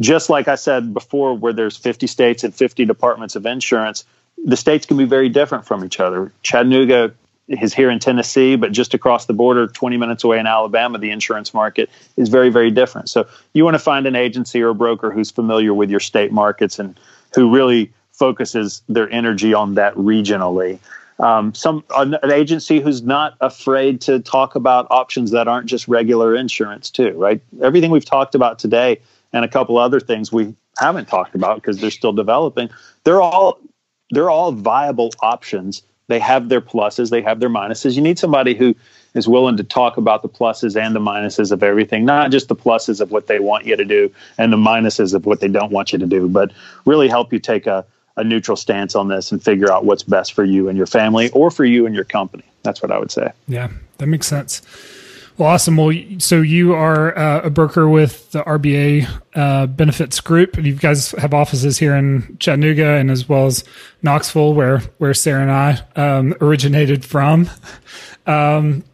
just 0.00 0.28
like 0.30 0.48
I 0.48 0.56
said 0.56 0.92
before, 0.92 1.36
where 1.36 1.52
there's 1.52 1.76
50 1.76 2.08
states 2.08 2.42
and 2.42 2.52
50 2.52 2.84
departments 2.86 3.36
of 3.36 3.46
insurance, 3.46 4.04
the 4.44 4.56
states 4.56 4.86
can 4.86 4.96
be 4.96 5.04
very 5.04 5.28
different 5.28 5.64
from 5.64 5.84
each 5.84 6.00
other. 6.00 6.32
Chattanooga 6.42 7.14
is 7.48 7.74
here 7.74 7.90
in 7.90 7.98
Tennessee, 7.98 8.56
but 8.56 8.72
just 8.72 8.94
across 8.94 9.26
the 9.26 9.32
border, 9.32 9.66
20 9.66 9.96
minutes 9.96 10.24
away 10.24 10.38
in 10.38 10.46
Alabama, 10.46 10.98
the 10.98 11.10
insurance 11.10 11.52
market 11.52 11.90
is 12.16 12.28
very, 12.28 12.48
very 12.48 12.70
different. 12.70 13.08
So 13.08 13.26
you 13.52 13.64
want 13.64 13.74
to 13.74 13.80
find 13.80 14.06
an 14.06 14.16
agency 14.16 14.62
or 14.62 14.68
a 14.68 14.74
broker 14.74 15.10
who's 15.10 15.30
familiar 15.30 15.74
with 15.74 15.90
your 15.90 16.00
state 16.00 16.32
markets 16.32 16.78
and 16.78 16.98
who 17.34 17.54
really 17.54 17.92
focuses 18.20 18.82
their 18.86 19.10
energy 19.10 19.54
on 19.54 19.74
that 19.76 19.94
regionally. 19.94 20.78
Um, 21.18 21.54
some 21.54 21.82
an, 21.96 22.14
an 22.22 22.30
agency 22.30 22.78
who's 22.78 23.02
not 23.02 23.34
afraid 23.40 24.02
to 24.02 24.20
talk 24.20 24.56
about 24.56 24.86
options 24.90 25.30
that 25.30 25.48
aren't 25.48 25.66
just 25.66 25.88
regular 25.88 26.36
insurance 26.36 26.90
too, 26.90 27.12
right? 27.12 27.40
Everything 27.62 27.90
we've 27.90 28.04
talked 28.04 28.34
about 28.34 28.58
today 28.58 29.00
and 29.32 29.42
a 29.42 29.48
couple 29.48 29.78
other 29.78 30.00
things 30.00 30.30
we 30.30 30.54
haven't 30.78 31.08
talked 31.08 31.34
about 31.34 31.56
because 31.56 31.78
they're 31.78 31.90
still 31.90 32.12
developing. 32.12 32.68
They're 33.04 33.22
all 33.22 33.58
they're 34.10 34.30
all 34.30 34.52
viable 34.52 35.12
options. 35.20 35.82
They 36.08 36.18
have 36.18 36.50
their 36.50 36.60
pluses, 36.60 37.08
they 37.08 37.22
have 37.22 37.40
their 37.40 37.50
minuses. 37.50 37.94
You 37.96 38.02
need 38.02 38.18
somebody 38.18 38.54
who 38.54 38.74
is 39.14 39.26
willing 39.28 39.56
to 39.56 39.64
talk 39.64 39.96
about 39.96 40.20
the 40.20 40.28
pluses 40.28 40.78
and 40.78 40.94
the 40.94 41.00
minuses 41.00 41.52
of 41.52 41.62
everything, 41.62 42.04
not 42.04 42.30
just 42.30 42.48
the 42.48 42.56
pluses 42.56 43.00
of 43.00 43.10
what 43.10 43.28
they 43.28 43.38
want 43.38 43.64
you 43.64 43.76
to 43.76 43.84
do 43.84 44.12
and 44.36 44.52
the 44.52 44.56
minuses 44.56 45.14
of 45.14 45.24
what 45.24 45.40
they 45.40 45.48
don't 45.48 45.72
want 45.72 45.92
you 45.92 45.98
to 45.98 46.06
do, 46.06 46.28
but 46.28 46.52
really 46.84 47.08
help 47.08 47.32
you 47.32 47.38
take 47.38 47.66
a, 47.66 47.86
a 48.16 48.24
neutral 48.24 48.56
stance 48.56 48.94
on 48.94 49.08
this 49.08 49.32
and 49.32 49.42
figure 49.42 49.70
out 49.72 49.84
what's 49.84 50.02
best 50.02 50.32
for 50.32 50.44
you 50.44 50.68
and 50.68 50.76
your 50.76 50.86
family 50.86 51.30
or 51.30 51.50
for 51.50 51.64
you 51.64 51.86
and 51.86 51.94
your 51.94 52.04
company. 52.04 52.44
That's 52.62 52.82
what 52.82 52.90
I 52.90 52.98
would 52.98 53.10
say. 53.10 53.32
Yeah, 53.48 53.70
that 53.98 54.06
makes 54.06 54.26
sense. 54.26 54.62
Well, 55.40 55.48
awesome. 55.48 55.78
Well, 55.78 55.96
so 56.18 56.42
you 56.42 56.74
are 56.74 57.16
uh, 57.16 57.40
a 57.44 57.50
broker 57.50 57.88
with 57.88 58.30
the 58.32 58.42
RBA 58.42 59.08
uh, 59.34 59.66
Benefits 59.68 60.20
Group, 60.20 60.58
you 60.58 60.74
guys 60.74 61.12
have 61.12 61.32
offices 61.32 61.78
here 61.78 61.94
in 61.94 62.36
Chattanooga 62.38 62.96
and 62.96 63.10
as 63.10 63.26
well 63.26 63.46
as 63.46 63.64
Knoxville, 64.02 64.52
where 64.52 64.80
where 64.98 65.14
Sarah 65.14 65.40
and 65.40 65.50
I 65.50 65.80
um, 65.96 66.34
originated 66.42 67.06
from. 67.06 67.48
Um, 68.26 68.84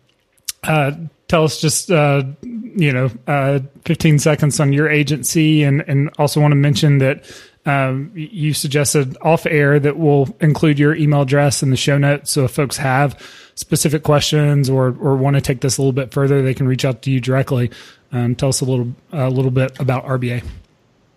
uh, 0.63 0.93
tell 1.27 1.43
us 1.43 1.61
just 1.61 1.91
uh, 1.91 2.23
you 2.43 2.93
know 2.93 3.11
uh, 3.27 3.61
15 3.85 4.19
seconds 4.19 4.61
on 4.61 4.73
your 4.73 4.89
agency, 4.89 5.63
and 5.63 5.83
and 5.89 6.11
also 6.19 6.41
want 6.41 6.53
to 6.53 6.57
mention 6.57 6.99
that 6.99 7.25
um, 7.67 8.13
you 8.15 8.55
suggested 8.55 9.17
off 9.21 9.45
air 9.45 9.79
that 9.81 9.97
we'll 9.97 10.35
include 10.41 10.79
your 10.79 10.95
email 10.95 11.23
address 11.23 11.63
in 11.63 11.71
the 11.71 11.77
show 11.77 11.99
notes. 11.99 12.31
So 12.31 12.45
if 12.45 12.53
folks 12.53 12.77
have 12.77 13.21
specific 13.57 14.05
questions 14.05 14.71
or, 14.71 14.97
or 15.01 15.17
want 15.17 15.35
to 15.35 15.43
take 15.43 15.61
this 15.61 15.77
a 15.77 15.83
little 15.83 15.93
bit 15.93 16.13
further, 16.13 16.43
they 16.43 16.55
can 16.55 16.69
reach 16.69 16.85
out 16.85 17.03
to 17.03 17.11
you 17.11 17.21
directly. 17.21 17.73
Um, 18.13 18.37
tell 18.37 18.51
us 18.51 18.61
a 18.61 18.65
little, 18.65 18.95
a 19.13 19.29
little 19.29 19.51
bit 19.51 19.79
about 19.81 20.07
RBA. 20.07 20.45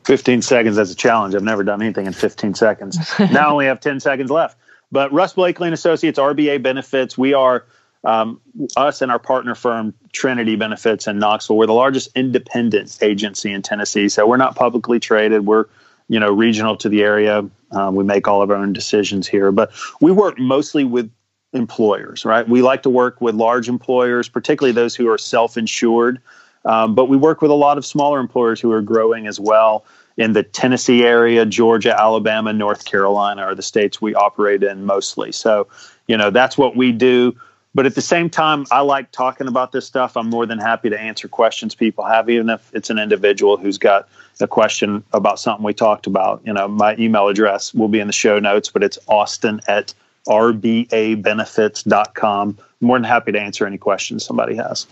15 0.06 0.42
seconds 0.42 0.80
as 0.80 0.90
a 0.90 0.96
challenge. 0.96 1.36
I've 1.36 1.44
never 1.44 1.64
done 1.64 1.84
anything 1.84 2.08
in 2.08 2.14
15 2.14 2.56
seconds. 2.56 2.98
now 3.20 3.50
I 3.50 3.52
only 3.52 3.66
have 3.68 3.80
10 3.80 4.00
seconds 4.00 4.32
left. 4.32 4.58
But 4.92 5.14
Russ 5.14 5.34
Blakely 5.34 5.68
and 5.68 5.74
Associates, 5.76 6.18
RBA 6.18 6.64
Benefits, 6.64 7.16
we 7.16 7.36
are 7.36 7.66
um, 8.04 8.42
us 8.76 9.04
and 9.04 9.12
our 9.12 9.20
partner 9.20 9.54
firm 9.54 9.94
Trinity 10.12 10.56
Benefits 10.56 11.06
in 11.06 11.20
Knoxville. 11.20 11.58
We're 11.58 11.68
the 11.68 11.74
largest 11.74 12.10
independent 12.16 12.98
agency 13.04 13.52
in 13.52 13.62
Tennessee, 13.62 14.10
so 14.10 14.26
we're 14.26 14.38
not 14.38 14.56
publicly 14.56 15.00
traded. 15.00 15.46
We're 15.46 15.66
you 16.10 16.20
know 16.20 16.32
regional 16.32 16.76
to 16.78 16.90
the 16.90 17.02
area. 17.04 17.50
Um, 17.72 17.96
we 17.96 18.04
make 18.04 18.28
all 18.28 18.42
of 18.42 18.50
our 18.50 18.58
own 18.58 18.74
decisions 18.74 19.28
here, 19.28 19.52
but 19.52 19.72
we 20.02 20.12
work 20.12 20.38
mostly 20.38 20.84
with 20.84 21.10
employers. 21.54 22.26
Right, 22.26 22.48
we 22.48 22.62
like 22.62 22.84
to 22.84 22.90
work 22.90 23.22
with 23.22 23.36
large 23.36 23.70
employers, 23.70 24.28
particularly 24.28 24.74
those 24.74 24.96
who 24.96 25.10
are 25.10 25.18
self-insured. 25.18 26.20
Um, 26.66 26.94
but 26.94 27.06
we 27.06 27.16
work 27.16 27.42
with 27.42 27.52
a 27.52 27.56
lot 27.56 27.78
of 27.78 27.86
smaller 27.86 28.20
employers 28.20 28.60
who 28.60 28.70
are 28.74 28.82
growing 28.82 29.28
as 29.28 29.40
well 29.40 29.86
in 30.20 30.34
the 30.34 30.44
Tennessee 30.44 31.04
area, 31.04 31.46
Georgia, 31.46 31.98
Alabama, 31.98 32.52
North 32.52 32.84
Carolina 32.84 33.42
are 33.42 33.56
the 33.56 33.62
states 33.62 34.02
we 34.02 34.14
operate 34.14 34.62
in 34.62 34.86
mostly. 34.86 35.32
So, 35.32 35.66
you 36.08 36.18
know, 36.18 36.30
that's 36.30 36.58
what 36.58 36.76
we 36.76 36.92
do. 36.92 37.34
But 37.80 37.86
at 37.86 37.96
the 37.96 38.02
same 38.02 38.30
time, 38.30 38.66
I 38.72 38.82
like 38.82 39.10
talking 39.14 39.48
about 39.48 39.72
this 39.72 39.86
stuff. 39.86 40.18
I'm 40.18 40.30
more 40.30 40.46
than 40.46 40.60
happy 40.60 40.90
to 40.90 41.00
answer 41.00 41.30
questions 41.30 41.76
people 41.76 42.04
have, 42.04 42.30
even 42.30 42.50
if 42.50 42.76
it's 42.76 42.90
an 42.90 43.00
individual 43.00 43.56
who's 43.56 43.78
got 43.78 44.10
a 44.42 44.50
question 44.50 45.02
about 45.14 45.40
something 45.40 45.64
we 45.64 45.74
talked 45.74 46.06
about. 46.06 46.42
You 46.44 46.52
know, 46.52 46.68
my 46.68 46.98
email 47.00 47.30
address 47.30 47.74
will 47.74 47.88
be 47.88 48.02
in 48.02 48.08
the 48.08 48.12
show 48.12 48.38
notes, 48.38 48.68
but 48.68 48.84
it's 48.84 49.00
austin 49.08 49.62
at 49.70 49.94
rbabenefits.com. 50.28 52.58
More 52.82 52.98
than 52.98 53.06
happy 53.06 53.32
to 53.32 53.40
answer 53.40 53.66
any 53.66 53.78
questions 53.78 54.26
somebody 54.26 54.58
has. 54.58 54.86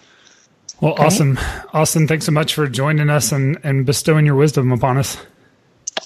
Well, 0.79 0.93
okay. 0.93 1.03
awesome. 1.03 1.37
Austin, 1.73 2.07
thanks 2.07 2.25
so 2.25 2.31
much 2.31 2.53
for 2.53 2.69
joining 2.69 3.09
us 3.09 3.33
and, 3.33 3.59
and 3.65 3.85
bestowing 3.85 4.25
your 4.25 4.35
wisdom 4.35 4.71
upon 4.71 4.97
us. 4.97 5.17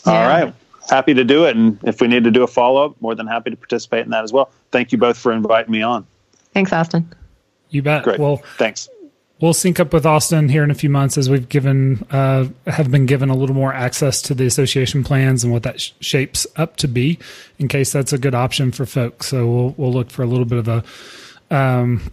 Yeah. 0.08 0.14
All 0.14 0.28
right. 0.28 0.52
Happy 0.90 1.14
to 1.14 1.24
do 1.24 1.46
it. 1.46 1.56
And 1.56 1.78
if 1.84 2.02
we 2.02 2.08
need 2.08 2.24
to 2.24 2.32
do 2.32 2.42
a 2.42 2.48
follow 2.48 2.86
up, 2.86 3.00
more 3.04 3.14
than 3.14 3.28
happy 3.28 3.52
to 3.52 3.56
participate 3.56 4.06
in 4.06 4.10
that 4.10 4.24
as 4.24 4.34
well. 4.34 4.50
Thank 4.72 4.92
you 4.92 4.98
both 4.98 5.20
for 5.20 5.32
inviting 5.32 5.72
me 5.72 5.84
on. 5.84 6.08
Thanks, 6.54 6.74
Austin. 6.74 7.12
You 7.70 7.82
bet. 7.82 8.04
Great. 8.04 8.20
Well, 8.20 8.38
thanks. 8.58 8.90
We'll 9.40 9.54
sync 9.54 9.80
up 9.80 9.92
with 9.92 10.06
Austin 10.06 10.50
here 10.50 10.64
in 10.64 10.70
a 10.70 10.76
few 10.76 10.90
months 10.90 11.18
as 11.18 11.28
we've 11.28 11.50
given 11.50 12.06
uh, 12.12 12.48
have 12.68 12.92
been 12.92 13.08
given 13.08 13.30
a 13.30 13.36
little 13.36 13.56
more 13.56 13.74
access 13.74 14.22
to 14.24 14.36
the 14.36 14.46
association 14.46 15.04
plans 15.04 15.44
and 15.44 15.52
what 15.52 15.64
that 15.64 15.82
sh- 15.82 15.94
shapes 16.00 16.46
up 16.58 16.78
to 16.78 16.88
be, 16.88 17.18
in 17.58 17.68
case 17.68 17.92
that's 17.92 18.14
a 18.14 18.20
good 18.20 18.36
option 18.36 18.72
for 18.72 18.86
folks. 18.86 19.28
So 19.28 19.48
we'll 19.48 19.76
we'll 19.78 19.94
look 19.94 20.12
for 20.12 20.22
a 20.22 20.28
little 20.28 20.46
bit 20.46 20.60
of 20.60 20.68
a 20.68 20.84
um, 21.50 22.12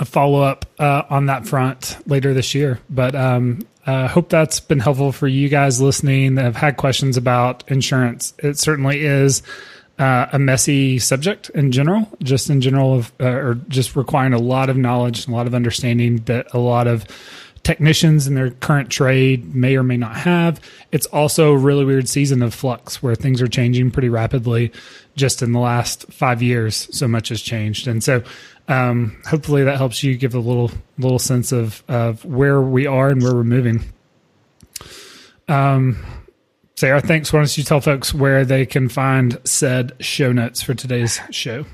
a 0.00 0.06
follow 0.06 0.40
up 0.40 0.64
uh, 0.78 1.02
on 1.10 1.26
that 1.26 1.46
front 1.46 1.98
later 2.06 2.32
this 2.32 2.54
year. 2.54 2.80
But 2.88 3.14
um, 3.14 3.66
uh, 3.84 4.08
hope 4.08 4.30
that's 4.30 4.60
been 4.60 4.80
helpful 4.80 5.12
for 5.12 5.28
you 5.28 5.50
guys 5.50 5.82
listening 5.82 6.36
that 6.36 6.44
have 6.44 6.56
had 6.56 6.78
questions 6.78 7.18
about 7.18 7.62
insurance. 7.70 8.32
It 8.38 8.58
certainly 8.58 9.04
is 9.04 9.42
uh, 9.98 10.26
a 10.32 10.38
messy 10.38 10.98
subject 10.98 11.50
in 11.50 11.70
general, 11.70 12.08
just 12.22 12.50
in 12.50 12.60
general, 12.60 12.94
of, 12.94 13.12
uh, 13.20 13.26
or 13.26 13.54
just 13.68 13.94
requiring 13.94 14.32
a 14.32 14.38
lot 14.38 14.68
of 14.68 14.76
knowledge, 14.76 15.24
and 15.24 15.34
a 15.34 15.36
lot 15.36 15.46
of 15.46 15.54
understanding 15.54 16.16
that 16.24 16.52
a 16.52 16.58
lot 16.58 16.86
of 16.86 17.06
technicians 17.62 18.26
in 18.26 18.34
their 18.34 18.50
current 18.50 18.90
trade 18.90 19.54
may 19.54 19.76
or 19.76 19.82
may 19.82 19.96
not 19.96 20.16
have. 20.16 20.60
It's 20.92 21.06
also 21.06 21.52
a 21.52 21.56
really 21.56 21.84
weird 21.84 22.08
season 22.08 22.42
of 22.42 22.52
flux 22.52 23.02
where 23.02 23.14
things 23.14 23.40
are 23.40 23.48
changing 23.48 23.90
pretty 23.90 24.08
rapidly. 24.08 24.70
Just 25.16 25.42
in 25.42 25.52
the 25.52 25.60
last 25.60 26.12
five 26.12 26.42
years, 26.42 26.88
so 26.90 27.06
much 27.06 27.28
has 27.28 27.40
changed, 27.40 27.86
and 27.86 28.02
so 28.02 28.24
um, 28.66 29.16
hopefully 29.26 29.62
that 29.62 29.76
helps 29.76 30.02
you 30.02 30.16
give 30.16 30.34
a 30.34 30.40
little 30.40 30.72
little 30.98 31.20
sense 31.20 31.52
of 31.52 31.84
of 31.86 32.24
where 32.24 32.60
we 32.60 32.86
are 32.88 33.10
and 33.10 33.22
where 33.22 33.32
we're 33.32 33.44
moving. 33.44 33.84
Um, 35.46 36.04
Sarah, 36.76 37.00
thanks. 37.00 37.32
Why 37.32 37.38
don't 37.38 37.56
you 37.56 37.62
tell 37.62 37.80
folks 37.80 38.12
where 38.12 38.44
they 38.44 38.66
can 38.66 38.88
find 38.88 39.38
said 39.44 39.92
show 40.00 40.32
notes 40.32 40.60
for 40.60 40.74
today's 40.74 41.20
show? 41.30 41.66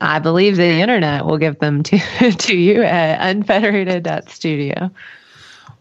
I 0.00 0.20
believe 0.20 0.56
the 0.56 0.64
internet 0.64 1.26
will 1.26 1.38
give 1.38 1.58
them 1.58 1.82
to, 1.84 1.98
to 2.32 2.56
you 2.56 2.82
at 2.82 3.20
unfederated.studio. 3.20 4.90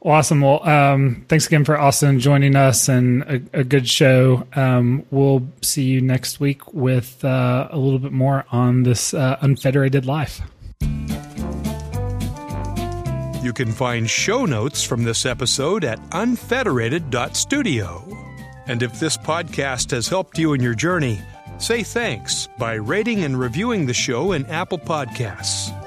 Awesome. 0.01 0.41
Well, 0.41 0.67
um, 0.67 1.23
thanks 1.27 1.45
again 1.47 1.63
for 1.65 1.77
Austin 1.79 2.19
joining 2.19 2.55
us 2.55 2.87
and 2.87 3.23
a, 3.23 3.41
a 3.53 3.63
good 3.63 3.89
show. 3.89 4.45
Um, 4.55 5.03
we'll 5.09 5.47
see 5.61 5.81
you 5.83 5.99
next 5.99 6.39
week 6.39 6.73
with 6.73 7.25
uh, 7.25 7.67
a 7.71 7.77
little 7.77 7.97
bit 7.99 8.11
more 8.11 8.45
on 8.51 8.83
this 8.83 9.15
uh, 9.15 9.37
unfederated 9.41 10.05
life. 10.05 10.41
You 13.43 13.51
can 13.53 13.71
find 13.71 14.07
show 14.09 14.45
notes 14.45 14.83
from 14.83 15.03
this 15.03 15.25
episode 15.25 15.83
at 15.83 15.99
unfederated.studio. 16.11 18.34
And 18.67 18.81
if 18.81 18.99
this 18.99 19.17
podcast 19.17 19.91
has 19.91 20.07
helped 20.07 20.37
you 20.37 20.53
in 20.53 20.61
your 20.61 20.75
journey, 20.75 21.21
say 21.57 21.83
thanks 21.83 22.47
by 22.57 22.73
rating 22.73 23.23
and 23.23 23.39
reviewing 23.39 23.85
the 23.85 23.93
show 23.93 24.31
in 24.31 24.45
Apple 24.47 24.79
Podcasts. 24.79 25.84